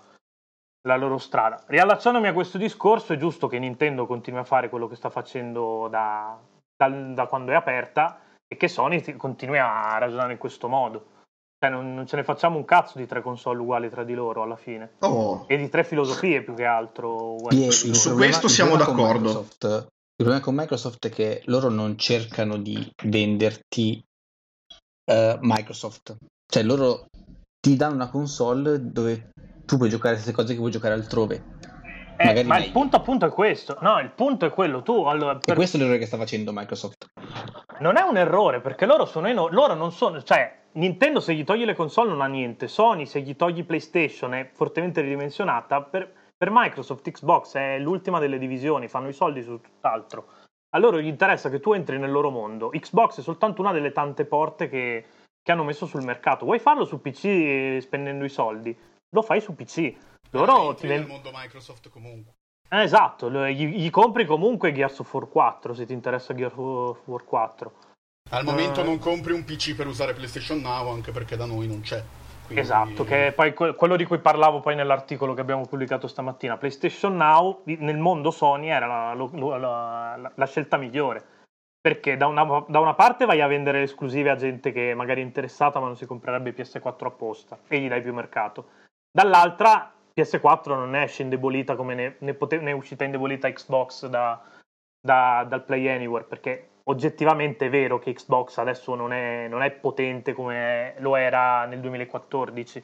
la 0.89 0.97
loro 0.97 1.19
strada. 1.19 1.63
Riallacciandomi 1.67 2.29
a 2.29 2.33
questo 2.33 2.57
discorso, 2.57 3.13
è 3.13 3.19
giusto 3.19 3.47
che 3.47 3.59
Nintendo 3.59 4.07
continui 4.07 4.41
a 4.41 4.45
fare 4.45 4.71
quello 4.71 4.89
che 4.89 4.97
sta 4.97 5.11
facendo 5.11 5.89
da, 5.89 6.39
dal- 6.75 7.13
da 7.13 7.27
quando 7.27 7.53
è 7.53 7.55
aperta 7.55 8.19
e 8.53 8.57
che 8.57 8.69
Sony 8.69 9.01
ti- 9.01 9.17
continui 9.17 9.59
a 9.59 9.97
ragionare 9.99 10.33
in 10.33 10.39
questo 10.39 10.69
modo. 10.69 11.07
Cioè, 11.59 11.71
non, 11.71 11.95
non 11.95 12.07
ce 12.07 12.17
ne 12.17 12.25
facciamo 12.25 12.57
un 12.59 12.65
cazzo 12.67 12.99
di 12.99 13.07
tre 13.07 13.23
console 13.23 13.61
uguali 13.61 13.89
tra 13.89 14.05
di 14.05 14.13
loro 14.15 14.43
alla 14.43 14.57
fine. 14.57 14.93
Oh, 15.01 15.45
E 15.49 15.57
di 15.57 15.69
tre 15.71 15.85
filosofie 15.85 16.43
più 16.43 16.55
che 16.55 16.65
altro. 16.67 17.35
uguali 17.35 17.57
Pie- 17.57 17.69
tra 17.69 17.77
di 17.79 17.83
il 17.85 17.87
loro. 17.89 17.95
Su 17.95 18.09
problema- 18.09 18.27
questo 18.31 18.47
il 18.47 18.53
siamo 18.53 18.77
d'accordo. 18.77 19.03
Microsoft- 19.29 19.65
il 19.65 20.25
problema 20.29 20.41
con 20.41 20.55
Microsoft 20.55 21.07
è 21.07 21.11
che 21.11 21.43
loro 21.47 21.69
non 21.71 21.97
cercano 21.97 22.59
di 22.59 22.93
venderti 23.05 24.03
eh, 25.05 25.39
Microsoft. 25.41 26.17
Cioè, 26.47 26.63
loro 26.63 27.07
ti 27.59 27.75
danno 27.77 27.95
una 27.95 28.11
console 28.11 28.91
dove 28.93 29.31
tu 29.65 29.77
puoi 29.79 29.89
giocare 29.89 30.15
le 30.15 30.21
stesse 30.21 30.35
cose 30.37 30.53
che 30.53 30.59
puoi 30.59 30.71
giocare 30.71 30.95
altrove. 30.95 31.45
Eh, 32.19 32.27
ma 32.27 32.39
il 32.41 32.47
meglio. 32.47 32.73
punto 32.73 32.97
appunto 32.97 33.27
è 33.27 33.31
questo. 33.31 33.79
No, 33.81 33.99
il 33.99 34.11
punto 34.11 34.47
è 34.47 34.51
quello. 34.51 34.83
Tu, 34.83 34.93
allora, 35.05 35.37
E 35.37 35.39
per- 35.41 35.55
questo 35.57 35.77
è 35.77 35.81
l'errore 35.81 35.99
che 35.99 36.07
sta 36.07 36.17
facendo 36.17 36.53
Microsoft. 36.53 37.07
Non 37.83 37.97
è 37.97 38.01
un 38.01 38.17
errore 38.17 38.61
perché 38.61 38.87
loro 38.87 39.05
sono 39.05 39.27
eno- 39.27 39.49
loro 39.49 39.75
non 39.75 39.91
sono, 39.91 40.23
cioè 40.23 40.61
Nintendo 40.75 41.19
se 41.19 41.35
gli 41.35 41.43
togli 41.43 41.65
le 41.65 41.75
console 41.75 42.11
non 42.11 42.21
ha 42.21 42.29
niente, 42.29 42.69
Sony 42.69 43.07
se 43.07 43.21
gli 43.21 43.35
togli 43.35 43.65
PlayStation 43.65 44.35
è 44.35 44.49
fortemente 44.53 45.01
ridimensionata, 45.01 45.83
per, 45.83 46.11
per 46.37 46.49
Microsoft 46.53 47.11
Xbox 47.11 47.57
è 47.57 47.81
l'ultima 47.81 48.21
delle 48.21 48.39
divisioni, 48.39 48.87
fanno 48.87 49.09
i 49.09 49.13
soldi 49.13 49.43
su 49.43 49.61
tutt'altro. 49.61 50.27
A 50.75 50.79
loro 50.79 51.01
gli 51.01 51.09
interessa 51.09 51.51
che 51.51 51.59
tu 51.59 51.73
entri 51.73 51.99
nel 51.99 52.13
loro 52.13 52.31
mondo. 52.31 52.71
Xbox 52.71 53.19
è 53.19 53.23
soltanto 53.23 53.61
una 53.61 53.73
delle 53.73 53.91
tante 53.91 54.27
porte 54.27 54.69
che, 54.69 55.05
che 55.43 55.53
hanno 55.53 55.65
messo 55.65 55.85
sul 55.85 56.05
mercato. 56.05 56.45
Vuoi 56.45 56.61
farlo 56.61 56.85
su 56.85 57.01
PC 57.01 57.25
eh, 57.25 57.79
spendendo 57.83 58.25
i 58.25 58.31
soldi? 58.31 58.75
Lo 59.11 59.23
fai 59.23 59.41
su 59.41 59.57
PC. 59.57 59.93
Loro 60.31 60.73
ti 60.75 60.87
nel 60.87 61.05
mondo 61.05 61.31
Microsoft 61.35 61.91
comunque. 61.91 62.35
Eh, 62.73 62.83
esatto, 62.83 63.31
gli, 63.31 63.67
gli 63.67 63.91
compri 63.91 64.25
comunque 64.25 64.73
Gears 64.73 64.99
of 65.01 65.13
War 65.13 65.29
4 65.29 65.75
se 65.75 65.87
ti 65.87 65.93
interessa 65.93 66.35
Gears 66.35 66.55
of 66.57 66.99
War 67.05 67.25
4. 67.25 67.73
Al 68.31 68.45
momento 68.45 68.81
Eh. 68.81 68.85
non 68.85 68.99
compri 68.99 69.33
un 69.33 69.45
PC 69.45 69.75
per 69.75 69.87
usare 69.87 70.15
PlayStation 70.15 70.59
Now, 70.61 70.91
anche 70.91 71.13
perché 71.13 71.37
da 71.37 71.45
noi 71.45 71.67
non 71.69 71.81
c'è. 71.81 72.03
Quindi- 72.47 72.63
Esatto, 72.63 73.05
che 73.05 73.29
è 73.29 73.33
poi 73.33 73.53
que- 73.55 73.75
quello 73.75 73.97
di 73.97 74.05
cui 74.05 74.19
parlavo 74.19 74.61
poi 74.61 74.75
nell'articolo 74.75 75.33
che 75.35 75.41
abbiamo 75.41 75.67
pubblicato 75.67 76.07
stamattina. 76.09 76.57
PlayStation 76.57 77.17
Now 77.17 77.63
nel 77.65 77.99
mondo 77.99 78.31
Sony 78.31 78.69
era 78.69 78.87
la, 78.87 79.15
la- 79.15 80.17
la- 80.17 80.33
la 80.35 80.47
scelta 80.47 80.77
migliore. 80.77 81.25
Perché 81.81 82.17
da 82.17 82.27
una, 82.27 82.65
da 82.69 82.79
una 82.81 82.95
parte 82.95 83.27
vai 83.27 83.41
a 83.41 83.47
vendere 83.49 83.79
le 83.79 83.85
esclusive 83.85 84.31
a 84.31 84.37
gente 84.37 84.71
che 84.73 84.95
magari 84.95 85.21
è 85.21 85.25
interessata 85.25 85.79
ma 85.81 85.87
non 85.87 85.97
si 85.97 86.07
comprerebbe 86.07 86.53
PS4 86.55 87.07
apposta 87.09 87.59
e 87.69 87.79
gli 87.81 87.89
dai 87.89 88.03
più 88.03 88.13
mercato. 88.15 88.67
Dall'altra 89.11 89.93
PS4 90.15 90.69
non 90.75 90.95
esce 90.97 91.23
indebolita 91.23 91.77
come 91.77 91.95
ne, 91.95 92.17
ne, 92.21 92.35
pote- 92.35 92.59
ne 92.59 92.71
è 92.71 92.75
uscita 92.75 93.05
indebolita 93.05 93.51
Xbox 93.51 94.07
da- 94.07 94.41
da- 95.01 95.45
dal 95.49 95.65
Play 95.65 95.89
Anywhere 95.89 96.25
perché 96.25 96.69
oggettivamente 96.85 97.67
è 97.67 97.71
vero 97.71 97.99
che 97.99 98.13
Xbox 98.13 98.59
adesso 98.59 98.95
non 98.95 99.13
è, 99.13 99.47
non 99.49 99.63
è 99.63 99.71
potente 99.71 100.33
come 100.33 100.95
lo 100.99 101.17
era 101.17 101.65
nel 101.67 101.81
2014 101.81 102.83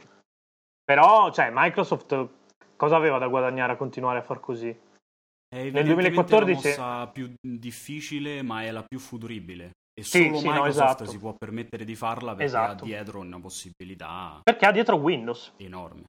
però 0.84 1.30
cioè 1.32 1.50
Microsoft 1.52 2.28
cosa 2.76 2.96
aveva 2.96 3.18
da 3.18 3.26
guadagnare 3.28 3.72
a 3.72 3.76
continuare 3.76 4.18
a 4.18 4.22
far 4.22 4.40
così 4.40 4.68
È 4.70 5.56
Nel 5.56 5.66
evidentemente 5.66 6.10
2014 6.10 6.68
la 6.78 6.84
mossa 6.86 7.06
più 7.08 7.32
difficile, 7.40 8.42
ma 8.42 8.62
è 8.62 8.70
la 8.70 8.82
più 8.82 8.98
futuribile. 8.98 9.70
E 9.98 10.02
Sì, 10.02 10.24
solo 10.26 10.38
sì, 10.38 10.44
no, 10.46 10.52
Microsoft 10.52 11.00
esatto. 11.00 11.06
si 11.10 11.18
può 11.18 11.32
permettere 11.32 11.84
di 11.84 11.94
farla 11.96 12.30
perché 12.30 12.44
Esatto. 12.44 12.84
ha 12.84 12.86
dietro 12.86 13.18
una 13.20 13.40
possibilità 13.40 14.40
perché 14.44 14.66
ha 14.66 14.72
dietro 14.72 14.96
Windows 14.96 15.54
enorme. 15.56 16.04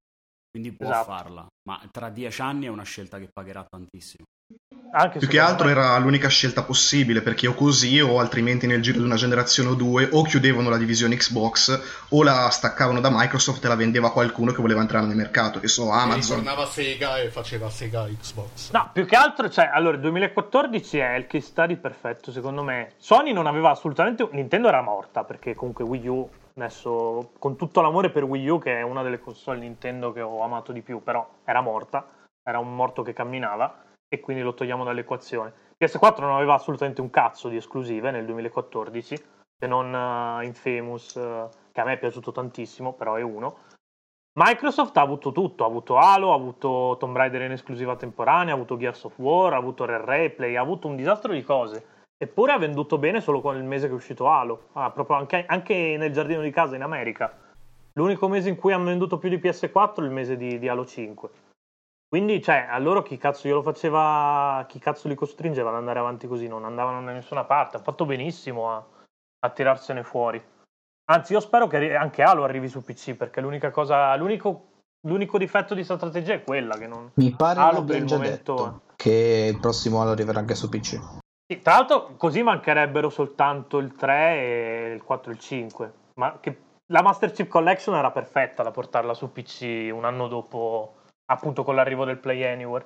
Quindi 0.52 0.72
può 0.72 0.90
Esatto. 0.90 1.06
farla. 1.12 1.46
Ma 1.70 1.80
tra 1.92 2.10
dieci 2.10 2.42
anni 2.42 2.66
è 2.66 2.70
una 2.70 2.84
scelta 2.84 3.20
che 3.20 3.30
pagherà 3.32 3.66
tantissimo. 3.70 4.24
anche 4.92 5.20
Più 5.20 5.28
che 5.28 5.38
altro 5.40 5.66
me. 5.68 5.72
era 5.74 5.96
l'unica 6.00 6.28
scelta 6.28 6.64
possibile 6.64 7.22
perché 7.22 7.46
o 7.46 7.54
così 7.54 8.02
o 8.02 8.20
altrimenti 8.20 8.66
nel 8.66 8.82
giro 8.82 8.98
di 8.98 9.04
una 9.04 9.16
generazione 9.16 9.70
o 9.70 9.74
due 9.76 10.10
o 10.12 10.24
chiudevano 10.24 10.70
la 10.70 10.78
divisione 10.78 11.16
Xbox 11.18 12.08
o 12.10 12.24
la 12.24 12.50
staccavano 12.50 13.00
da 13.00 13.12
Microsoft 13.12 13.64
e 13.64 13.68
la 13.68 13.76
vendeva 13.76 14.08
a 14.08 14.12
qualcuno 14.12 14.52
che 14.52 14.62
voleva 14.62 14.82
entrare 14.82 15.06
nel 15.06 15.16
mercato, 15.16 15.60
che 15.60 15.68
so 15.68 15.90
E 15.90 15.92
Amazon. 15.92 16.40
ritornava 16.40 16.66
Sega 16.66 17.20
e 17.20 17.30
faceva 17.30 17.70
Sega 17.70 18.06
Xbox. 18.08 18.72
No, 18.72 18.90
più 18.92 19.06
che 19.06 19.16
altro, 19.16 19.48
cioè, 19.52 19.70
allora, 19.72 19.98
il 19.98 20.02
2014 20.02 20.98
è 20.98 21.14
il 21.14 21.28
case 21.28 21.46
study 21.46 21.76
perfetto, 21.78 22.32
secondo 22.32 22.64
me. 22.64 22.94
Sony 22.98 23.32
non 23.32 23.46
aveva 23.46 23.70
assolutamente... 23.70 24.28
Nintendo 24.32 24.68
era 24.70 24.82
morta, 24.82 25.24
perché 25.26 25.54
comunque 25.54 25.84
Wii 25.84 26.08
U, 26.08 26.30
adesso, 26.56 27.32
con 27.40 27.56
tutto 27.56 27.82
l'amore 27.82 28.10
per 28.10 28.24
Wii 28.24 28.50
U, 28.50 28.60
che 28.60 28.78
è 28.78 28.82
una 28.82 29.04
delle 29.04 29.20
console 29.20 29.60
Nintendo 29.60 30.12
che 30.12 30.22
ho 30.22 30.42
amato 30.42 30.72
di 30.72 30.82
più, 30.82 31.02
però 31.02 31.28
era 31.44 31.62
morta, 31.62 32.08
era 32.44 32.60
un 32.60 32.76
morto 32.76 33.02
che 33.02 33.14
camminava, 33.14 33.84
e 34.08 34.20
quindi 34.20 34.42
lo 34.42 34.54
togliamo 34.54 34.84
dall'equazione. 34.84 35.54
PS4 35.80 36.22
non 36.22 36.36
aveva 36.36 36.56
assolutamente 36.56 37.02
un 37.02 37.10
cazzo 37.10 37.48
di 37.48 37.56
esclusive 37.56 38.12
nel 38.12 38.26
2014, 38.26 39.16
se 39.58 39.68
non 39.68 39.94
eh, 39.94 40.46
Infamous, 40.46 41.16
eh, 41.16 41.48
che 41.72 41.82
a 41.82 41.84
me 41.84 41.94
è 41.94 42.00
piaciuto 42.00 42.32
tantissimo, 42.32 42.94
però 42.94 43.16
è 43.16 43.22
uno. 43.22 43.58
Microsoft 44.34 44.96
ha 44.98 45.02
avuto 45.02 45.32
tutto, 45.32 45.64
ha 45.64 45.68
avuto 45.68 45.98
Halo, 45.98 46.32
ha 46.32 46.36
avuto 46.36 46.96
Tomb 47.00 47.16
Raider 47.16 47.42
in 47.42 47.52
esclusiva 47.52 47.96
temporanea, 47.96 48.54
ha 48.54 48.56
avuto 48.56 48.78
Gears 48.78 49.04
of 49.04 49.18
War, 49.18 49.54
ha 49.54 49.58
avuto 49.58 49.86
Rare 49.86 50.06
Replay, 50.06 50.56
ha 50.56 50.62
avuto 50.62 50.88
un 50.88 50.96
disastro 50.96 51.34
di 51.34 51.44
cose. 51.44 51.99
Eppure 52.22 52.52
ha 52.52 52.58
venduto 52.58 52.98
bene 52.98 53.22
solo 53.22 53.40
con 53.40 53.56
il 53.56 53.64
mese 53.64 53.88
che 53.88 53.94
è 53.94 53.96
uscito 53.96 54.28
Halo, 54.28 54.68
Ah, 54.74 54.92
proprio 54.92 55.16
anche, 55.16 55.46
anche 55.48 55.96
nel 55.98 56.12
giardino 56.12 56.42
di 56.42 56.52
casa 56.52 56.76
in 56.76 56.82
America. 56.82 57.34
L'unico 57.94 58.28
mese 58.28 58.50
in 58.50 58.58
cui 58.58 58.74
hanno 58.74 58.86
venduto 58.86 59.18
più 59.18 59.30
di 59.30 59.38
PS4 59.38 59.96
è 60.02 60.02
il 60.02 60.12
mese 60.12 60.36
di, 60.36 60.60
di 60.60 60.68
Halo 60.68 60.86
5. 60.86 61.30
Quindi, 62.10 62.42
cioè, 62.42 62.68
a 62.70 62.78
loro 62.78 63.04
chi 63.04 63.18
cazzo 63.18 63.48
glielo 63.48 63.62
faceva, 63.62 64.66
chi 64.68 64.80
cazzo 64.80 65.08
li 65.08 65.16
costringeva 65.16 65.70
ad 65.70 65.76
andare 65.76 66.00
avanti 66.00 66.28
così? 66.28 66.48
Non 66.48 66.66
andavano 66.66 67.04
da 67.06 67.12
nessuna 67.12 67.46
parte. 67.46 67.78
Ha 67.78 67.82
fatto 67.82 68.06
benissimo 68.06 68.72
a, 68.72 68.84
a 69.40 69.50
tirarsene 69.50 70.04
fuori. 70.04 70.44
Anzi, 71.12 71.34
io 71.34 71.40
spero 71.40 71.68
che 71.68 71.96
anche 71.96 72.22
Halo 72.22 72.44
arrivi 72.44 72.68
su 72.68 72.84
PC, 72.84 73.16
perché 73.16 73.40
l'unica 73.42 73.72
cosa, 73.72 74.14
l'unico, 74.16 74.72
l'unico 75.08 75.38
difetto 75.38 75.74
di 75.74 75.86
questa 75.86 75.96
strategia 75.98 76.34
è 76.34 76.44
quella 76.44 76.78
che 76.78 76.88
non... 76.88 77.12
Mi 77.14 77.32
pare 77.32 77.60
Halo 77.60 77.80
che 77.80 77.86
per 77.86 77.96
il 77.98 78.06
già 78.06 78.16
momento- 78.18 78.54
detto 78.56 78.82
che 78.96 79.50
il 79.54 79.60
prossimo 79.60 80.02
Halo 80.02 80.12
arriverà 80.12 80.40
anche 80.40 80.56
su 80.56 80.68
PC. 80.68 81.00
Sì, 81.52 81.62
tra 81.62 81.74
l'altro, 81.74 82.14
così 82.16 82.44
mancherebbero 82.44 83.10
soltanto 83.10 83.80
il 83.80 83.96
3 83.96 84.34
e 84.36 84.94
il 84.94 85.02
4 85.02 85.32
e 85.32 85.34
il 85.34 85.40
5. 85.40 85.94
Ma 86.20 86.38
che 86.40 86.58
la 86.92 87.02
Master 87.02 87.32
Chief 87.32 87.48
Collection 87.48 87.96
era 87.96 88.12
perfetta 88.12 88.62
da 88.62 88.70
portarla 88.70 89.16
su 89.16 89.32
PC 89.32 89.90
un 89.92 90.06
anno 90.06 90.28
dopo, 90.28 90.98
appunto 91.26 91.64
con 91.64 91.74
l'arrivo 91.74 92.06
del 92.06 92.20
Play 92.20 92.44
Anywhere. 92.44 92.86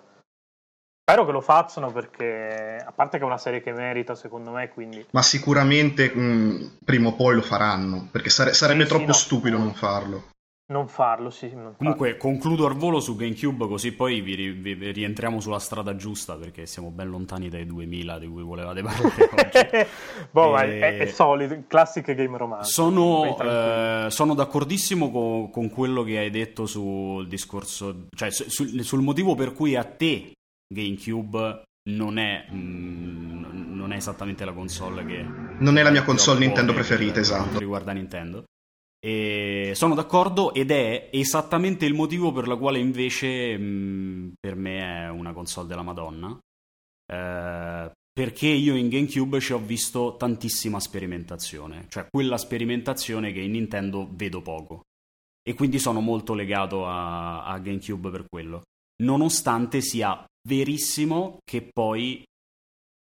Spero 1.01 1.25
che 1.25 1.33
lo 1.33 1.41
facciano 1.41 1.91
perché, 1.91 2.81
a 2.81 2.91
parte 2.93 3.17
che 3.17 3.23
è 3.23 3.27
una 3.27 3.37
serie 3.37 3.61
che 3.61 3.73
merita 3.73 4.15
secondo 4.15 4.51
me, 4.51 4.69
quindi... 4.69 5.05
Ma 5.11 5.21
sicuramente 5.21 6.15
mh, 6.15 6.77
prima 6.85 7.09
o 7.09 7.15
poi 7.15 7.35
lo 7.35 7.41
faranno, 7.41 8.07
perché 8.09 8.29
sare- 8.29 8.53
sarebbe 8.53 8.83
Sì, 8.83 8.87
sì, 8.87 8.93
troppo 8.93 9.07
no. 9.07 9.13
stupido 9.13 9.57
non 9.57 9.73
farlo. 9.73 10.29
Non 10.65 10.87
farlo, 10.87 11.29
sì, 11.29 11.47
non 11.47 11.73
farlo. 11.73 11.75
Comunque 11.77 12.15
concludo 12.17 12.65
al 12.65 12.75
volo 12.75 13.01
su 13.01 13.15
GameCube 13.17 13.67
così 13.67 13.91
poi 13.93 14.21
vi, 14.21 14.51
vi- 14.51 14.91
rientriamo 14.91 15.41
sulla 15.41 15.59
strada 15.59 15.95
giusta 15.97 16.35
perché 16.37 16.65
siamo 16.65 16.89
ben 16.89 17.09
lontani 17.09 17.49
dai 17.49 17.65
2000 17.65 18.17
di 18.19 18.27
cui 18.27 18.43
volevate 18.43 18.81
parlare 18.81 19.29
oggi. 19.35 19.87
boh, 20.31 20.51
ma 20.51 20.63
Eh, 20.63 20.79
è, 20.79 20.97
è 20.99 21.05
solido, 21.07 21.61
classiche 21.67 22.15
game 22.15 22.37
romance. 22.37 22.71
Sono, 22.71 23.37
eh, 23.39 24.05
sono 24.09 24.33
d'accordissimo 24.33 25.11
co- 25.11 25.49
con, 25.51 25.69
quello 25.69 26.01
che 26.03 26.17
hai 26.17 26.29
detto 26.29 26.65
sul 26.65 27.27
discorso, 27.27 28.05
cioè 28.15 28.31
su- 28.31 28.49
sul, 28.49 28.83
sul 28.83 29.01
motivo 29.01 29.35
per 29.35 29.51
cui 29.51 29.75
a 29.75 29.83
te 29.83 30.31
GameCube 30.73 31.63
non 31.89 32.17
è, 32.17 32.45
mm, 32.49 33.75
non 33.75 33.91
è 33.91 33.97
esattamente 33.97 34.45
la 34.45 34.53
console 34.53 35.05
che 35.05 35.25
Non 35.59 35.77
è 35.77 35.83
la 35.83 35.91
mia 35.91 36.03
console 36.03 36.39
Nintendo 36.39 36.73
preferita, 36.73 37.19
esatto. 37.19 37.59
riguarda 37.59 37.91
Nintendo. 37.91 38.45
E 39.05 39.73
sono 39.75 39.95
d'accordo 39.95 40.53
ed 40.53 40.71
è 40.71 41.09
esattamente 41.11 41.85
il 41.85 41.93
motivo 41.93 42.31
per 42.31 42.47
la 42.47 42.55
quale 42.55 42.79
invece 42.79 43.57
mh, 43.57 44.35
per 44.39 44.55
me 44.55 44.79
è 44.79 45.09
una 45.09 45.33
console 45.33 45.67
della 45.67 45.81
Madonna. 45.81 46.37
Eh, 47.11 47.91
perché 48.13 48.47
io 48.47 48.75
in 48.75 48.87
GameCube 48.89 49.39
ci 49.41 49.51
ho 49.51 49.57
visto 49.59 50.15
tantissima 50.17 50.79
sperimentazione, 50.79 51.87
cioè 51.89 52.07
quella 52.09 52.37
sperimentazione 52.37 53.33
che 53.33 53.41
in 53.41 53.51
Nintendo 53.51 54.07
vedo 54.11 54.41
poco. 54.41 54.83
E 55.45 55.53
quindi 55.53 55.79
sono 55.79 55.99
molto 55.99 56.33
legato 56.33 56.85
a, 56.87 57.43
a 57.43 57.57
GameCube 57.59 58.09
per 58.09 58.25
quello. 58.29 58.61
Nonostante 59.03 59.81
sia 59.81 60.23
verissimo 60.47 61.39
che 61.43 61.67
poi 61.73 62.23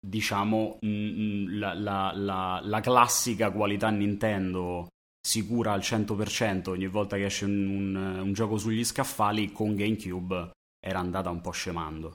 diciamo 0.07 0.79
mm, 0.85 0.89
mm, 0.91 1.59
la, 1.59 1.73
la- 1.75 2.13
la- 2.15 2.61
la 2.63 2.81
classica 2.81 3.51
qualità 3.51 3.89
Nintendo 3.89 4.89
sicura 5.29 5.73
al 5.73 5.81
100% 5.81 6.71
ogni 6.71 6.87
volta 6.87 7.17
che 7.17 7.27
esce 7.27 7.45
un, 7.45 7.67
un- 7.69 8.19
un 8.21 8.33
gioco 8.33 8.57
sugli 8.57 8.83
scaffali 8.83 9.53
con 9.53 9.75
GameCube 9.77 10.51
era 10.81 10.99
andata 11.01 11.29
un 11.29 11.43
po' 11.43 11.51
scemando 11.51 12.13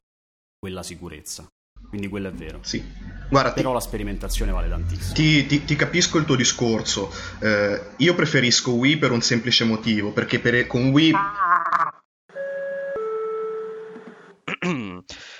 quella 0.57 0.81
sicurezza 0.81 1.45
quindi 1.87 2.07
quello 2.07 2.29
è 2.29 2.31
vero 2.31 2.59
Sì. 2.63 2.83
Guarda, 3.29 3.49
ti, 3.51 3.55
però 3.61 3.71
la 3.73 3.79
sperimentazione 3.81 4.51
vale 4.51 4.67
tantissimo 4.67 5.13
ti- 5.13 5.45
ti- 5.45 5.63
ti 5.63 5.75
capisco 5.75 6.17
il 6.17 6.25
tuo 6.25 6.35
discorso. 6.35 7.11
Eh, 7.39 7.81
io 7.97 8.15
preferisco 8.15 8.71
Wii 8.71 8.97
per 8.97 9.11
un 9.11 9.21
semplice 9.21 9.63
motivo, 9.63 10.11
perché 10.11 10.39
per- 10.39 10.65
con 10.65 10.87
Wii 10.89 11.11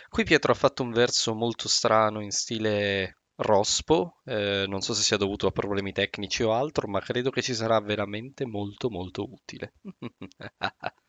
Qui 0.10 0.24
Pietro 0.24 0.52
ha 0.52 0.56
fatto 0.56 0.84
un 0.84 0.92
verso 0.92 1.34
molto 1.34 1.68
strano 1.68 2.22
in 2.22 2.32
stile 2.32 3.18
rospo, 3.38 4.22
eh, 4.26 4.66
non 4.68 4.82
so 4.82 4.94
se 4.94 5.02
sia 5.02 5.18
dovuto 5.18 5.48
a 5.48 5.52
problemi 5.52 5.92
tecnici 5.92 6.44
o 6.44 6.54
altro, 6.54 6.88
ma 6.88 7.00
credo 7.00 7.30
che 7.30 7.42
ci 7.42 7.54
sarà 7.54 7.80
veramente 7.80 8.46
molto 8.46 8.90
molto 8.90 9.24
utile. 9.30 9.74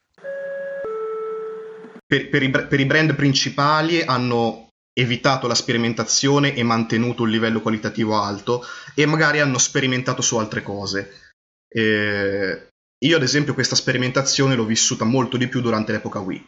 per, 2.07 2.29
per 2.29 2.43
i, 2.43 2.51
per 2.51 2.81
i 2.81 2.87
brand 2.87 3.15
principali 3.15 4.03
hanno 4.03 4.69
evitato 4.97 5.47
la 5.47 5.55
sperimentazione 5.55 6.55
e 6.55 6.63
mantenuto 6.63 7.25
un 7.25 7.31
livello 7.31 7.61
qualitativo 7.61 8.17
alto 8.17 8.63
e 8.95 9.07
magari 9.07 9.41
hanno 9.41 9.59
sperimentato 9.59 10.23
su 10.23 10.37
altre 10.37 10.63
cose. 10.63 11.33
Eh, 11.69 12.69
io 13.05 13.17
ad 13.17 13.23
esempio 13.23 13.55
questa 13.55 13.75
sperimentazione 13.75 14.55
l'ho 14.55 14.65
vissuta 14.65 15.05
molto 15.05 15.37
di 15.37 15.49
più 15.49 15.61
durante 15.61 15.93
l'epoca 15.93 16.21
Wii. 16.21 16.47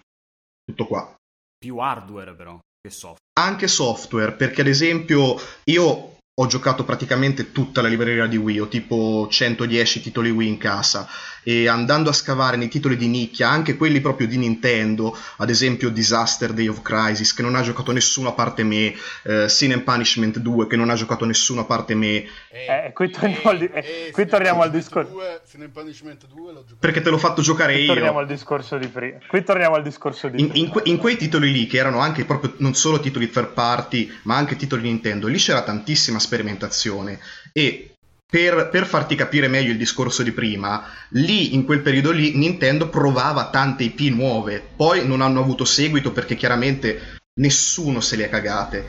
Tutto 0.64 0.86
qua. 0.86 1.14
più 1.58 1.78
hardware 1.78 2.34
però 2.34 2.58
software 2.91 3.24
Anche 3.39 3.68
software, 3.68 4.32
perché 4.32 4.62
ad 4.62 4.66
esempio 4.66 5.41
io 5.64 6.16
ho 6.39 6.47
giocato 6.47 6.84
praticamente 6.84 7.53
tutta 7.53 7.80
la 7.80 7.89
libreria 7.89 8.26
di 8.26 8.37
Wii, 8.37 8.61
ho 8.61 8.68
tipo 8.68 9.26
110 9.30 10.03
titoli 10.03 10.30
Wii 10.30 10.49
in 10.49 10.59
casa 10.59 11.09
e 11.49 11.68
andando 11.68 12.11
a 12.11 12.12
scavare 12.12 12.57
nei 12.57 12.66
titoli 12.66 12.97
di 12.97 13.07
nicchia, 13.07 13.49
anche 13.49 13.76
quelli 13.76 14.01
proprio 14.01 14.26
di 14.26 14.36
Nintendo, 14.36 15.16
ad 15.36 15.49
esempio 15.49 15.90
Disaster 15.90 16.53
Day 16.53 16.66
of 16.66 16.82
Crisis 16.82 17.32
che 17.32 17.42
non 17.42 17.55
ha 17.55 17.62
giocato 17.62 17.92
nessuno 17.92 18.30
a 18.30 18.32
parte 18.32 18.64
me, 18.64 18.92
eh, 19.22 19.49
Sin 19.49 19.72
and 19.72 19.82
Punishment 19.82 20.38
2 20.40 20.66
che 20.66 20.74
non 20.74 20.90
ha 20.90 20.94
giocato 20.97 21.24
nessuno 21.24 21.61
a 21.61 21.64
parte 21.64 21.94
me, 21.94 22.24
Eh, 22.51 22.90
qui 22.92 23.11
torniamo 23.12 23.49
al 23.51 23.59
di- 23.59 23.70
eh, 23.72 24.09
qui 24.12 24.26
torniamo 24.26 24.62
al 24.62 24.72
discorso. 24.72 25.14
Sin 25.44 25.62
and 25.62 25.70
Punishment 25.70 26.26
2 26.26 26.53
l'ho 26.53 26.61
giocato. 26.62 26.76
perché 26.80 27.01
te 27.01 27.11
l'ho 27.11 27.18
fatto 27.18 27.42
giocare 27.42 27.74
Qui 27.74 27.86
torniamo 27.86 28.12
io. 28.14 28.18
al 28.18 28.26
discorso 28.26 28.76
di 28.76 28.88
prima. 28.88 29.18
Qui 29.28 29.44
torniamo 29.44 29.76
al 29.76 29.82
discorso 29.84 30.26
di 30.28 30.40
In, 30.40 30.49
prima. 30.49 30.64
in 30.66 30.72
que- 30.72 30.82
in 30.86 30.97
quei 30.97 31.16
titoli 31.16 31.53
lì, 31.53 31.66
che 31.68 31.76
erano 31.78 32.01
anche 32.01 32.24
proprio 32.24 32.55
non 32.59 32.74
solo 32.74 32.99
titoli 32.99 33.30
third 33.30 33.53
party, 33.53 34.11
ma 34.22 34.34
anche 34.36 34.57
titoli 34.57 34.82
Nintendo, 34.82 35.28
lì 35.28 35.38
c'era 35.38 35.62
tantissima 35.62 36.18
sperimentazione. 36.18 37.20
E 37.53 37.92
per, 38.28 38.68
per 38.70 38.86
farti 38.86 39.14
capire 39.14 39.46
meglio 39.46 39.70
il 39.70 39.78
discorso 39.78 40.22
di 40.24 40.32
prima, 40.32 40.84
lì 41.10 41.54
in 41.54 41.64
quel 41.64 41.80
periodo 41.80 42.10
lì 42.10 42.36
Nintendo 42.36 42.88
provava 42.88 43.50
tante 43.50 43.84
IP 43.84 44.00
nuove, 44.12 44.62
poi 44.74 45.06
non 45.06 45.20
hanno 45.20 45.40
avuto 45.40 45.64
seguito 45.64 46.12
perché 46.12 46.34
chiaramente 46.34 47.20
nessuno 47.34 48.00
se 48.00 48.16
le 48.16 48.24
ha 48.24 48.28
cagate. 48.28 48.84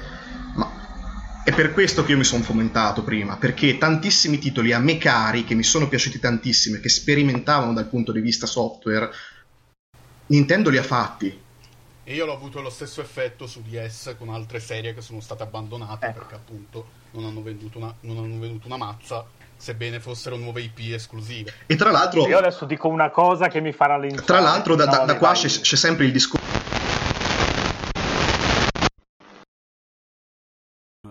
Ma 0.55 1.41
è 1.43 1.53
per 1.53 1.71
questo 1.71 2.03
che 2.03 2.11
io 2.11 2.17
mi 2.17 2.23
sono 2.23 2.43
fomentato 2.43 3.03
prima, 3.03 3.37
perché 3.37 3.77
tantissimi 3.77 4.39
titoli 4.39 4.73
a 4.73 4.79
me 4.79 4.97
cari, 4.97 5.43
che 5.43 5.53
mi 5.53 5.63
sono 5.63 5.87
piaciuti 5.87 6.19
tantissimo 6.19 6.77
e 6.77 6.79
che 6.79 6.89
sperimentavano 6.89 7.73
dal 7.73 7.87
punto 7.87 8.11
di 8.11 8.21
vista 8.21 8.47
software, 8.47 9.09
Nintendo 10.27 10.71
li 10.71 10.77
ha 10.77 10.83
fatti. 10.83 11.45
E 12.09 12.13
io 12.13 12.25
l'ho 12.25 12.31
avuto 12.31 12.61
lo 12.61 12.69
stesso 12.69 13.01
effetto 13.01 13.47
su 13.47 13.61
DS 13.63 14.15
con 14.17 14.29
altre 14.29 14.61
serie 14.61 14.93
che 14.93 15.01
sono 15.01 15.19
state 15.19 15.43
abbandonate 15.43 16.05
Ecco. 16.05 16.19
perché 16.19 16.35
appunto 16.35 16.85
non 17.11 17.25
hanno, 17.25 17.41
venduto 17.41 17.79
una, 17.79 17.93
non 18.01 18.19
hanno 18.19 18.39
venduto 18.39 18.67
una 18.67 18.77
mazza, 18.77 19.25
sebbene 19.57 19.99
fossero 19.99 20.37
nuove 20.37 20.61
IP 20.61 20.93
esclusive. 20.93 21.51
E 21.65 21.75
tra 21.75 21.91
l'altro, 21.91 22.25
Io 22.25 22.37
adesso 22.37 22.63
dico 22.63 22.87
una 22.87 23.09
cosa 23.09 23.49
che 23.49 23.59
mi 23.59 23.73
farà 23.73 23.97
linciare. 23.97 24.23
tra 24.25 24.39
l'altro 24.39 24.75
da, 24.75 24.85
da- 24.85 24.99
No, 24.99 25.05
da 25.05 25.17
qua 25.17 25.33
c'è, 25.33 25.49
c'è 25.49 25.75
sempre 25.75 26.05
il 26.05 26.13
discorso. 26.13 26.66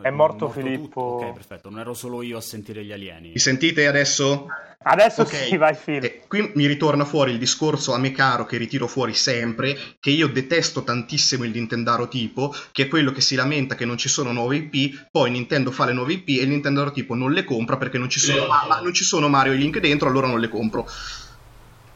È 0.07 0.11
morto 0.11 0.47
tutto? 0.47 0.61
Filippo. 0.61 1.01
ok 1.01 1.33
perfetto 1.33 1.71
non 1.71 1.81
ero 1.81 1.95
solo 1.95 2.23
io 2.23 2.39
a 2.39 2.41
sentire 2.41 2.85
gli 2.85 2.93
alieni 2.93 3.31
Mi 3.33 3.39
sentite 3.39 3.87
adesso? 3.87 4.47
Adesso 4.89 5.23
Ok. 5.23 5.35
sì, 5.35 5.57
vai 5.57 5.75
Phil. 5.75 6.05
E 6.05 6.23
qui 6.29 6.53
mi 6.55 6.67
ritorna 6.67 7.05
fuori 7.05 7.33
il 7.33 7.39
discorso 7.39 7.93
a 7.93 7.99
me 7.99 8.13
caro 8.13 8.47
che 8.47 8.57
ritiro 8.57 8.87
fuori 8.87 9.15
sempre, 9.15 9.77
che 9.99 10.11
io 10.11 10.29
detesto 10.29 10.85
tantissimo 10.85 11.43
il 11.43 11.51
Nintendaro 11.51 12.07
tipo, 12.07 12.55
che 12.71 12.85
è 12.85 12.89
quello 12.89 13.11
che 13.11 13.21
si 13.21 13.35
lamenta 13.35 13.75
che 13.75 13.85
non 13.85 13.97
ci 13.99 14.09
sono 14.09 14.31
nuove 14.31 14.57
IP, 14.71 15.09
poi 15.11 15.33
Nintendo 15.33 15.73
fa 15.73 15.87
le 15.87 15.93
nuove 15.93 16.13
IP 16.13 16.29
e 16.29 16.43
il 16.43 16.51
Nintendaro 16.51 16.93
tipo 16.93 17.15
non 17.17 17.33
le 17.33 17.43
compra 17.43 17.77
perché 17.79 17.99
non 17.99 18.09
ci 18.09 18.21
sono, 18.21 18.47
ma- 18.47 18.65
ma 18.69 18.81
non 18.81 18.93
ci 18.95 19.03
sono 19.03 19.29
Mario 19.29 19.55
e 19.55 19.57
Link 19.57 19.81
dentro, 19.81 20.09
allora 20.09 20.29
non 20.29 20.39
le 20.39 20.49
compro. 20.49 20.87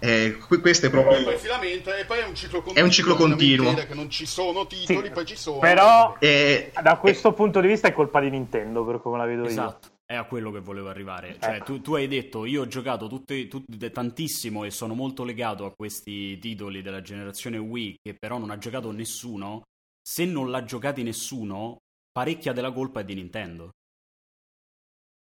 Eh, 0.00 0.38
que- 0.48 0.60
questo 0.60 0.86
è 0.86 0.88
E 0.88 0.92
poi 0.92 1.02
proprio... 1.02 1.38
si 1.38 1.46
lamenta 1.46 1.96
e 1.96 2.04
poi 2.06 2.18
è 2.20 2.24
un 2.26 2.34
ciclo 2.34 2.58
continuo. 2.62 2.80
È 2.82 2.84
un 2.84 2.90
ciclo 2.90 3.14
continuo. 3.14 3.74
Che 3.74 3.94
non 3.94 4.08
ci 4.10 4.26
sono 4.26 4.66
titoli, 4.66 5.06
Sì, 5.08 5.12
poi 5.12 5.26
ci 5.26 5.36
sono. 5.36 5.58
Però 5.58 6.16
Eh, 6.18 6.72
da 6.82 6.96
questo 6.96 7.32
punto 7.32 7.60
di 7.60 7.68
vista 7.68 7.88
è 7.88 7.92
colpa 7.92 8.20
di 8.20 8.30
Nintendo, 8.30 8.84
per 8.84 9.00
come 9.00 9.18
la 9.18 9.26
vedo 9.26 9.42
io. 9.42 9.48
Esatto, 9.48 9.88
è 10.06 10.14
a 10.14 10.24
quello 10.24 10.50
che 10.50 10.60
volevo 10.60 10.88
arrivare. 10.88 11.36
Cioè, 11.38 11.56
Ecco. 11.56 11.64
tu, 11.64 11.80
tu 11.82 11.94
hai 11.94 12.08
detto, 12.08 12.44
io 12.46 12.62
ho 12.62 12.66
giocato 12.66 13.08
tutte, 13.08 13.46
tutte- 13.46 13.90
tantissimo 13.90 14.64
e 14.64 14.70
sono 14.70 14.94
molto 14.94 15.22
legato 15.22 15.66
a 15.66 15.72
questi 15.76 16.38
titoli 16.38 16.80
della 16.82 17.02
generazione 17.02 17.58
Wii, 17.58 17.96
che 18.02 18.14
però 18.18 18.38
non 18.38 18.50
ha 18.50 18.58
giocato 18.58 18.90
nessuno. 18.92 19.62
Se 20.02 20.24
non 20.24 20.50
l'ha 20.50 20.64
giocati 20.64 21.02
nessuno, 21.02 21.76
parecchia 22.10 22.52
della 22.52 22.72
colpa 22.72 23.00
è 23.00 23.04
di 23.04 23.14
Nintendo. 23.14 23.70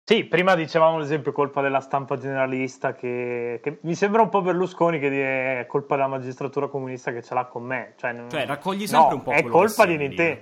Sì, 0.07 0.25
prima 0.25 0.55
dicevamo 0.55 0.99
l'esempio 0.99 1.33
colpa 1.33 1.63
della 1.63 1.81
stampa 1.81 2.19
generalista 2.19 2.93
che, 2.95 3.59
che 3.63 3.79
mi 3.83 3.95
sembra 3.95 4.21
un 4.21 4.29
po' 4.29 4.43
Berlusconi 4.43 4.99
che 4.99 5.09
dire 5.09 5.61
è 5.61 5.67
colpa 5.67 5.95
della 5.97 6.09
magistratura 6.09 6.69
comunista 6.69 7.11
che 7.11 7.23
ce 7.23 7.33
l'ha 7.33 7.47
con 7.47 7.63
me. 7.63 7.95
Cioè, 7.97 8.13
non- 8.13 8.29
Cioè, 8.29 8.45
raccogli 8.45 8.87
sempre 8.87 9.09
no, 9.09 9.15
un 9.15 9.23
po' 9.23 9.31
è 9.31 9.43
colpa 9.45 9.87
di 9.87 9.97
Nintendo. 9.97 10.41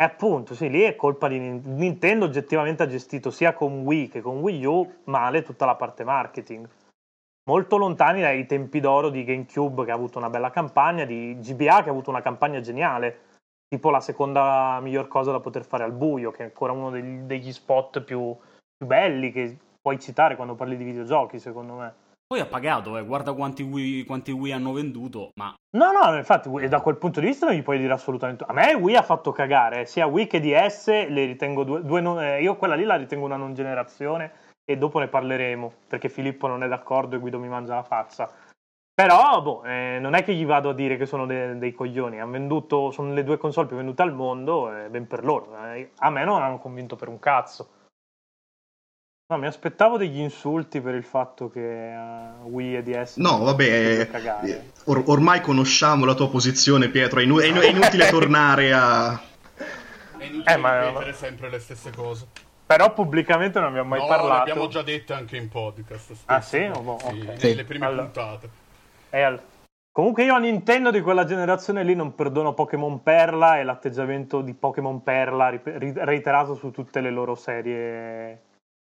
E 0.00 0.04
appunto, 0.04 0.54
sì, 0.54 0.70
lì 0.70 0.82
è 0.82 0.94
colpa 0.94 1.26
di 1.26 1.40
Nin- 1.40 1.60
Nintendo. 1.74 2.24
Oggettivamente 2.24 2.84
ha 2.84 2.86
gestito 2.86 3.30
sia 3.32 3.52
con 3.52 3.80
Wii 3.80 4.08
che 4.08 4.20
con 4.20 4.38
Wii 4.38 4.64
U 4.64 4.94
male 5.04 5.42
tutta 5.42 5.66
la 5.66 5.74
parte 5.74 6.04
marketing. 6.04 6.68
Molto 7.50 7.76
lontani 7.78 8.20
dai 8.20 8.46
tempi 8.46 8.78
d'oro 8.78 9.08
di 9.08 9.24
GameCube 9.24 9.84
che 9.84 9.90
ha 9.90 9.94
avuto 9.94 10.18
una 10.18 10.30
bella 10.30 10.50
campagna, 10.50 11.04
di 11.04 11.36
GBA 11.40 11.82
che 11.82 11.88
ha 11.88 11.92
avuto 11.92 12.10
una 12.10 12.22
campagna 12.22 12.60
geniale, 12.60 13.18
tipo 13.66 13.90
la 13.90 14.00
seconda 14.00 14.78
miglior 14.80 15.08
cosa 15.08 15.32
da 15.32 15.40
poter 15.40 15.64
fare 15.64 15.82
al 15.82 15.92
buio, 15.92 16.30
che 16.30 16.42
è 16.42 16.44
ancora 16.44 16.72
uno 16.72 16.90
degli, 16.90 17.18
degli 17.22 17.52
spot 17.52 18.02
più, 18.02 18.34
più 18.80 18.86
belli 18.86 19.30
che 19.30 19.58
puoi 19.78 20.00
citare 20.00 20.36
quando 20.36 20.54
parli 20.54 20.74
di 20.74 20.84
videogiochi, 20.84 21.38
secondo 21.38 21.74
me. 21.74 21.94
Poi 22.26 22.40
ha 22.40 22.46
pagato, 22.46 22.96
eh, 22.96 23.04
guarda 23.04 23.34
quanti 23.34 23.62
Wii, 23.62 24.04
quanti 24.04 24.30
Wii 24.30 24.52
hanno 24.52 24.72
venduto, 24.72 25.30
ma 25.34 25.54
No, 25.76 25.90
no, 25.92 26.16
infatti, 26.16 26.48
da 26.68 26.80
quel 26.80 26.96
punto 26.96 27.20
di 27.20 27.26
vista 27.26 27.46
non 27.46 27.54
gli 27.54 27.62
puoi 27.62 27.78
dire 27.78 27.92
assolutamente. 27.92 28.44
A 28.46 28.52
me 28.52 28.72
Wii 28.72 28.96
ha 28.96 29.02
fatto 29.02 29.32
cagare, 29.32 29.82
eh, 29.82 29.86
sia 29.86 30.06
Wii 30.06 30.26
che 30.26 30.40
DS, 30.40 30.86
le 31.08 31.26
ritengo 31.26 31.64
due, 31.64 31.82
due 31.84 32.00
non- 32.00 32.22
eh, 32.22 32.40
io 32.40 32.56
quella 32.56 32.74
lì 32.74 32.84
la 32.84 32.96
ritengo 32.96 33.26
una 33.26 33.36
non 33.36 33.52
generazione 33.54 34.32
e 34.64 34.78
dopo 34.78 34.98
ne 34.98 35.08
parleremo, 35.08 35.72
perché 35.88 36.08
Filippo 36.08 36.46
non 36.46 36.62
è 36.62 36.68
d'accordo 36.68 37.16
e 37.16 37.18
Guido 37.18 37.38
mi 37.38 37.48
mangia 37.48 37.74
la 37.74 37.82
faccia. 37.82 38.30
Però, 38.94 39.42
boh, 39.42 39.62
eh, 39.64 39.98
non 40.00 40.14
è 40.14 40.22
che 40.22 40.34
gli 40.34 40.46
vado 40.46 40.70
a 40.70 40.74
dire 40.74 40.96
che 40.96 41.06
sono 41.06 41.26
de- 41.26 41.58
dei 41.58 41.72
coglioni. 41.72 42.20
Hanno 42.20 42.32
venduto, 42.32 42.90
sono 42.90 43.12
le 43.12 43.24
due 43.24 43.38
console 43.38 43.66
più 43.66 43.76
vendute 43.76 44.02
al 44.02 44.12
mondo, 44.14 44.74
e 44.74 44.88
ben 44.88 45.06
per 45.06 45.24
loro. 45.24 45.56
Eh, 45.72 45.90
a 45.98 46.10
me 46.10 46.24
non 46.24 46.42
hanno 46.42 46.58
convinto 46.58 46.96
per 46.96 47.08
un 47.08 47.18
cazzo. 47.18 47.68
No, 49.30 49.38
mi 49.38 49.46
aspettavo 49.46 49.96
degli 49.96 50.18
insulti 50.18 50.80
per 50.80 50.96
il 50.96 51.04
fatto 51.04 51.48
che 51.48 51.60
uh, 51.94 52.48
Wii 52.48 52.76
e 52.78 52.82
DS... 52.82 53.16
No, 53.18 53.38
vabbè, 53.44 54.08
eh, 54.42 54.62
or- 54.86 55.04
ormai 55.06 55.40
conosciamo 55.40 56.04
la 56.04 56.14
tua 56.14 56.28
posizione, 56.28 56.88
Pietro. 56.88 57.20
È, 57.20 57.22
inu- 57.22 57.40
è, 57.40 57.46
inu- 57.46 57.62
è 57.62 57.68
inutile 57.68 58.08
tornare 58.10 58.72
a... 58.72 59.12
È 60.18 60.24
inutile 60.24 60.52
Eh, 60.52 60.56
ma- 60.56 60.84
ripetere 60.88 61.12
sempre 61.12 61.48
le 61.48 61.60
stesse 61.60 61.92
cose. 61.92 62.26
Però 62.66 62.92
pubblicamente 62.92 63.60
non 63.60 63.68
abbiamo 63.68 63.90
mai 63.90 64.00
no, 64.00 64.06
parlato. 64.08 64.32
le 64.46 64.50
abbiamo 64.50 64.66
già 64.68 64.82
dette 64.82 65.12
anche 65.12 65.36
in 65.36 65.48
podcast. 65.48 66.04
spesso. 66.06 66.22
Ah, 66.26 66.40
sì? 66.40 66.68
Oh, 66.74 66.80
boh, 66.80 66.98
Sì, 66.98 67.20
ok. 67.28 67.42
nelle 67.44 67.64
prime 67.64 67.86
Allora. 67.86 68.02
puntate. 68.02 68.48
E 69.10 69.22
al- 69.22 69.40
Comunque 69.92 70.24
io 70.24 70.34
a 70.34 70.38
Nintendo 70.38 70.90
di 70.90 71.00
quella 71.00 71.24
generazione 71.24 71.84
lì 71.84 71.94
non 71.94 72.16
perdono 72.16 72.52
Pokémon 72.54 73.00
Perla 73.04 73.60
e 73.60 73.62
l'atteggiamento 73.62 74.40
di 74.40 74.54
Pokémon 74.54 75.04
Perla 75.04 75.50
ri- 75.50 75.92
reiterato 75.94 76.56
su 76.56 76.72
tutte 76.72 77.00
le 77.00 77.10
loro 77.10 77.36
serie 77.36 78.40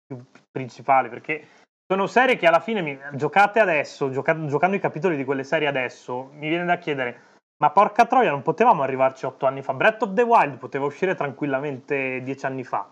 più 0.08 0.24
principali, 0.50 1.10
perché 1.10 1.46
sono 1.86 2.06
serie 2.06 2.36
che 2.36 2.46
alla 2.46 2.60
fine 2.60 2.80
mi... 2.80 2.98
giocate 3.12 3.60
adesso, 3.60 4.10
gioca- 4.10 4.46
giocando 4.46 4.76
i 4.76 4.80
capitoli 4.80 5.16
di 5.16 5.24
quelle 5.24 5.44
serie 5.44 5.68
adesso, 5.68 6.30
mi 6.32 6.48
viene 6.48 6.64
da 6.64 6.78
chiedere, 6.78 7.22
ma 7.58 7.70
porca 7.70 8.06
troia, 8.06 8.30
non 8.30 8.42
potevamo 8.42 8.82
arrivarci 8.82 9.26
otto 9.26 9.46
anni 9.46 9.62
fa? 9.62 9.74
Breath 9.74 10.02
of 10.02 10.14
the 10.14 10.22
Wild 10.22 10.56
poteva 10.56 10.86
uscire 10.86 11.14
tranquillamente 11.14 12.22
dieci 12.22 12.46
anni 12.46 12.64
fa, 12.64 12.88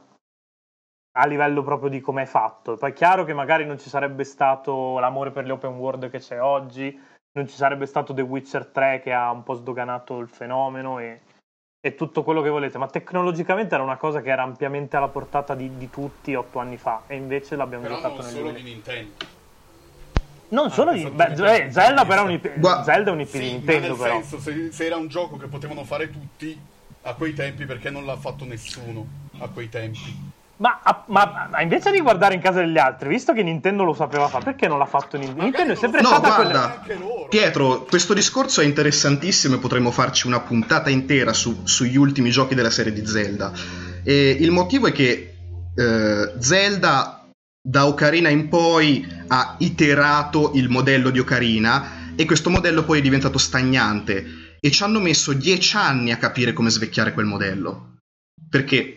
a 1.19 1.27
livello 1.27 1.63
proprio 1.63 1.89
di 1.89 2.01
come 2.01 2.23
è 2.23 2.27
fatto. 2.27 2.77
Poi 2.77 2.91
è 2.91 2.95
chiaro 2.95 3.25
che 3.25 3.33
magari 3.33 3.65
non 3.65 3.79
ci 3.79 3.89
sarebbe 3.89 4.25
stato 4.25 4.99
l'amore 4.99 5.31
per 5.31 5.47
le 5.47 5.53
open 5.53 5.75
world 5.75 6.11
che 6.11 6.19
c'è 6.19 6.41
oggi, 6.41 7.01
non 7.33 7.47
ci 7.47 7.55
sarebbe 7.55 7.87
stato 7.87 8.13
The 8.13 8.23
Witcher 8.23 8.67
3 8.67 9.01
che 9.01 9.13
ha 9.13 9.31
un 9.31 9.43
po' 9.43 9.55
sdoganato 9.55 10.19
il 10.19 10.29
fenomeno 10.29 10.99
e, 10.99 11.21
e 11.87 11.95
tutto 11.95 12.25
quello 12.25 12.43
che 12.43 12.49
volete, 12.49 12.79
ma 12.79 12.89
tecnologicamente 12.89 13.75
era 13.75 13.85
una 13.85 13.97
cosa 13.97 14.21
che 14.21 14.31
era 14.31 14.43
ampiamente 14.43 14.97
alla 14.97 15.07
portata 15.07 15.55
di, 15.55 15.77
di 15.77 15.89
tutti 15.89 16.35
otto 16.35 16.59
anni 16.59 16.77
fa 16.77 17.03
e 17.07 17.15
invece 17.15 17.55
l'abbiamo 17.55 17.85
Però 17.85 17.95
giocato 17.95 18.15
non 18.17 18.25
nel 18.25 18.33
solo 18.33 18.51
2000. 18.51 18.59
di 18.65 18.73
Nintendo. 18.73 19.15
Non 20.49 20.71
solo 20.73 20.93
di... 20.93 21.05
beh, 21.09 21.27
punto 21.27 21.45
eh, 21.45 21.67
di 21.67 21.73
Zelda 21.73 22.05
però 22.05 22.23
è 22.23 22.25
un 22.25 22.31
IP, 22.33 22.59
Gua- 22.59 22.83
Zelda 22.83 23.11
è 23.11 23.13
un 23.13 23.21
IP 23.21 23.29
Sì, 23.29 23.39
di 23.39 23.51
Nintendo 23.53 23.87
nel 23.87 23.97
però. 23.97 24.15
senso, 24.21 24.41
se, 24.41 24.73
se 24.73 24.85
era 24.85 24.97
un 24.97 25.07
gioco 25.07 25.37
che 25.37 25.47
potevano 25.47 25.85
fare 25.85 26.11
tutti 26.11 26.59
a 27.03 27.15
quei 27.15 27.33
tempi, 27.35 27.65
perché 27.67 27.91
non 27.91 28.05
l'ha 28.05 28.17
fatto 28.17 28.45
nessuno 28.45 29.07
a 29.39 29.49
quei 29.49 29.69
tempi? 29.69 30.35
Ma, 30.59 30.81
a- 30.83 31.05
ma- 31.09 31.49
ma 31.51 31.61
invece 31.61 31.91
di 31.91 32.01
guardare 32.01 32.35
in 32.35 32.41
casa 32.41 32.61
degli 32.61 32.79
altri, 32.79 33.09
visto 33.11 33.33
che 33.35 33.43
Nintendo 33.43 33.85
lo 33.85 33.93
sapeva 33.93 34.27
fare, 34.29 34.45
perché 34.45 34.67
non 34.69 34.79
l'ha 34.79 34.87
fatto 34.87 35.19
Nintendo? 35.19 35.43
Nintendo 35.43 35.73
è 35.75 35.77
sempre 35.77 36.01
No, 36.01 36.07
stata 36.09 36.29
guarda, 36.29 36.43
quella... 36.45 36.81
Anche 36.81 36.95
loro. 36.95 37.27
Pietro, 37.29 37.83
questo 37.85 38.15
discorso 38.15 38.63
è 38.63 38.65
interessantissimo 38.65 39.57
e 39.57 39.59
potremmo 39.59 39.91
farci 39.91 40.27
una 40.27 40.41
puntata 40.41 40.89
intera 40.89 41.33
su- 41.35 41.67
sugli 41.67 41.97
ultimi 41.97 42.31
giochi 42.31 42.55
della 42.55 42.71
serie 42.71 42.93
di 42.93 43.07
Zelda. 43.07 43.53
E 44.03 44.31
il 44.41 44.51
motivo 44.51 44.87
è 44.87 44.93
che 44.93 45.35
eh, 45.75 46.33
Zelda 46.39 47.27
da 47.61 47.87
Ocarina 47.87 48.29
in 48.31 48.49
poi 48.49 49.07
ha 49.27 49.57
iterato 49.59 50.53
il 50.55 50.69
modello 50.71 51.11
di 51.11 51.19
Ocarina 51.19 52.15
e 52.15 52.25
questo 52.25 52.49
modello 52.49 52.85
poi 52.85 53.01
è 53.01 53.03
diventato 53.03 53.37
stagnante 53.39 54.25
e 54.61 54.71
ci 54.71 54.83
hanno 54.85 55.01
messo 55.01 55.33
dieci 55.35 55.77
anni 55.77 56.13
a 56.13 56.17
capire 56.17 56.53
come 56.55 56.71
svecchiare 56.71 57.13
quel 57.13 57.27
modello. 57.27 57.97
Perché 58.49 58.96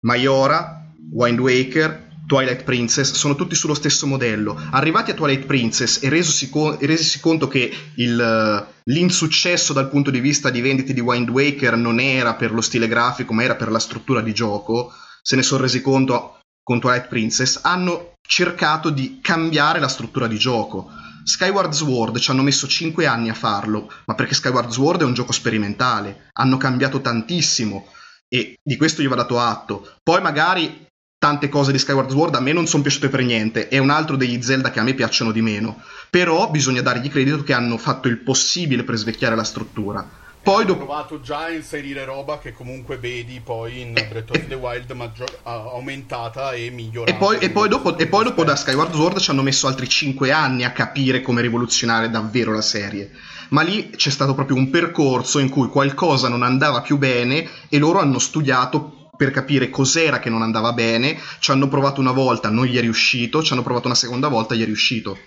Majora, 0.00 0.92
Wind 1.10 1.40
Waker, 1.40 2.06
Twilight 2.28 2.62
Princess 2.62 3.12
sono 3.12 3.34
tutti 3.34 3.54
sullo 3.54 3.74
stesso 3.74 4.06
modello. 4.06 4.54
Arrivati 4.70 5.10
a 5.10 5.14
Twilight 5.14 5.46
Princess 5.46 6.02
e 6.02 6.10
resosi, 6.10 6.50
co- 6.50 6.78
e 6.78 6.86
resisi 6.86 7.20
conto 7.20 7.48
che 7.48 7.72
il, 7.96 8.20
eh, 8.20 8.80
l'insuccesso 8.84 9.72
dal 9.72 9.88
punto 9.88 10.10
di 10.10 10.20
vista 10.20 10.50
di 10.50 10.60
vendite 10.60 10.92
di 10.92 11.00
Wind 11.00 11.30
Waker 11.30 11.76
non 11.76 11.98
era 11.98 12.34
per 12.34 12.52
lo 12.52 12.60
stile 12.60 12.86
grafico, 12.86 13.32
ma 13.32 13.42
era 13.42 13.56
per 13.56 13.70
la 13.70 13.78
struttura 13.78 14.20
di 14.20 14.34
gioco, 14.34 14.92
se 15.22 15.36
ne 15.36 15.42
sono 15.42 15.62
resi 15.62 15.80
conto 15.80 16.38
con 16.62 16.78
Twilight 16.78 17.08
Princess, 17.08 17.60
hanno 17.62 18.12
cercato 18.20 18.90
di 18.90 19.20
cambiare 19.22 19.80
la 19.80 19.88
struttura 19.88 20.26
di 20.26 20.36
gioco. 20.36 20.90
Skyward 21.24 21.72
Sword 21.72 22.18
ci 22.18 22.30
hanno 22.30 22.42
messo 22.42 22.66
5 22.66 23.06
anni 23.06 23.30
a 23.30 23.34
farlo, 23.34 23.90
ma 24.04 24.14
perché 24.14 24.34
Skyward 24.34 24.70
Sword 24.70 25.00
è 25.00 25.04
un 25.04 25.14
gioco 25.14 25.32
sperimentale. 25.32 26.28
Hanno 26.34 26.58
cambiato 26.58 27.00
tantissimo 27.00 27.86
e 28.28 28.56
di 28.62 28.76
questo 28.76 29.02
gli 29.02 29.08
va 29.08 29.16
dato 29.16 29.40
atto. 29.40 29.94
Poi 30.02 30.20
magari 30.20 30.86
tante 31.18 31.48
cose 31.48 31.72
di 31.72 31.78
Skyward 31.78 32.10
Sword 32.10 32.34
a 32.36 32.40
me 32.40 32.52
non 32.52 32.66
sono 32.66 32.82
piaciute 32.82 33.08
per 33.08 33.24
niente, 33.24 33.68
è 33.68 33.78
un 33.78 33.90
altro 33.90 34.16
degli 34.16 34.40
Zelda 34.40 34.70
che 34.70 34.78
a 34.78 34.84
me 34.84 34.94
piacciono 34.94 35.32
di 35.32 35.42
meno, 35.42 35.82
però 36.10 36.48
bisogna 36.48 36.80
dargli 36.80 37.10
credito 37.10 37.42
che 37.42 37.52
hanno 37.52 37.76
fatto 37.76 38.08
il 38.08 38.18
possibile 38.18 38.84
per 38.84 38.96
svecchiare 38.96 39.34
la 39.34 39.44
struttura. 39.44 40.26
Poi 40.40 40.70
Ho 40.70 40.76
provato 40.76 41.20
già 41.20 41.44
a 41.44 41.50
inserire 41.50 42.04
roba 42.04 42.38
che 42.38 42.52
comunque 42.52 42.96
vedi 42.96 43.40
poi 43.40 43.80
in 43.80 43.92
Breath 43.92 44.30
of 44.30 44.46
the 44.46 44.54
Wild 44.54 44.90
maggior- 44.92 45.40
aumentata 45.42 46.52
e 46.52 46.70
migliorata. 46.70 47.12
E 47.14 47.18
poi, 47.18 47.38
e 47.38 47.50
poi 47.50 47.68
dopo, 47.68 47.98
e 47.98 48.06
poi 48.06 48.24
dopo 48.24 48.44
da 48.44 48.56
Skyward 48.56 48.94
Sword 48.94 49.18
ci 49.18 49.30
hanno 49.30 49.42
messo 49.42 49.66
altri 49.66 49.88
5 49.88 50.30
anni 50.30 50.64
a 50.64 50.72
capire 50.72 51.20
come 51.20 51.42
rivoluzionare 51.42 52.08
davvero 52.08 52.52
la 52.52 52.62
serie. 52.62 53.10
Ma 53.50 53.62
lì 53.62 53.90
c'è 53.90 54.10
stato 54.10 54.34
proprio 54.34 54.56
un 54.56 54.70
percorso 54.70 55.38
in 55.38 55.48
cui 55.48 55.68
qualcosa 55.68 56.28
non 56.28 56.42
andava 56.42 56.82
più 56.82 56.98
bene 56.98 57.48
e 57.68 57.78
loro 57.78 57.98
hanno 57.98 58.18
studiato 58.18 59.10
per 59.16 59.30
capire 59.30 59.68
cos'era 59.68 60.20
che 60.20 60.30
non 60.30 60.42
andava 60.42 60.72
bene, 60.72 61.18
ci 61.40 61.50
hanno 61.50 61.66
provato 61.66 62.00
una 62.00 62.12
volta, 62.12 62.50
non 62.50 62.66
gli 62.66 62.76
è 62.76 62.80
riuscito, 62.80 63.42
ci 63.42 63.52
hanno 63.52 63.62
provato 63.62 63.86
una 63.86 63.96
seconda 63.96 64.28
volta, 64.28 64.54
gli 64.54 64.62
è 64.62 64.66
riuscito. 64.66 65.18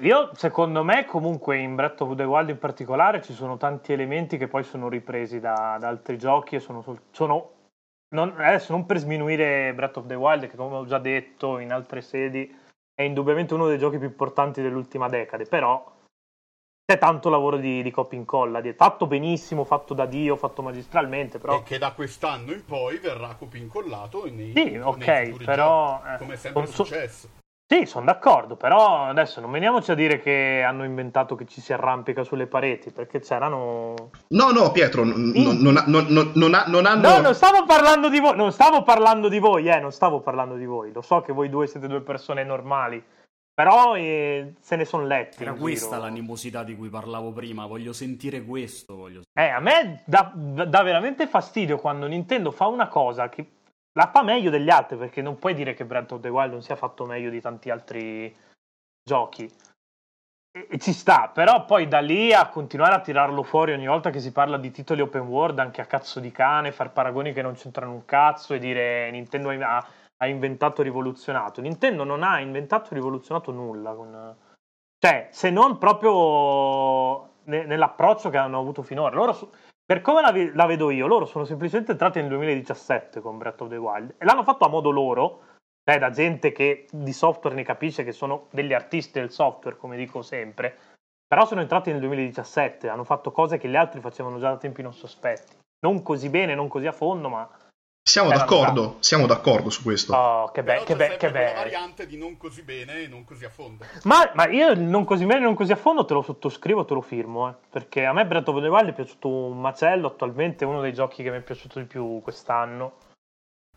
Io, 0.00 0.30
secondo 0.34 0.82
me, 0.82 1.04
comunque 1.04 1.58
in 1.58 1.74
Breath 1.74 2.00
of 2.00 2.16
the 2.16 2.24
Wild 2.24 2.48
in 2.48 2.58
particolare 2.58 3.22
ci 3.22 3.34
sono 3.34 3.56
tanti 3.56 3.92
elementi 3.92 4.38
che 4.38 4.48
poi 4.48 4.64
sono 4.64 4.88
ripresi 4.88 5.40
da, 5.40 5.76
da 5.78 5.88
altri 5.88 6.18
giochi 6.18 6.56
e 6.56 6.60
sono, 6.60 6.82
sono 7.10 7.52
non, 8.14 8.32
adesso 8.36 8.72
non 8.72 8.86
per 8.86 8.98
sminuire 8.98 9.72
Breath 9.74 9.98
of 9.98 10.06
the 10.06 10.14
Wild, 10.14 10.48
che 10.48 10.56
come 10.56 10.76
ho 10.76 10.86
già 10.86 10.98
detto 10.98 11.58
in 11.58 11.70
altre 11.70 12.00
sedi 12.00 12.62
è 12.94 13.02
indubbiamente 13.02 13.54
uno 13.54 13.66
dei 13.66 13.78
giochi 13.78 13.98
più 13.98 14.06
importanti 14.06 14.62
dell'ultima 14.62 15.08
decade, 15.08 15.44
però 15.46 15.92
c'è 16.86 16.98
tanto 16.98 17.28
lavoro 17.30 17.56
di, 17.56 17.82
di 17.82 17.90
copia 17.90 18.18
e 18.18 18.20
incolla, 18.20 18.60
di- 18.60 18.72
fatto 18.74 19.06
benissimo, 19.06 19.64
fatto 19.64 19.94
da 19.94 20.06
Dio, 20.06 20.36
fatto 20.36 20.62
magistralmente, 20.62 21.38
però 21.38 21.58
E 21.58 21.62
che 21.62 21.78
da 21.78 21.92
quest'anno 21.92 22.52
in 22.52 22.64
poi 22.64 22.98
verrà 22.98 23.34
copincollato 23.36 24.24
nei, 24.26 24.52
Sì, 24.54 24.64
nei 24.64 24.80
ok, 24.80 25.24
futuri 25.26 25.44
però, 25.44 25.96
giochi, 26.02 26.08
eh, 26.14 26.18
come 26.18 26.34
è 26.34 26.36
sempre 26.36 26.66
so- 26.66 26.84
successo. 26.84 27.28
Sì, 27.66 27.86
sono 27.86 28.04
d'accordo, 28.04 28.56
però 28.56 29.04
adesso 29.06 29.40
non 29.40 29.50
veniamoci 29.50 29.90
a 29.90 29.94
dire 29.94 30.20
che 30.20 30.62
hanno 30.62 30.84
inventato 30.84 31.34
che 31.34 31.46
ci 31.46 31.62
si 31.62 31.72
arrampica 31.72 32.22
sulle 32.22 32.46
pareti, 32.46 32.90
perché 32.90 33.20
c'erano... 33.20 33.94
No, 34.28 34.50
no, 34.50 34.70
Pietro, 34.70 35.02
n- 35.02 35.32
n- 35.34 35.58
non, 35.62 35.76
ha- 35.78 35.84
non- 35.86 36.06
non- 36.10 36.32
non 36.34 36.52
ha- 36.54 36.64
non 36.66 36.84
hanno... 36.84 37.08
No, 37.08 37.20
non 37.20 37.34
stavo 37.34 37.64
parlando 37.64 38.10
di 38.10 38.20
voi, 38.20 38.36
non 38.36 38.52
stavo 38.52 38.82
parlando 38.82 39.28
di 39.28 39.38
voi, 39.38 39.66
eh, 39.68 39.80
non 39.80 39.92
stavo 39.92 40.20
parlando 40.20 40.56
di 40.56 40.66
voi. 40.66 40.92
Lo 40.92 41.00
so 41.00 41.22
che 41.22 41.32
voi 41.32 41.48
due 41.48 41.66
siete 41.66 41.88
due 41.88 42.02
persone 42.02 42.44
normali, 42.44 43.02
però 43.54 43.96
eh, 43.96 44.54
se 44.60 44.76
ne 44.76 44.84
sono 44.84 45.06
letti. 45.06 45.40
Era 45.42 45.52
in 45.52 45.58
questa 45.58 45.94
giro. 45.94 46.00
l'animosità 46.02 46.64
di 46.64 46.76
cui 46.76 46.90
parlavo 46.90 47.32
prima. 47.32 47.64
Voglio 47.64 47.94
sentire 47.94 48.44
questo. 48.44 48.94
Voglio... 48.94 49.22
Eh, 49.32 49.48
a 49.48 49.60
me 49.60 50.02
dà, 50.04 50.30
dà 50.34 50.82
veramente 50.82 51.26
fastidio 51.26 51.78
quando 51.78 52.06
Nintendo 52.06 52.50
fa 52.50 52.66
una 52.66 52.88
cosa 52.88 53.30
che 53.30 53.46
la 53.96 54.10
fa 54.10 54.22
meglio 54.22 54.50
degli 54.50 54.70
altri, 54.70 54.96
perché 54.96 55.22
non 55.22 55.38
puoi 55.38 55.54
dire 55.54 55.74
che 55.74 55.84
Breath 55.84 56.12
of 56.12 56.20
the 56.20 56.28
Wild 56.28 56.52
non 56.52 56.62
sia 56.62 56.76
fatto 56.76 57.06
meglio 57.06 57.30
di 57.30 57.40
tanti 57.40 57.70
altri 57.70 58.34
giochi. 59.02 59.50
E, 60.56 60.68
e 60.70 60.78
ci 60.78 60.92
sta, 60.92 61.30
però 61.32 61.64
poi 61.64 61.88
da 61.88 62.00
lì 62.00 62.32
a 62.32 62.48
continuare 62.48 62.94
a 62.94 63.00
tirarlo 63.00 63.42
fuori 63.42 63.72
ogni 63.72 63.86
volta 63.86 64.10
che 64.10 64.20
si 64.20 64.32
parla 64.32 64.56
di 64.56 64.70
titoli 64.70 65.00
open 65.00 65.22
world, 65.22 65.58
anche 65.58 65.80
a 65.80 65.86
cazzo 65.86 66.20
di 66.20 66.30
cane, 66.30 66.72
far 66.72 66.92
paragoni 66.92 67.32
che 67.32 67.42
non 67.42 67.54
c'entrano 67.54 67.92
un 67.92 68.04
cazzo 68.04 68.54
e 68.54 68.58
dire 68.58 69.10
Nintendo 69.10 69.50
ha, 69.50 69.86
ha 70.16 70.26
inventato 70.26 70.82
rivoluzionato. 70.82 71.60
Nintendo 71.60 72.04
non 72.04 72.22
ha 72.22 72.40
inventato 72.40 72.94
rivoluzionato 72.94 73.52
nulla. 73.52 73.94
Con... 73.94 74.36
Cioè, 74.98 75.28
se 75.30 75.50
non 75.50 75.78
proprio 75.78 77.30
ne- 77.44 77.64
nell'approccio 77.64 78.30
che 78.30 78.38
hanno 78.38 78.58
avuto 78.58 78.82
finora. 78.82 79.14
Loro, 79.14 79.32
su- 79.32 79.50
per 79.86 80.00
come 80.00 80.22
la, 80.22 80.32
ve- 80.32 80.52
la 80.54 80.66
vedo 80.66 80.90
io, 80.90 81.06
loro 81.06 81.26
sono 81.26 81.44
semplicemente 81.44 81.92
entrati 81.92 82.18
nel 82.20 82.28
2017 82.28 83.20
con 83.20 83.36
Breath 83.38 83.60
of 83.60 83.68
the 83.68 83.76
Wild 83.76 84.14
e 84.16 84.24
l'hanno 84.24 84.42
fatto 84.42 84.64
a 84.64 84.68
modo 84.68 84.90
loro, 84.90 85.42
cioè 85.84 85.98
da 85.98 86.10
gente 86.10 86.52
che 86.52 86.86
di 86.90 87.12
software 87.12 87.54
ne 87.54 87.64
capisce 87.64 88.04
che 88.04 88.12
sono 88.12 88.48
degli 88.50 88.72
artisti 88.72 89.18
del 89.18 89.30
software, 89.30 89.76
come 89.76 89.96
dico 89.96 90.22
sempre. 90.22 90.76
Però 91.26 91.44
sono 91.46 91.60
entrati 91.60 91.90
nel 91.90 92.00
2017, 92.00 92.88
hanno 92.88 93.04
fatto 93.04 93.30
cose 93.32 93.58
che 93.58 93.68
gli 93.68 93.76
altri 93.76 94.00
facevano 94.00 94.38
già 94.38 94.50
da 94.50 94.56
tempi 94.56 94.82
non 94.82 94.94
sospetti. 94.94 95.56
Non 95.80 96.02
così 96.02 96.30
bene, 96.30 96.54
non 96.54 96.68
così 96.68 96.86
a 96.86 96.92
fondo, 96.92 97.28
ma... 97.28 97.48
Siamo 98.06 98.30
Eh, 98.32 98.34
d'accordo, 98.36 98.96
siamo 99.00 99.26
d'accordo 99.26 99.70
su 99.70 99.82
questo. 99.82 100.14
Oh, 100.14 100.50
che 100.50 100.62
Però 100.62 100.74
bello, 100.74 100.84
che 100.86 100.94
bello, 100.96 101.16
che 101.16 101.30
bello. 101.30 101.54
variante 101.54 102.06
di 102.06 102.18
non 102.18 102.36
così 102.36 102.60
bene 102.62 103.00
e 103.04 103.08
non 103.08 103.24
così 103.24 103.46
a 103.46 103.48
fondo. 103.48 103.86
Ma, 104.02 104.30
ma 104.34 104.46
io 104.46 104.74
non 104.74 105.04
così 105.04 105.24
bene, 105.24 105.40
non 105.40 105.54
così 105.54 105.72
a 105.72 105.76
fondo 105.76 106.04
te 106.04 106.12
lo 106.12 106.20
sottoscrivo, 106.20 106.84
te 106.84 106.92
lo 106.92 107.00
firmo, 107.00 107.48
eh. 107.48 107.54
perché 107.70 108.04
a 108.04 108.12
me 108.12 108.26
Breath 108.26 108.48
of 108.48 108.60
the 108.60 108.68
Wild 108.68 108.90
è 108.90 108.92
piaciuto 108.92 109.28
un 109.28 109.58
macello, 109.58 110.08
attualmente 110.08 110.66
è 110.66 110.68
uno 110.68 110.82
dei 110.82 110.92
giochi 110.92 111.22
che 111.22 111.30
mi 111.30 111.38
è 111.38 111.40
piaciuto 111.40 111.78
di 111.78 111.86
più 111.86 112.20
quest'anno. 112.22 112.98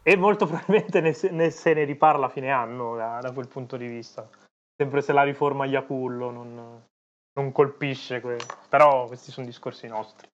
e 0.03 0.17
molto 0.17 0.45
probabilmente 0.45 0.99
ne, 0.99 1.13
se- 1.13 1.30
ne- 1.32 1.49
se 1.49 1.73
ne 1.73 1.86
riparla 1.86 2.25
a 2.25 2.30
fine 2.30 2.51
anno 2.51 2.97
da, 2.97 3.19
da 3.21 3.32
quel 3.32 3.47
punto 3.47 3.78
di 3.78 3.88
vista. 3.88 4.28
Sempre 4.75 5.01
se 5.01 5.13
la 5.13 5.23
riforma 5.23 5.63
Iacullo 5.65 6.32
non, 6.32 6.84
non 7.39 7.51
colpisce, 7.53 8.19
que- 8.19 8.36
però 8.67 9.05
questi 9.07 9.32
sono 9.32 9.45
discorsi 9.45 9.88
nostri. 9.88 10.28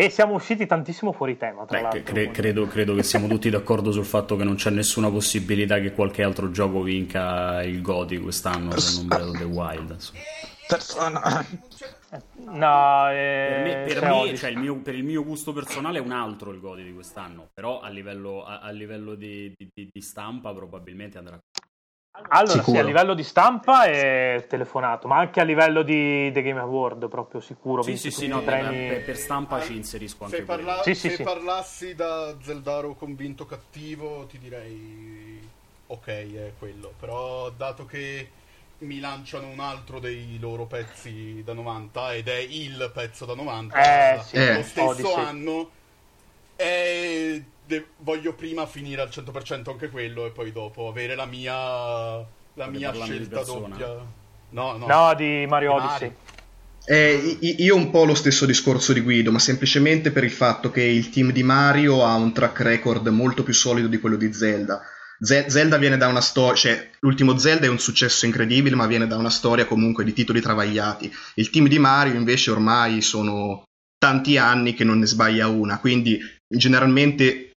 E 0.00 0.10
siamo 0.10 0.34
usciti 0.34 0.64
tantissimo 0.64 1.10
fuori 1.10 1.36
tema, 1.36 1.64
tra 1.64 1.76
Beh, 1.78 1.82
l'altro. 1.82 2.02
cre- 2.04 2.30
credo, 2.30 2.66
credo 2.68 2.94
che 2.94 3.02
siamo 3.02 3.26
tutti 3.26 3.50
d'accordo 3.50 3.90
sul 3.90 4.04
fatto 4.04 4.36
che 4.36 4.44
non 4.44 4.54
c'è 4.54 4.70
nessuna 4.70 5.10
possibilità 5.10 5.80
che 5.80 5.90
qualche 5.90 6.22
altro 6.22 6.52
gioco 6.52 6.82
vinca 6.82 7.64
il 7.64 7.82
Godi 7.82 8.16
quest'anno 8.20 8.78
se 8.78 8.98
non 8.98 9.06
Breath 9.08 9.26
of 9.28 9.38
the 9.38 9.44
Wild. 9.44 9.90
insomma. 9.90 10.18
Persona. 10.68 11.46
No, 12.44 13.06
Per, 13.08 13.16
eh, 13.16 13.62
me, 13.64 13.92
per, 13.92 14.02
me, 14.08 14.36
cioè, 14.36 14.50
il 14.50 14.58
mio, 14.58 14.76
per 14.76 14.94
il 14.94 15.02
mio 15.02 15.24
gusto 15.24 15.52
personale 15.52 15.98
è 15.98 16.00
un 16.00 16.12
altro 16.12 16.52
il 16.52 16.60
Godi 16.60 16.84
di 16.84 16.94
quest'anno, 16.94 17.48
però 17.52 17.80
a 17.80 17.88
livello, 17.88 18.44
a, 18.44 18.60
a 18.60 18.70
livello 18.70 19.16
di, 19.16 19.52
di- 19.56 19.68
di- 19.74 19.90
di 19.92 20.00
stampa 20.00 20.54
probabilmente 20.54 21.18
andrà 21.18 21.40
Allora, 22.28 22.52
sì, 22.52 22.58
Sicuro. 22.58 22.78
a 22.80 22.82
livello 22.82 23.14
di 23.14 23.22
stampa 23.22 23.84
è 23.84 24.44
telefonato, 24.48 25.08
ma 25.08 25.18
anche 25.18 25.40
a 25.40 25.44
livello 25.44 25.82
di 25.82 26.30
The 26.32 26.42
Game 26.42 26.60
Award, 26.60 27.08
proprio 27.08 27.40
sicuro. 27.40 27.82
Sì, 27.82 27.96
sì, 27.96 28.10
sì, 28.10 28.26
no, 28.26 28.40
i 28.40 28.42
per, 28.42 29.02
per- 29.04 29.16
stampa 29.16 29.60
ci 29.62 29.76
inserisco 29.76 30.24
anche 30.24 30.36
Se, 30.36 30.42
parla- 30.42 30.82
Sì, 30.82 30.94
sì, 30.94 31.08
se 31.10 31.16
sì. 31.16 31.22
parlassi 31.22 31.94
da 31.94 32.36
Zeldaro 32.42 32.94
convinto 32.94 33.46
cattivo, 33.46 34.26
ti 34.26 34.38
direi 34.38 35.40
ok, 35.86 36.06
è 36.06 36.52
quello. 36.58 36.92
Però 36.98 37.50
dato 37.50 37.86
che 37.86 38.28
mi 38.78 39.00
lanciano 39.00 39.48
un 39.48 39.60
altro 39.60 39.98
dei 39.98 40.38
loro 40.38 40.66
pezzi 40.66 41.42
da 41.44 41.52
90 41.52 42.14
ed 42.14 42.28
è 42.28 42.36
il 42.36 42.90
pezzo 42.92 43.24
da 43.24 43.34
90 43.34 44.16
Eh, 44.16 44.22
sì, 44.22 44.36
Eh. 44.36 44.54
lo 44.54 44.62
stesso 44.62 44.88
Odyssey. 44.88 45.24
anno 45.24 45.70
e 46.56 47.42
de- 47.68 47.86
voglio 47.98 48.32
prima 48.32 48.66
finire 48.66 49.02
al 49.02 49.10
100% 49.10 49.70
anche 49.70 49.90
quello 49.90 50.26
e 50.26 50.30
poi 50.30 50.50
dopo 50.50 50.88
avere 50.88 51.14
la 51.14 51.26
mia 51.26 52.16
la 52.54 52.66
mia 52.66 52.92
scelta 52.92 53.44
doppia. 53.44 53.94
No, 54.50 54.76
no. 54.76 54.86
No, 54.86 55.14
di 55.14 55.46
Mario 55.46 55.72
Di 55.72 55.78
Odyssey. 55.78 56.08
Mario. 56.08 56.16
Eh, 56.90 57.36
io 57.58 57.76
un 57.76 57.90
po' 57.90 58.06
lo 58.06 58.14
stesso 58.14 58.46
discorso 58.46 58.94
di 58.94 59.00
Guido, 59.00 59.30
ma 59.30 59.38
semplicemente 59.38 60.10
per 60.10 60.24
il 60.24 60.30
fatto 60.30 60.70
che 60.70 60.82
il 60.82 61.10
team 61.10 61.32
di 61.32 61.42
Mario 61.42 62.02
ha 62.02 62.14
un 62.14 62.32
track 62.32 62.60
record 62.60 63.06
molto 63.08 63.42
più 63.42 63.52
solido 63.52 63.88
di 63.88 63.98
quello 63.98 64.16
di 64.16 64.32
Zelda. 64.32 64.80
Ze- 65.20 65.50
Zelda 65.50 65.76
viene 65.76 65.98
da 65.98 66.06
una 66.06 66.22
storia, 66.22 66.54
cioè 66.54 66.90
l'ultimo 67.00 67.36
Zelda 67.36 67.66
è 67.66 67.68
un 67.68 67.78
successo 67.78 68.24
incredibile, 68.24 68.74
ma 68.74 68.86
viene 68.86 69.06
da 69.06 69.18
una 69.18 69.28
storia 69.28 69.66
comunque 69.66 70.02
di 70.02 70.14
titoli 70.14 70.40
travagliati. 70.40 71.12
Il 71.34 71.50
team 71.50 71.68
di 71.68 71.78
Mario 71.78 72.14
invece 72.14 72.50
ormai 72.50 73.02
sono 73.02 73.64
tanti 73.98 74.38
anni 74.38 74.72
che 74.72 74.84
non 74.84 74.98
ne 75.00 75.06
sbaglia 75.06 75.48
una, 75.48 75.78
quindi 75.80 76.18
generalmente 76.48 77.47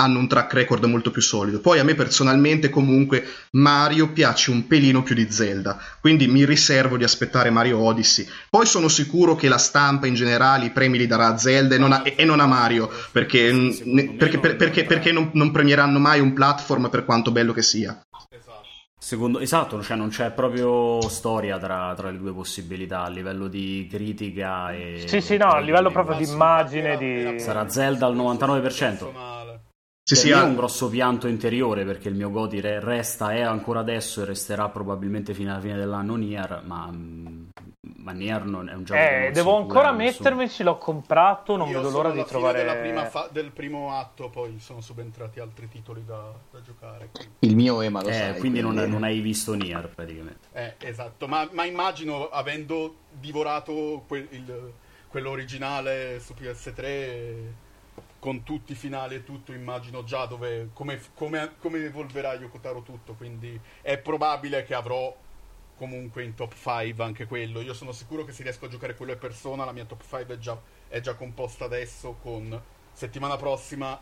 hanno 0.00 0.20
un 0.20 0.28
track 0.28 0.52
record 0.54 0.84
molto 0.84 1.10
più 1.10 1.20
solido. 1.20 1.60
Poi 1.60 1.80
a 1.80 1.84
me 1.84 1.94
personalmente 1.96 2.70
comunque 2.70 3.24
Mario 3.52 4.12
piace 4.12 4.50
un 4.52 4.66
pelino 4.68 5.02
più 5.02 5.14
di 5.16 5.30
Zelda, 5.30 5.76
quindi 6.00 6.28
mi 6.28 6.44
riservo 6.44 6.96
di 6.96 7.02
aspettare 7.04 7.50
Mario 7.50 7.78
Odyssey. 7.78 8.24
Poi 8.48 8.64
sono 8.64 8.86
sicuro 8.88 9.34
che 9.34 9.48
la 9.48 9.58
stampa 9.58 10.06
in 10.06 10.14
generale 10.14 10.66
i 10.66 10.70
premi 10.70 10.98
li 10.98 11.06
darà 11.08 11.26
a 11.26 11.36
Zelda 11.36 11.74
e 11.74 11.78
non 11.78 11.92
a, 11.92 12.02
e 12.04 12.24
non 12.24 12.38
a 12.38 12.46
Mario, 12.46 12.88
perché, 13.10 13.52
mm, 13.52 13.70
ne- 13.84 14.10
perché- 14.12 14.34
non- 14.36 14.40
per- 14.42 14.56
perché- 14.56 14.84
perché 14.84 15.10
non, 15.12 15.30
non 15.34 15.50
premieranno 15.50 15.98
mai 15.98 16.20
un 16.20 16.32
platform 16.32 16.88
per 16.90 17.04
quanto 17.04 17.32
bello 17.32 17.52
che 17.52 17.62
sia. 17.62 18.00
Esatto. 18.30 18.66
Secondo, 19.00 19.38
esatto, 19.40 19.82
cioè 19.82 19.96
non 19.96 20.10
c'è 20.10 20.30
proprio 20.32 21.00
storia 21.08 21.58
tra, 21.58 21.94
tra 21.96 22.10
le 22.10 22.18
due 22.18 22.32
possibilità 22.32 23.02
a 23.04 23.08
livello 23.08 23.46
di 23.48 23.88
critica 23.90 24.72
e... 24.72 25.04
Sì, 25.06 25.20
sì, 25.20 25.36
no, 25.36 25.46
a 25.50 25.60
livello 25.60 25.90
proprio 25.90 26.16
di 26.16 26.24
immagine, 26.24 26.96
di- 26.98 27.38
Sarà 27.40 27.68
Zelda 27.68 28.06
al 28.06 28.14
99%. 28.16 29.37
Sì, 30.08 30.14
Per 30.14 30.22
sì, 30.24 30.30
me 30.30 30.34
ha- 30.36 30.40
è 30.40 30.44
un 30.46 30.54
grosso 30.56 30.88
pianto 30.88 31.26
interiore 31.28 31.84
perché 31.84 32.08
il 32.08 32.14
mio 32.14 32.30
Goti 32.30 32.60
re- 32.62 32.80
resta, 32.80 33.34
è 33.34 33.42
ancora 33.42 33.80
adesso 33.80 34.22
e 34.22 34.24
resterà 34.24 34.70
probabilmente 34.70 35.34
fino 35.34 35.50
alla 35.50 35.60
fine 35.60 35.76
dell'anno 35.76 36.14
Nier, 36.14 36.62
ma, 36.64 36.88
mm, 36.90 37.48
ma 37.96 38.12
Nier 38.12 38.46
non 38.46 38.70
è 38.70 38.72
un 38.72 38.84
gioco 38.84 38.98
Eh, 38.98 39.30
devo 39.34 39.58
ancora 39.58 39.92
mettermici, 39.92 40.62
l'ho 40.62 40.78
comprato, 40.78 41.56
non 41.56 41.68
Io 41.68 41.82
vedo 41.82 41.90
l'ora 41.90 42.10
di 42.10 42.24
trovare... 42.24 42.56
della 42.60 42.76
prima 42.76 43.04
fa- 43.04 43.28
del 43.30 43.50
primo 43.50 43.92
atto, 43.98 44.30
poi 44.30 44.58
sono 44.60 44.80
subentrati 44.80 45.40
altri 45.40 45.68
titoli 45.68 46.02
da, 46.06 46.32
da 46.52 46.62
giocare. 46.62 47.10
quindi- 47.12 47.34
Il 47.40 47.54
mio 47.54 47.82
Ema 47.82 48.00
lo 48.00 48.08
Eh, 48.08 48.12
sai. 48.14 48.38
quindi 48.38 48.60
non, 48.62 48.76
non 48.76 49.02
hai 49.02 49.20
visto 49.20 49.52
Nier 49.52 49.90
praticamente. 49.94 50.48
Eh, 50.54 50.74
esatto, 50.88 51.28
ma, 51.28 51.46
ma 51.52 51.66
immagino 51.66 52.30
avendo 52.30 52.94
divorato 53.12 54.04
quel- 54.08 54.26
il- 54.30 54.72
quello 55.10 55.28
originale 55.28 56.18
su 56.18 56.32
PS3 56.32 57.66
con 58.18 58.42
tutti 58.42 58.72
i 58.72 58.74
finali 58.74 59.16
e 59.16 59.24
tutto, 59.24 59.52
immagino 59.52 60.04
già 60.04 60.26
dove, 60.26 60.70
come, 60.72 61.00
come, 61.14 61.54
come 61.58 61.84
evolverà 61.84 62.34
Yokotaro 62.34 62.82
tutto, 62.82 63.14
quindi 63.14 63.58
è 63.80 63.98
probabile 63.98 64.64
che 64.64 64.74
avrò 64.74 65.14
comunque 65.76 66.24
in 66.24 66.34
top 66.34 66.54
5 66.54 67.04
anche 67.04 67.26
quello. 67.26 67.60
Io 67.60 67.72
sono 67.72 67.92
sicuro 67.92 68.24
che 68.24 68.32
se 68.32 68.42
riesco 68.42 68.66
a 68.66 68.68
giocare 68.68 68.96
quello 68.96 69.12
e 69.12 69.16
persona, 69.16 69.64
la 69.64 69.72
mia 69.72 69.84
top 69.84 70.02
5 70.02 70.34
è 70.34 70.38
già, 70.38 70.60
è 70.88 71.00
già 71.00 71.14
composta 71.14 71.64
adesso 71.64 72.16
con 72.20 72.60
settimana 72.92 73.36
prossima, 73.36 73.98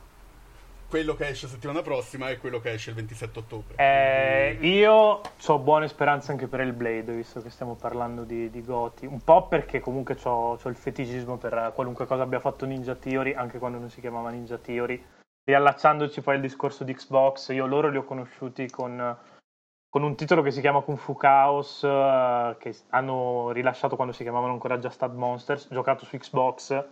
quello 0.89 1.14
che 1.14 1.28
esce 1.28 1.49
settimana 1.49 1.82
prossima 1.82 2.30
e 2.30 2.39
quello 2.39 2.61
che 2.61 2.72
esce 2.72 2.91
il 2.91 2.97
27 2.97 3.39
ottobre. 3.39 3.76
Eh, 3.76 4.59
io 4.61 5.20
ho 5.47 5.59
buone 5.59 5.89
speranze 5.89 6.30
anche 6.30 6.47
per 6.47 6.61
il 6.61 6.72
Blade, 6.72 7.12
visto 7.12 7.41
che 7.41 7.51
stiamo 7.51 7.74
parlando 7.74 8.24
di, 8.24 8.51
di 8.51 8.62
Goti. 8.62 9.07
Un 9.07 9.20
po' 9.22 9.49
perché 9.49 9.80
comunque 9.80 10.16
ho 10.22 10.59
il 10.64 10.76
feticismo 10.76 11.37
per 11.37 11.72
qualunque 11.74 12.07
cosa 12.07 12.22
abbia 12.22 12.41
fatto 12.41 12.64
Ninja 12.66 12.95
Theory, 12.95 13.34
anche 13.34 13.59
quando 13.59 13.78
non 13.78 13.91
si 13.91 14.01
chiamava 14.01 14.30
Ninja 14.30 14.59
Theory. 14.59 15.03
Riallacciandoci 15.45 16.22
poi 16.22 16.37
al 16.37 16.41
discorso 16.41 16.82
di 16.82 16.95
Xbox, 16.95 17.51
io 17.51 17.66
loro 17.66 17.89
li 17.89 17.97
ho 17.97 18.05
conosciuti 18.05 18.68
con, 18.68 19.16
con 19.89 20.03
un 20.03 20.16
titolo 20.16 20.43
che 20.43 20.51
si 20.51 20.61
chiama 20.61 20.80
Kung 20.80 20.99
Fu 20.99 21.14
Chaos, 21.16 21.84
eh, 21.84 22.57
che 22.59 22.74
hanno 22.91 23.51
rilasciato 23.53 23.97
quando 23.97 24.12
si 24.12 24.22
chiamavano 24.22 24.53
ancora 24.53 24.78
Just 24.78 25.03
Add 25.03 25.14
Monsters, 25.14 25.68
giocato 25.70 26.05
su 26.05 26.16
Xbox. 26.16 26.84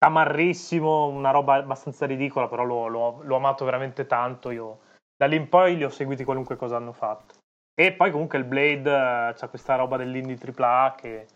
Tamarrissimo, 0.00 1.08
una 1.08 1.30
roba 1.30 1.56
abbastanza 1.56 2.06
ridicola, 2.06 2.48
però 2.48 2.64
l'ho, 2.64 2.86
l'ho- 2.88 3.20
l'ho 3.22 3.36
amato 3.36 3.66
veramente 3.66 4.06
tanto. 4.06 4.50
Io 4.50 4.78
da 5.14 5.26
lì 5.26 5.36
in 5.36 5.50
poi 5.50 5.76
li 5.76 5.84
ho 5.84 5.90
seguiti 5.90 6.24
qualunque 6.24 6.56
cosa 6.56 6.76
hanno 6.76 6.92
fatto. 6.94 7.34
E 7.78 7.92
poi 7.92 8.10
comunque 8.10 8.38
il 8.38 8.44
Blade 8.44 8.90
eh, 8.90 9.34
c'ha 9.34 9.48
questa 9.48 9.74
roba 9.76 9.98
dell'indie 9.98 10.38
AAA 10.38 10.94
che, 10.96 11.26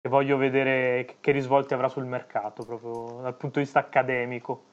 che 0.00 0.08
voglio 0.10 0.36
vedere 0.36 1.06
che, 1.06 1.16
che 1.18 1.32
risvolti 1.32 1.72
avrà 1.72 1.88
sul 1.88 2.04
mercato, 2.04 2.62
proprio 2.66 3.22
dal 3.22 3.36
punto 3.36 3.58
di 3.58 3.64
vista 3.64 3.78
accademico. 3.78 4.64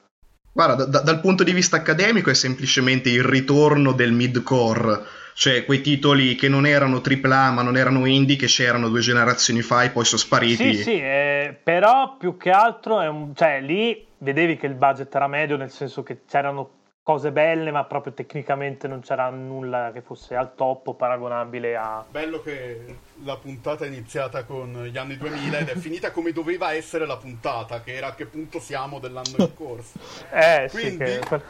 Guarda, 0.51 0.85
da- 0.85 1.01
dal 1.01 1.21
punto 1.21 1.45
di 1.45 1.53
vista 1.53 1.77
accademico 1.77 2.29
è 2.29 2.33
semplicemente 2.33 3.09
il 3.09 3.23
ritorno 3.23 3.93
del 3.93 4.11
mid-core, 4.11 4.99
cioè 5.33 5.65
quei 5.65 5.81
titoli 5.81 6.35
che 6.35 6.47
non 6.49 6.65
erano 6.65 7.01
AAA 7.01 7.51
ma 7.51 7.61
non 7.61 7.77
erano 7.77 8.05
indie, 8.05 8.35
che 8.35 8.47
c'erano 8.47 8.89
due 8.89 9.01
generazioni 9.01 9.61
fa 9.61 9.83
e 9.83 9.89
poi 9.89 10.05
sono 10.05 10.21
spariti. 10.21 10.75
Sì, 10.75 10.83
sì, 10.83 10.93
eh, 10.93 11.57
però 11.61 12.15
più 12.17 12.37
che 12.37 12.51
altro 12.51 13.01
è 13.01 13.07
un, 13.07 13.35
cioè, 13.35 13.61
lì 13.61 14.05
vedevi 14.19 14.57
che 14.57 14.67
il 14.67 14.75
budget 14.75 15.13
era 15.13 15.27
medio, 15.27 15.57
nel 15.57 15.71
senso 15.71 16.03
che 16.03 16.21
c'erano 16.27 16.79
cose 17.03 17.31
belle, 17.31 17.71
ma 17.71 17.83
proprio 17.85 18.13
tecnicamente 18.13 18.87
non 18.87 19.01
c'era 19.01 19.29
nulla 19.29 19.89
che 19.91 20.01
fosse 20.01 20.35
al 20.35 20.53
top 20.53 20.87
o 20.87 20.93
paragonabile 20.93 21.75
a... 21.75 22.05
Bello 22.07 22.41
che 22.41 22.85
la 23.23 23.37
puntata 23.37 23.85
è 23.85 23.87
iniziata 23.87 24.43
con 24.43 24.85
gli 24.85 24.97
anni 24.97 25.17
2000 25.17 25.57
ed 25.57 25.67
è 25.69 25.75
finita 25.75 26.11
come 26.11 26.31
doveva 26.31 26.73
essere 26.73 27.07
la 27.07 27.17
puntata, 27.17 27.81
che 27.81 27.95
era 27.95 28.07
a 28.07 28.15
che 28.15 28.27
punto 28.27 28.59
siamo 28.59 28.99
dell'anno 28.99 29.35
in 29.37 29.53
corso. 29.55 29.97
Eh, 30.31 30.67
sì, 30.69 30.95
Quindi- 30.95 31.03
che... 31.03 31.41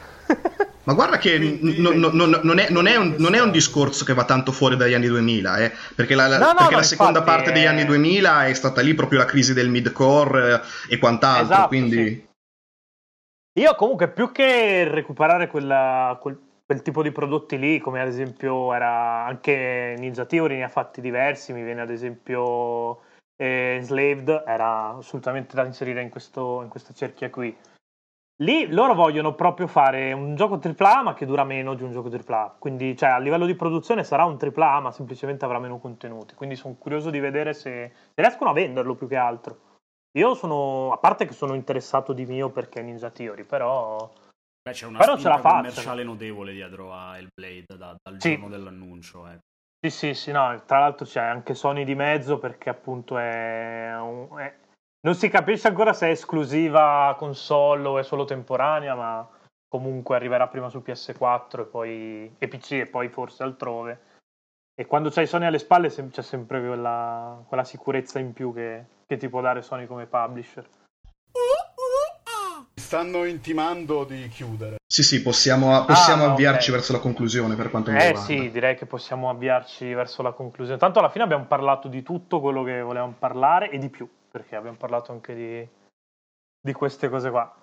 Ma 0.83 0.93
guarda 0.93 1.17
che 1.19 1.37
Quindi- 1.37 1.79
n- 1.79 1.87
n- 1.99 2.09
n- 2.11 2.39
non, 2.43 2.57
è, 2.59 2.69
non 2.69 2.87
è 2.87 2.95
un, 2.95 3.15
non 3.19 3.35
è 3.35 3.39
un 3.41 3.51
discorso 3.51 4.03
che 4.03 4.13
va 4.15 4.25
tanto 4.25 4.51
fuori 4.51 4.75
dagli 4.75 4.93
anni 4.95 5.07
2000, 5.07 5.57
eh, 5.57 5.71
perché 5.95 6.15
la, 6.15 6.27
la- 6.27 6.37
No, 6.39 6.45
no, 6.47 6.53
perché 6.55 6.71
no, 6.71 6.77
la 6.77 6.83
seconda 6.83 7.21
parte 7.21 7.51
degli 7.51 7.63
eh. 7.63 7.67
anni 7.67 7.85
2000 7.85 8.47
è 8.47 8.53
stata 8.53 8.81
lì 8.81 8.93
proprio 8.95 9.19
la 9.19 9.25
crisi 9.25 9.53
del 9.53 9.69
mid-core 9.69 10.53
eh, 10.87 10.93
e 10.93 10.97
quant'altro, 10.97 11.43
Esatto, 11.53 11.67
quindi... 11.67 11.95
sì. 11.95 12.29
Io 13.59 13.75
comunque 13.75 14.07
più 14.09 14.31
che 14.31 14.87
recuperare 14.87 15.47
quella- 15.47 16.17
quel, 16.21 16.39
quel 16.65 16.81
tipo 16.81 17.03
di 17.03 17.11
prodotti 17.11 17.59
lì, 17.59 17.79
come 17.79 18.01
ad 18.01 18.07
esempio 18.07 18.73
era 18.73 19.25
anche 19.25 19.95
Ninja 19.99 20.25
Theory, 20.25 20.55
ne 20.57 20.63
ha 20.63 20.69
fatti 20.69 21.01
diversi, 21.01 21.51
mi 21.53 21.61
viene 21.63 21.81
ad 21.81 21.89
esempio 21.91 23.01
eh, 23.35 23.75
Enslaved, 23.77 24.43
era 24.47 24.95
assolutamente 24.97 25.55
da 25.55 25.65
inserire 25.65 26.01
in, 26.01 26.09
questo, 26.09 26.61
in 26.63 26.69
questa 26.69 26.93
cerchia 26.93 27.29
qui. 27.29 27.55
Lì 28.37 28.67
loro 28.71 28.95
vogliono 28.95 29.35
proprio 29.35 29.67
fare 29.67 30.13
un 30.13 30.35
gioco 30.35 30.59
AAA 30.59 31.03
ma 31.03 31.13
che 31.13 31.25
dura 31.27 31.43
meno 31.43 31.75
di 31.75 31.83
un 31.83 31.91
gioco 31.91 32.09
AAA, 32.09 32.55
quindi 32.57 32.97
cioè, 32.97 33.09
a 33.09 33.19
livello 33.19 33.45
di 33.45 33.53
produzione 33.55 34.03
sarà 34.03 34.25
un 34.25 34.37
AAA 34.39 34.79
ma 34.79 34.91
semplicemente 34.91 35.45
avrà 35.45 35.59
meno 35.59 35.77
contenuti, 35.77 36.33
quindi 36.33 36.55
sono 36.55 36.75
curioso 36.75 37.11
di 37.11 37.19
vedere 37.19 37.53
se, 37.53 37.91
se 37.93 38.21
riescono 38.21 38.49
a 38.49 38.53
venderlo 38.53 38.95
più 38.95 39.07
che 39.07 39.15
altro. 39.15 39.59
Io 40.17 40.33
sono, 40.33 40.91
a 40.91 40.97
parte 40.97 41.25
che 41.25 41.33
sono 41.33 41.53
interessato 41.53 42.13
di 42.13 42.25
mio 42.25 42.49
perché 42.49 42.79
è 42.79 42.83
Ninja 42.83 43.11
Theory, 43.11 43.43
però 43.43 44.11
Beh, 44.63 44.71
c'è 44.73 44.85
una 44.85 44.99
Però 44.99 45.17
ce 45.17 45.27
la 45.27 45.37
spinta 45.37 45.55
commerciale 45.55 46.03
notevole 46.03 46.51
dietro 46.53 46.93
a 46.93 47.17
Hellblade 47.17 47.77
da- 47.77 47.95
dal 48.01 48.19
Sì. 48.21 48.31
giorno 48.31 48.49
dell'annuncio. 48.49 49.27
ecco. 49.27 49.39
sì, 49.83 49.89
sì, 49.89 50.13
sì, 50.13 50.31
no, 50.31 50.61
tra 50.65 50.79
l'altro 50.79 51.05
c'è 51.05 51.21
anche 51.21 51.53
Sony 51.53 51.83
di 51.83 51.95
mezzo 51.95 52.37
perché 52.39 52.69
appunto 52.69 53.17
è, 53.17 53.95
un- 53.99 54.37
è- 54.37 54.55
non 55.01 55.15
si 55.15 55.29
capisce 55.29 55.67
ancora 55.67 55.93
se 55.93 56.07
è 56.07 56.11
esclusiva 56.11 57.15
console 57.17 57.87
o 57.87 57.97
è 57.97 58.03
solo 58.03 58.25
temporanea, 58.25 58.93
ma 58.95 59.27
comunque 59.67 60.15
arriverà 60.15 60.47
prima 60.47 60.69
su 60.69 60.83
PS4 60.85 61.61
e 61.61 61.65
poi 61.65 62.35
e 62.37 62.47
PC 62.47 62.71
e 62.73 62.85
poi 62.87 63.09
forse 63.09 63.43
altrove. 63.43 63.99
E 64.75 64.85
quando 64.85 65.09
c'hai 65.09 65.27
Sony 65.27 65.45
alle 65.45 65.59
spalle 65.59 65.89
c'è 65.89 66.21
sempre 66.21 66.65
quella, 66.65 67.43
quella 67.47 67.63
sicurezza 67.63 68.19
in 68.19 68.33
più 68.33 68.53
che, 68.53 68.85
che 69.05 69.17
ti 69.17 69.27
può 69.29 69.41
dare 69.41 69.61
Sony 69.61 69.85
come 69.85 70.05
publisher. 70.05 70.67
Mi 72.73 72.81
stanno 72.81 73.25
intimando 73.25 74.03
di 74.05 74.27
chiudere. 74.29 74.77
Sì, 74.85 75.03
sì, 75.03 75.21
possiamo, 75.21 75.85
possiamo 75.85 76.25
Ah, 76.25 76.31
avviarci 76.31 76.69
ok. 76.69 76.75
verso 76.75 76.93
la 76.93 76.99
conclusione 76.99 77.55
per 77.55 77.69
quanto 77.69 77.91
mi 77.91 77.97
Eh 77.97 78.07
riguarda. 78.07 78.25
sì, 78.25 78.51
direi 78.51 78.75
che 78.75 78.85
possiamo 78.85 79.29
avviarci 79.29 79.93
verso 79.93 80.21
la 80.21 80.31
conclusione. 80.31 80.79
Tanto 80.79 80.99
alla 80.99 81.09
fine 81.09 81.23
abbiamo 81.23 81.45
parlato 81.45 81.87
di 81.87 82.01
tutto 82.01 82.39
quello 82.39 82.63
che 82.63 82.81
volevamo 82.81 83.13
parlare 83.17 83.69
e 83.69 83.77
di 83.77 83.89
più, 83.89 84.09
perché 84.31 84.55
abbiamo 84.55 84.77
parlato 84.77 85.11
anche 85.11 85.35
di, 85.35 85.69
di 86.59 86.73
queste 86.73 87.09
cose 87.09 87.29
qua. 87.29 87.60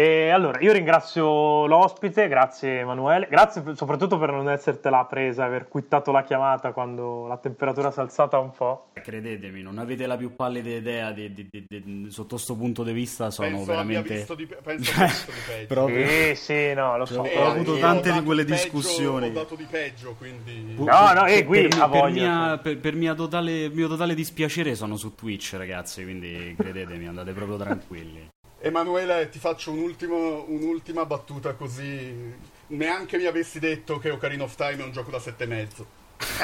E 0.00 0.30
allora, 0.30 0.60
io 0.60 0.72
ringrazio 0.72 1.66
l'ospite, 1.66 2.26
grazie 2.26 2.78
Emanuele, 2.78 3.26
grazie 3.28 3.62
soprattutto 3.74 4.16
per 4.16 4.30
non 4.32 4.48
essertela 4.48 5.04
presa, 5.04 5.44
aver 5.44 5.68
quittato 5.68 6.10
la 6.10 6.22
chiamata 6.22 6.72
quando 6.72 7.26
la 7.26 7.36
temperatura 7.36 7.90
si 7.90 7.98
è 7.98 8.02
alzata 8.02 8.38
un 8.38 8.50
po'. 8.50 8.86
Credetemi, 8.94 9.60
non 9.60 9.76
avete 9.76 10.06
la 10.06 10.16
più 10.16 10.34
pallida 10.34 10.70
idea 10.70 11.10
di, 11.10 11.34
di- 11.34 11.48
di- 11.50 11.66
di- 11.68 12.06
sotto 12.10 12.38
sto 12.38 12.56
punto 12.56 12.82
di 12.82 12.92
vista, 12.92 13.30
sono 13.30 13.48
Penso 13.48 13.64
veramente... 13.66 14.14
visto 14.14 14.34
di, 14.34 14.46
penso 14.62 14.92
visto 15.04 15.30
di 15.32 15.38
peggio. 15.46 15.66
Proprio- 15.66 16.06
Sì, 16.08 16.34
sì, 16.34 16.72
no, 16.72 16.96
lo 16.96 17.04
so. 17.04 17.20
Ho 17.20 17.22
però- 17.24 17.50
avuto 17.50 17.74
io 17.74 17.80
tante 17.80 18.10
ho 18.10 18.12
di 18.14 18.22
quelle 18.22 18.44
peggio- 18.44 18.54
discussioni. 18.54 19.26
Ho 19.28 19.32
dato 19.32 19.54
di 19.54 19.66
peggio, 19.68 20.14
quindi... 20.16 20.76
No, 20.78 21.12
no, 21.12 21.26
eh, 21.26 21.44
qui 21.44 21.66
per, 21.68 21.74
mi- 21.74 21.78
per 21.78 21.88
voglia, 21.88 22.44
mia- 22.46 22.58
per- 22.58 22.78
per 22.78 22.94
mia 22.94 23.12
totale- 23.14 23.68
mio 23.68 23.86
totale 23.88 24.14
dispiacere 24.14 24.74
sono 24.74 24.96
su 24.96 25.14
Twitch, 25.14 25.52
ragazzi, 25.58 26.02
quindi 26.04 26.54
credetemi, 26.56 27.06
andate 27.06 27.32
proprio 27.32 27.58
tranquilli. 27.58 28.28
Emanuele, 28.62 29.28
ti 29.30 29.38
faccio 29.38 29.70
un 29.72 29.78
ultimo- 29.78 30.44
un'ultima 30.48 31.04
battuta 31.06 31.54
così... 31.54 32.48
Neanche 32.68 33.16
mi 33.16 33.24
avessi 33.24 33.58
detto 33.58 33.98
che 33.98 34.10
Ocarina 34.10 34.44
of 34.44 34.54
Time 34.54 34.82
è 34.82 34.84
un 34.84 34.92
gioco 34.92 35.10
da 35.10 35.18
sette 35.18 35.44
e 35.44 35.46
mezzo. 35.46 35.86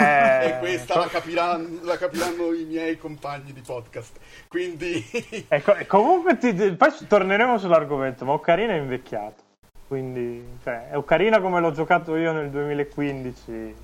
Eh, 0.00 0.46
e 0.48 0.58
questa 0.58 0.98
la, 0.98 1.06
capiranno, 1.06 1.80
la 1.82 1.96
capiranno 1.98 2.52
i 2.52 2.64
miei 2.64 2.96
compagni 2.98 3.52
di 3.52 3.60
podcast. 3.60 4.18
Quindi... 4.48 5.04
Ecco, 5.48 5.76
comunque 5.86 6.36
ti- 6.38 6.54
ti- 6.54 6.72
poi 6.72 6.90
torneremo 7.06 7.58
sull'argomento, 7.58 8.24
ma 8.24 8.32
Ocarina 8.32 8.72
è 8.72 8.78
invecchiato. 8.78 9.44
Quindi, 9.86 10.58
cioè, 10.64 10.88
è 10.90 10.96
Ocarina 10.96 11.40
come 11.40 11.60
l'ho 11.60 11.70
giocato 11.70 12.16
io 12.16 12.32
nel 12.32 12.50
2015. 12.50 13.74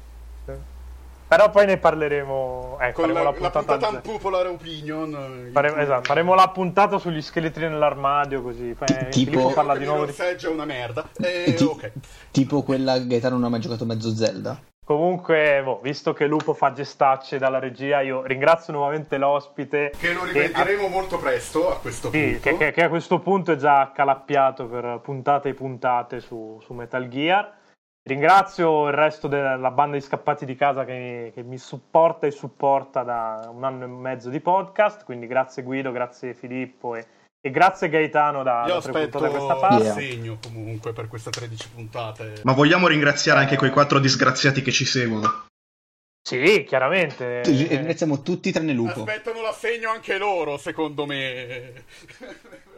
Però 1.32 1.48
poi 1.48 1.64
ne 1.64 1.78
parleremo. 1.78 2.76
Eh, 2.78 2.92
Con 2.92 3.04
faremo 3.06 3.12
la, 3.14 3.24
la, 3.24 3.30
la 3.30 3.32
puntata. 3.32 3.58
puntata 3.60 3.86
al- 3.88 3.94
unpopular 4.04 4.46
opinion... 4.48 5.46
eh, 5.46 5.50
faremo, 5.50 5.76
esatto, 5.76 6.02
faremo 6.02 6.34
la 6.34 6.48
puntata 6.50 6.98
sugli 6.98 7.22
scheletri 7.22 7.66
nell'armadio. 7.68 8.42
Così. 8.42 8.76
Ti- 9.08 9.08
tipo- 9.24 9.50
parla 9.54 9.74
di 9.74 9.86
nuovo. 9.86 10.04
Di- 10.04 10.12
è 10.12 10.46
una 10.48 10.66
merda. 10.66 11.08
E, 11.18 11.54
Ti- 11.54 11.64
ok. 11.64 11.92
Tipo 12.30 12.62
quella 12.62 12.98
Gaetano 12.98 13.36
non 13.36 13.44
ha 13.44 13.48
mai 13.48 13.60
giocato 13.60 13.86
mezzo 13.86 14.14
Zelda. 14.14 14.60
Comunque, 14.84 15.62
boh, 15.64 15.78
visto 15.80 16.12
che 16.12 16.26
Lupo 16.26 16.52
fa 16.52 16.72
gestacce 16.74 17.38
dalla 17.38 17.58
regia, 17.58 18.02
io 18.02 18.22
ringrazio 18.24 18.74
nuovamente 18.74 19.16
l'ospite. 19.16 19.90
Che 19.96 20.12
lo 20.12 20.24
rivedremo 20.24 20.88
molto 20.88 21.16
presto 21.16 21.70
a 21.70 21.78
questo 21.78 22.10
Sì, 22.10 22.32
punto. 22.32 22.40
che, 22.42 22.56
che- 22.58 22.72
che 22.72 22.82
a 22.82 22.88
questo 22.90 23.20
punto 23.20 23.52
è 23.52 23.56
già 23.56 23.80
accalappiato 23.80 24.66
per 24.66 25.00
puntate 25.02 25.48
e 25.48 25.54
puntate 25.54 26.20
su, 26.20 26.60
su 26.62 26.74
Metal 26.74 27.08
Gear. 27.08 27.60
Ringrazio 28.04 28.88
il 28.88 28.94
resto 28.94 29.28
della 29.28 29.70
banda 29.70 29.96
di 29.96 30.02
scappati 30.02 30.44
di 30.44 30.56
casa 30.56 30.84
che, 30.84 31.30
che 31.32 31.44
mi 31.44 31.56
supporta 31.56 32.26
e 32.26 32.32
supporta 32.32 33.04
da 33.04 33.48
un 33.52 33.62
anno 33.62 33.84
e 33.84 33.86
mezzo 33.86 34.28
di 34.28 34.40
podcast. 34.40 35.04
Quindi 35.04 35.28
grazie 35.28 35.62
Guido, 35.62 35.92
grazie 35.92 36.34
Filippo 36.34 36.96
e, 36.96 37.06
e 37.40 37.50
grazie 37.50 37.88
Gaetano 37.88 38.42
da, 38.42 38.64
Io 38.66 38.72
da 38.72 38.76
aspetto 38.78 39.18
puntate 39.18 39.26
a 39.26 39.30
questa 39.30 39.54
parte. 39.54 39.84
Yeah. 39.84 39.94
segno 39.94 40.38
comunque 40.42 40.92
per 40.92 41.06
queste 41.06 41.30
13 41.30 41.68
puntate. 41.68 42.40
Ma 42.42 42.52
vogliamo 42.52 42.88
ringraziare 42.88 43.38
anche 43.38 43.56
quei 43.56 43.70
quattro 43.70 44.00
disgraziati 44.00 44.62
che 44.62 44.72
ci 44.72 44.84
seguono. 44.84 45.46
Sì, 46.20 46.64
chiaramente. 46.66 47.42
Ri- 47.42 47.68
Ringraziamo 47.68 48.20
tutti 48.22 48.50
tranne 48.50 48.72
Lupo. 48.72 49.04
Aspettano 49.04 49.42
l'assegno 49.42 49.90
anche 49.90 50.18
loro, 50.18 50.56
secondo 50.56 51.06
me. 51.06 51.84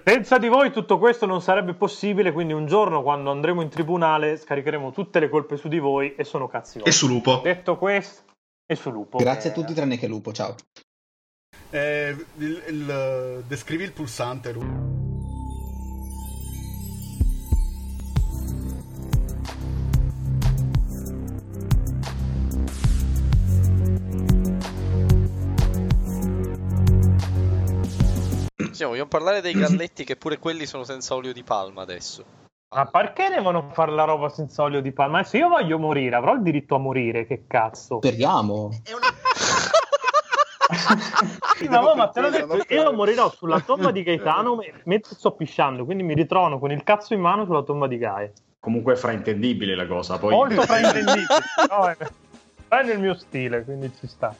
Senza 0.06 0.36
di 0.36 0.48
voi 0.48 0.70
tutto 0.70 0.98
questo 0.98 1.24
non 1.24 1.40
sarebbe 1.40 1.72
possibile, 1.72 2.30
quindi 2.32 2.52
un 2.52 2.66
giorno 2.66 3.02
quando 3.02 3.30
andremo 3.30 3.62
in 3.62 3.70
tribunale 3.70 4.36
scaricheremo 4.36 4.92
tutte 4.92 5.18
le 5.18 5.30
colpe 5.30 5.56
su 5.56 5.68
di 5.68 5.78
voi 5.78 6.14
e 6.14 6.24
sono 6.24 6.46
cazzi 6.46 6.76
E 6.78 6.82
vostri. 6.82 6.92
su 6.92 7.06
Lupo. 7.08 7.40
Detto 7.42 7.78
questo, 7.78 8.22
e 8.66 8.74
su 8.74 8.90
Lupo. 8.90 9.16
Grazie 9.16 9.50
a 9.50 9.52
che- 9.54 9.60
tutti 9.60 9.72
tranne 9.72 9.96
che 9.96 10.06
Lupo, 10.06 10.32
ciao. 10.32 10.54
Eh, 11.70 12.14
il- 12.36 12.62
il- 12.68 13.44
descrivi 13.46 13.84
il 13.84 13.92
pulsante, 13.92 14.52
Lu. 14.52 14.93
Sì, 28.74 28.82
vogliamo 28.82 29.08
parlare 29.08 29.40
dei 29.40 29.52
galletti 29.52 30.02
che 30.02 30.16
pure 30.16 30.38
quelli 30.38 30.66
sono 30.66 30.82
senza 30.82 31.14
olio 31.14 31.32
di 31.32 31.44
palma 31.44 31.82
adesso. 31.82 32.24
Ma 32.74 32.86
perché 32.86 33.28
devono 33.28 33.70
fare 33.72 33.92
la 33.92 34.02
roba 34.02 34.28
senza 34.28 34.64
olio 34.64 34.80
di 34.80 34.90
palma? 34.90 35.22
Se 35.22 35.38
io 35.38 35.48
voglio 35.48 35.78
morire, 35.78 36.16
avrò 36.16 36.34
il 36.34 36.42
diritto 36.42 36.74
a 36.74 36.78
morire, 36.78 37.24
che 37.24 37.44
cazzo. 37.46 37.98
Speriamo. 37.98 38.70
Sì, 41.56 41.68
ma, 41.68 41.94
ma 41.94 42.08
te 42.08 42.20
l'ho 42.20 42.30
detto, 42.30 42.74
io 42.74 42.92
morirò 42.92 43.30
sulla 43.30 43.60
tomba 43.60 43.92
di 43.92 44.02
Gaetano 44.02 44.56
me- 44.56 44.80
mentre 44.86 45.14
sto 45.14 45.30
pisciando, 45.36 45.84
quindi 45.84 46.02
mi 46.02 46.14
ritrovano 46.14 46.58
con 46.58 46.72
il 46.72 46.82
cazzo 46.82 47.14
in 47.14 47.20
mano 47.20 47.44
sulla 47.44 47.62
tomba 47.62 47.86
di 47.86 47.96
Gae. 47.96 48.32
Comunque 48.58 48.94
è 48.94 48.96
fraintendibile 48.96 49.76
la 49.76 49.86
cosa. 49.86 50.18
Poi... 50.18 50.32
Molto 50.34 50.62
fraintendibile, 50.62 51.26
no, 51.70 51.88
è, 51.90 51.96
è 52.76 52.82
nel 52.82 52.98
mio 52.98 53.14
stile, 53.14 53.62
quindi 53.62 53.92
ci 53.96 54.08
sta. 54.08 54.34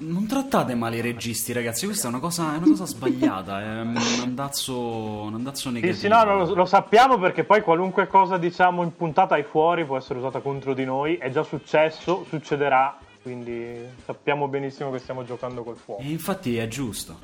Non 0.00 0.28
trattate 0.28 0.76
male 0.76 0.98
i 0.98 1.00
registi, 1.00 1.52
ragazzi, 1.52 1.86
questa 1.86 2.06
è 2.06 2.10
una 2.10 2.20
cosa, 2.20 2.54
è 2.54 2.56
una 2.58 2.68
cosa 2.68 2.86
sbagliata, 2.86 3.60
è 3.60 3.80
un 3.80 3.96
andazzo, 4.22 4.78
un 5.22 5.34
andazzo 5.34 5.68
Sì, 5.68 5.74
negativo. 5.74 5.98
sì, 5.98 6.06
no, 6.06 6.24
lo, 6.24 6.54
lo 6.54 6.64
sappiamo 6.66 7.18
perché 7.18 7.42
poi 7.42 7.62
qualunque 7.62 8.06
cosa 8.06 8.38
diciamo 8.38 8.84
in 8.84 8.94
puntata 8.94 9.34
ai 9.34 9.42
fuori 9.42 9.84
può 9.84 9.96
essere 9.96 10.20
usata 10.20 10.38
contro 10.38 10.72
di 10.72 10.84
noi, 10.84 11.16
è 11.16 11.30
già 11.30 11.42
successo, 11.42 12.24
succederà, 12.28 12.96
quindi 13.22 13.74
sappiamo 14.04 14.46
benissimo 14.46 14.92
che 14.92 14.98
stiamo 15.00 15.24
giocando 15.24 15.64
col 15.64 15.76
fuoco. 15.76 16.00
E 16.00 16.10
infatti 16.10 16.56
è 16.58 16.68
giusto. 16.68 17.18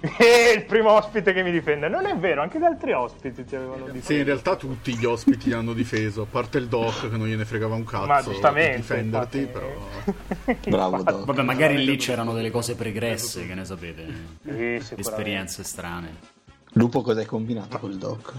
E 0.00 0.52
il 0.54 0.64
primo 0.66 0.90
ospite 0.90 1.32
che 1.32 1.42
mi 1.42 1.50
difende. 1.50 1.88
Non 1.88 2.04
è 2.04 2.14
vero, 2.16 2.42
anche 2.42 2.58
gli 2.58 2.64
altri 2.64 2.92
ospiti 2.92 3.44
ti 3.44 3.56
avevano 3.56 3.86
difeso. 3.86 4.04
Sì, 4.06 4.14
in 4.18 4.24
realtà 4.24 4.56
tutti 4.56 4.94
gli 4.94 5.06
ospiti 5.06 5.48
li 5.48 5.54
hanno 5.54 5.72
difeso, 5.72 6.22
a 6.22 6.26
parte 6.30 6.58
il 6.58 6.68
doc 6.68 7.08
che 7.08 7.16
non 7.16 7.26
gliene 7.26 7.46
fregava 7.46 7.74
un 7.74 7.84
cazzo 7.84 8.06
Ma 8.06 8.22
giustamente, 8.22 8.70
di 8.74 8.80
difenderti, 8.82 9.38
infatti. 9.38 9.58
però... 10.44 10.58
Bravo. 10.68 11.02
Doc. 11.02 11.24
Vabbè, 11.24 11.42
magari 11.42 11.82
lì 11.82 11.96
c'erano 11.96 12.34
delle 12.34 12.50
cose 12.50 12.74
pregresse, 12.74 13.46
che 13.46 13.54
ne 13.54 13.64
sapete, 13.64 14.06
Sì, 14.42 14.94
esperienze 14.96 15.64
strane. 15.64 16.32
Lupo 16.74 17.00
cosa 17.00 17.20
hai 17.20 17.26
combinato 17.26 17.78
col 17.78 17.96
Doc? 17.96 18.32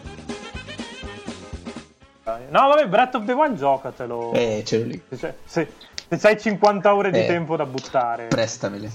No, 2.49 2.67
vabbè, 2.67 2.88
Breath 2.88 3.15
of 3.15 3.26
the 3.26 3.34
Wild 3.34 3.55
giocatelo. 3.57 4.32
Eh, 4.34 4.61
ce 4.65 4.80
l'ho 4.80 4.86
lì. 4.86 5.01
Se, 5.09 5.36
se, 5.45 5.67
se 6.07 6.28
hai 6.28 6.39
50 6.39 6.93
ore 6.93 7.11
di 7.11 7.19
Eh. 7.19 7.26
tempo 7.26 7.55
da 7.55 7.65
buttare. 7.65 8.28
Prestamele. 8.28 8.91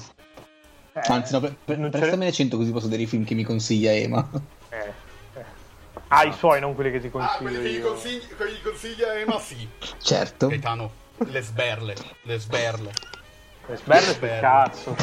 Eh, 0.92 1.00
Anzi, 1.06 1.32
no, 1.32 1.40
pre- 1.40 1.56
pre- 1.64 1.88
prestamene 1.88 2.32
100 2.32 2.56
così 2.56 2.70
posso 2.72 2.86
vedere 2.86 3.02
i 3.02 3.06
film 3.06 3.24
che 3.24 3.34
mi 3.34 3.44
consiglia 3.44 3.92
Ema. 3.94 4.28
eh, 4.70 4.92
eh. 5.34 5.44
Ah, 6.08 6.24
i 6.24 6.32
suoi, 6.32 6.58
non 6.60 6.74
quelli 6.74 6.90
che 6.90 7.00
ti 7.00 7.06
Ah, 7.06 7.10
consiglio 7.10 7.38
quelli 7.50 7.62
che 7.62 7.70
gli, 7.70 7.76
io. 7.78 7.88
consigli, 7.92 8.26
che 8.36 8.50
gli 8.52 8.62
consiglia 8.62 9.14
Ema 9.18 9.38
sì. 9.38 9.68
Certo. 10.02 10.48
Gaetano, 10.48 10.90
le 11.18 11.40
sberle, 11.42 11.94
le 12.22 12.38
sberle. 12.38 12.90
Le 13.66 13.76
sberle 13.76 14.04
sul 14.06 14.14
Sberle. 14.14 14.40
cazzo. 14.40 14.96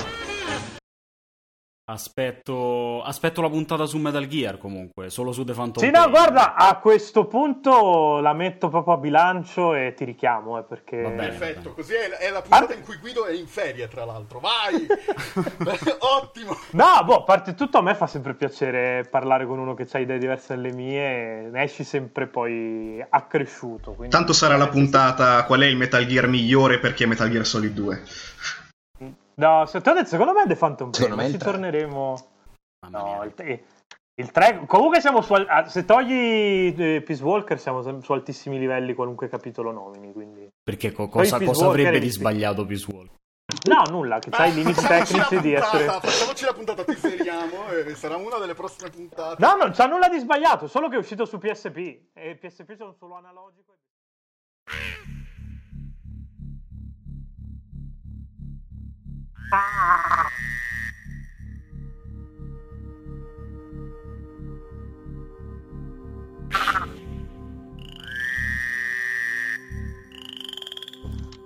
Aspetto, 1.90 3.02
aspetto 3.02 3.42
la 3.42 3.50
puntata 3.50 3.86
su 3.86 3.98
Metal 3.98 4.28
Gear 4.28 4.58
comunque, 4.58 5.10
solo 5.10 5.32
su 5.32 5.46
The 5.46 5.54
Phantom 5.54 5.82
Sì, 5.82 5.90
no, 5.90 6.02
Pain. 6.02 6.10
guarda, 6.10 6.54
a 6.56 6.80
questo 6.80 7.28
punto 7.28 8.20
la 8.20 8.34
metto 8.34 8.68
proprio 8.68 8.96
a 8.96 8.98
bilancio 8.98 9.74
e 9.74 9.94
ti 9.96 10.04
richiamo, 10.04 10.60
eh, 10.60 10.64
perché... 10.64 11.02
Va 11.02 11.08
bene. 11.08 11.30
Perfetto, 11.30 11.72
così 11.72 11.94
è, 11.94 12.10
è 12.10 12.30
la 12.30 12.42
puntata 12.42 12.74
in 12.74 12.84
cui 12.84 12.98
Guido 12.98 13.26
è 13.26 13.32
in 13.32 13.48
ferie, 13.48 13.88
tra 13.88 14.04
l'altro. 14.04 14.42
Vai! 14.42 14.86
Ottimo! 16.00 16.58
No, 16.72 17.04
boh, 17.06 17.20
a 17.20 17.24
parte 17.24 17.54
tutto 17.54 17.78
a 17.78 17.82
me 17.82 17.96
fa 17.96 18.06
sempre 18.06 18.34
piacere 18.34 19.08
parlare 19.10 19.46
con 19.46 19.58
uno 19.58 19.74
che 19.74 19.88
ha 19.90 20.00
idee 20.00 20.18
diverse 20.18 20.56
dalle 20.56 20.74
mie, 20.74 21.50
ne 21.50 21.64
esci 21.64 21.86
sempre 21.86 22.28
poi 22.28 23.02
accresciuto. 23.08 23.94
Quindi... 23.94 24.14
Tanto 24.14 24.34
sarà 24.34 24.58
la 24.58 24.68
puntata 24.68 25.42
qual 25.46 25.62
è 25.62 25.66
il 25.68 25.78
Metal 25.78 26.06
Gear 26.06 26.28
migliore 26.28 26.80
perché 26.80 27.06
è 27.06 27.08
Metal 27.08 27.30
Gear 27.30 27.46
Solid 27.46 27.72
2. 27.74 28.04
No, 29.40 29.66
se- 29.66 29.82
te 29.82 29.90
l'ho 29.90 29.96
detto, 29.96 30.08
secondo 30.10 30.34
me 30.34 30.44
è 30.44 30.48
The 30.48 30.56
Phantom 30.56 30.90
Pain, 30.90 31.14
ma 31.14 31.26
ci 31.30 31.38
torneremo... 31.38 32.28
No, 32.90 33.24
il, 33.24 33.34
tre- 33.34 33.64
il 34.16 34.32
3... 34.32 34.66
Comunque 34.66 35.00
siamo 35.00 35.22
su... 35.22 35.34
al- 35.34 35.46
ah, 35.48 35.68
Se 35.68 35.86
togli 35.86 36.74
eh, 36.76 37.02
Peace 37.06 37.24
Walker 37.24 37.60
siamo 37.60 38.02
su 38.02 38.14
altissimi 38.14 38.58
livelli 38.58 38.94
qualunque 38.96 39.28
capitolo 39.28 39.72
nomini, 39.72 40.12
quindi... 40.12 40.48
Perché 40.64 40.92
co- 40.92 41.08
cosa, 41.08 41.40
cosa 41.40 41.68
avrebbe 41.68 42.00
di 42.00 42.10
sbagliato 42.10 42.66
Peace 42.66 42.92
Walker? 42.92 43.16
No, 43.70 43.84
nulla, 43.90 44.20
che 44.20 44.30
c'hai 44.30 44.50
i 44.52 44.56
limiti 44.56 44.82
tecnici 44.86 45.40
di 45.40 45.54
puntata, 45.54 45.78
essere... 45.78 46.00
Facciamoci 46.00 46.46
la 46.46 46.54
puntata, 46.54 46.84
ti 46.84 46.96
seriamo 46.96 47.68
e 47.70 47.96
sarà 47.96 48.18
una 48.18 48.38
delle 48.40 48.56
prossime 48.56 48.90
puntate. 48.90 49.36
No, 49.46 49.56
non 49.56 49.72
c'ha 49.72 49.86
nulla 49.86 50.10
di 50.10 50.18
sbagliato, 50.20 50.68
solo 50.68 50.90
che 50.90 50.96
è 50.96 51.00
uscito 51.00 51.26
su 51.26 51.38
PSP 51.38 51.78
e 52.14 52.36
PSP 52.36 52.76
sono 52.76 52.94
solo 52.98 53.16
analogico. 53.16 53.76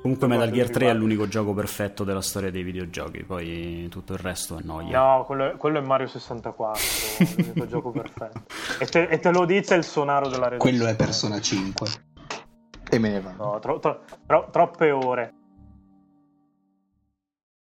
Comunque 0.01 0.27
Metal 0.27 0.49
Gear 0.49 0.69
3 0.71 0.89
è 0.89 0.93
l'unico 0.95 1.27
gioco 1.27 1.53
perfetto 1.53 2.03
della 2.03 2.21
storia 2.21 2.49
dei 2.49 2.63
videogiochi, 2.63 3.23
poi 3.23 3.87
tutto 3.89 4.13
il 4.13 4.19
resto 4.19 4.57
è 4.57 4.61
noia. 4.63 4.99
No, 4.99 5.25
quello 5.25 5.51
è, 5.51 5.57
quello 5.57 5.77
è 5.77 5.81
Mario 5.81 6.07
64, 6.07 6.81
l'unico 7.35 7.67
gioco 7.67 7.91
perfetto. 7.93 8.41
E 8.79 8.85
te, 8.87 9.03
e 9.03 9.19
te 9.19 9.29
lo 9.31 9.45
dice 9.45 9.75
il 9.75 9.83
sonaro 9.83 10.27
della 10.27 10.47
redazione. 10.47 10.77
Quello 10.77 10.91
è 10.91 10.95
Persona 10.95 11.39
5. 11.39 11.87
E 12.89 12.97
me 12.97 13.09
ne 13.09 13.21
vado. 13.21 13.43
No, 13.43 13.59
tro- 13.59 13.77
tro- 13.79 14.01
tro- 14.25 14.49
troppe 14.51 14.89
ore. 14.89 15.33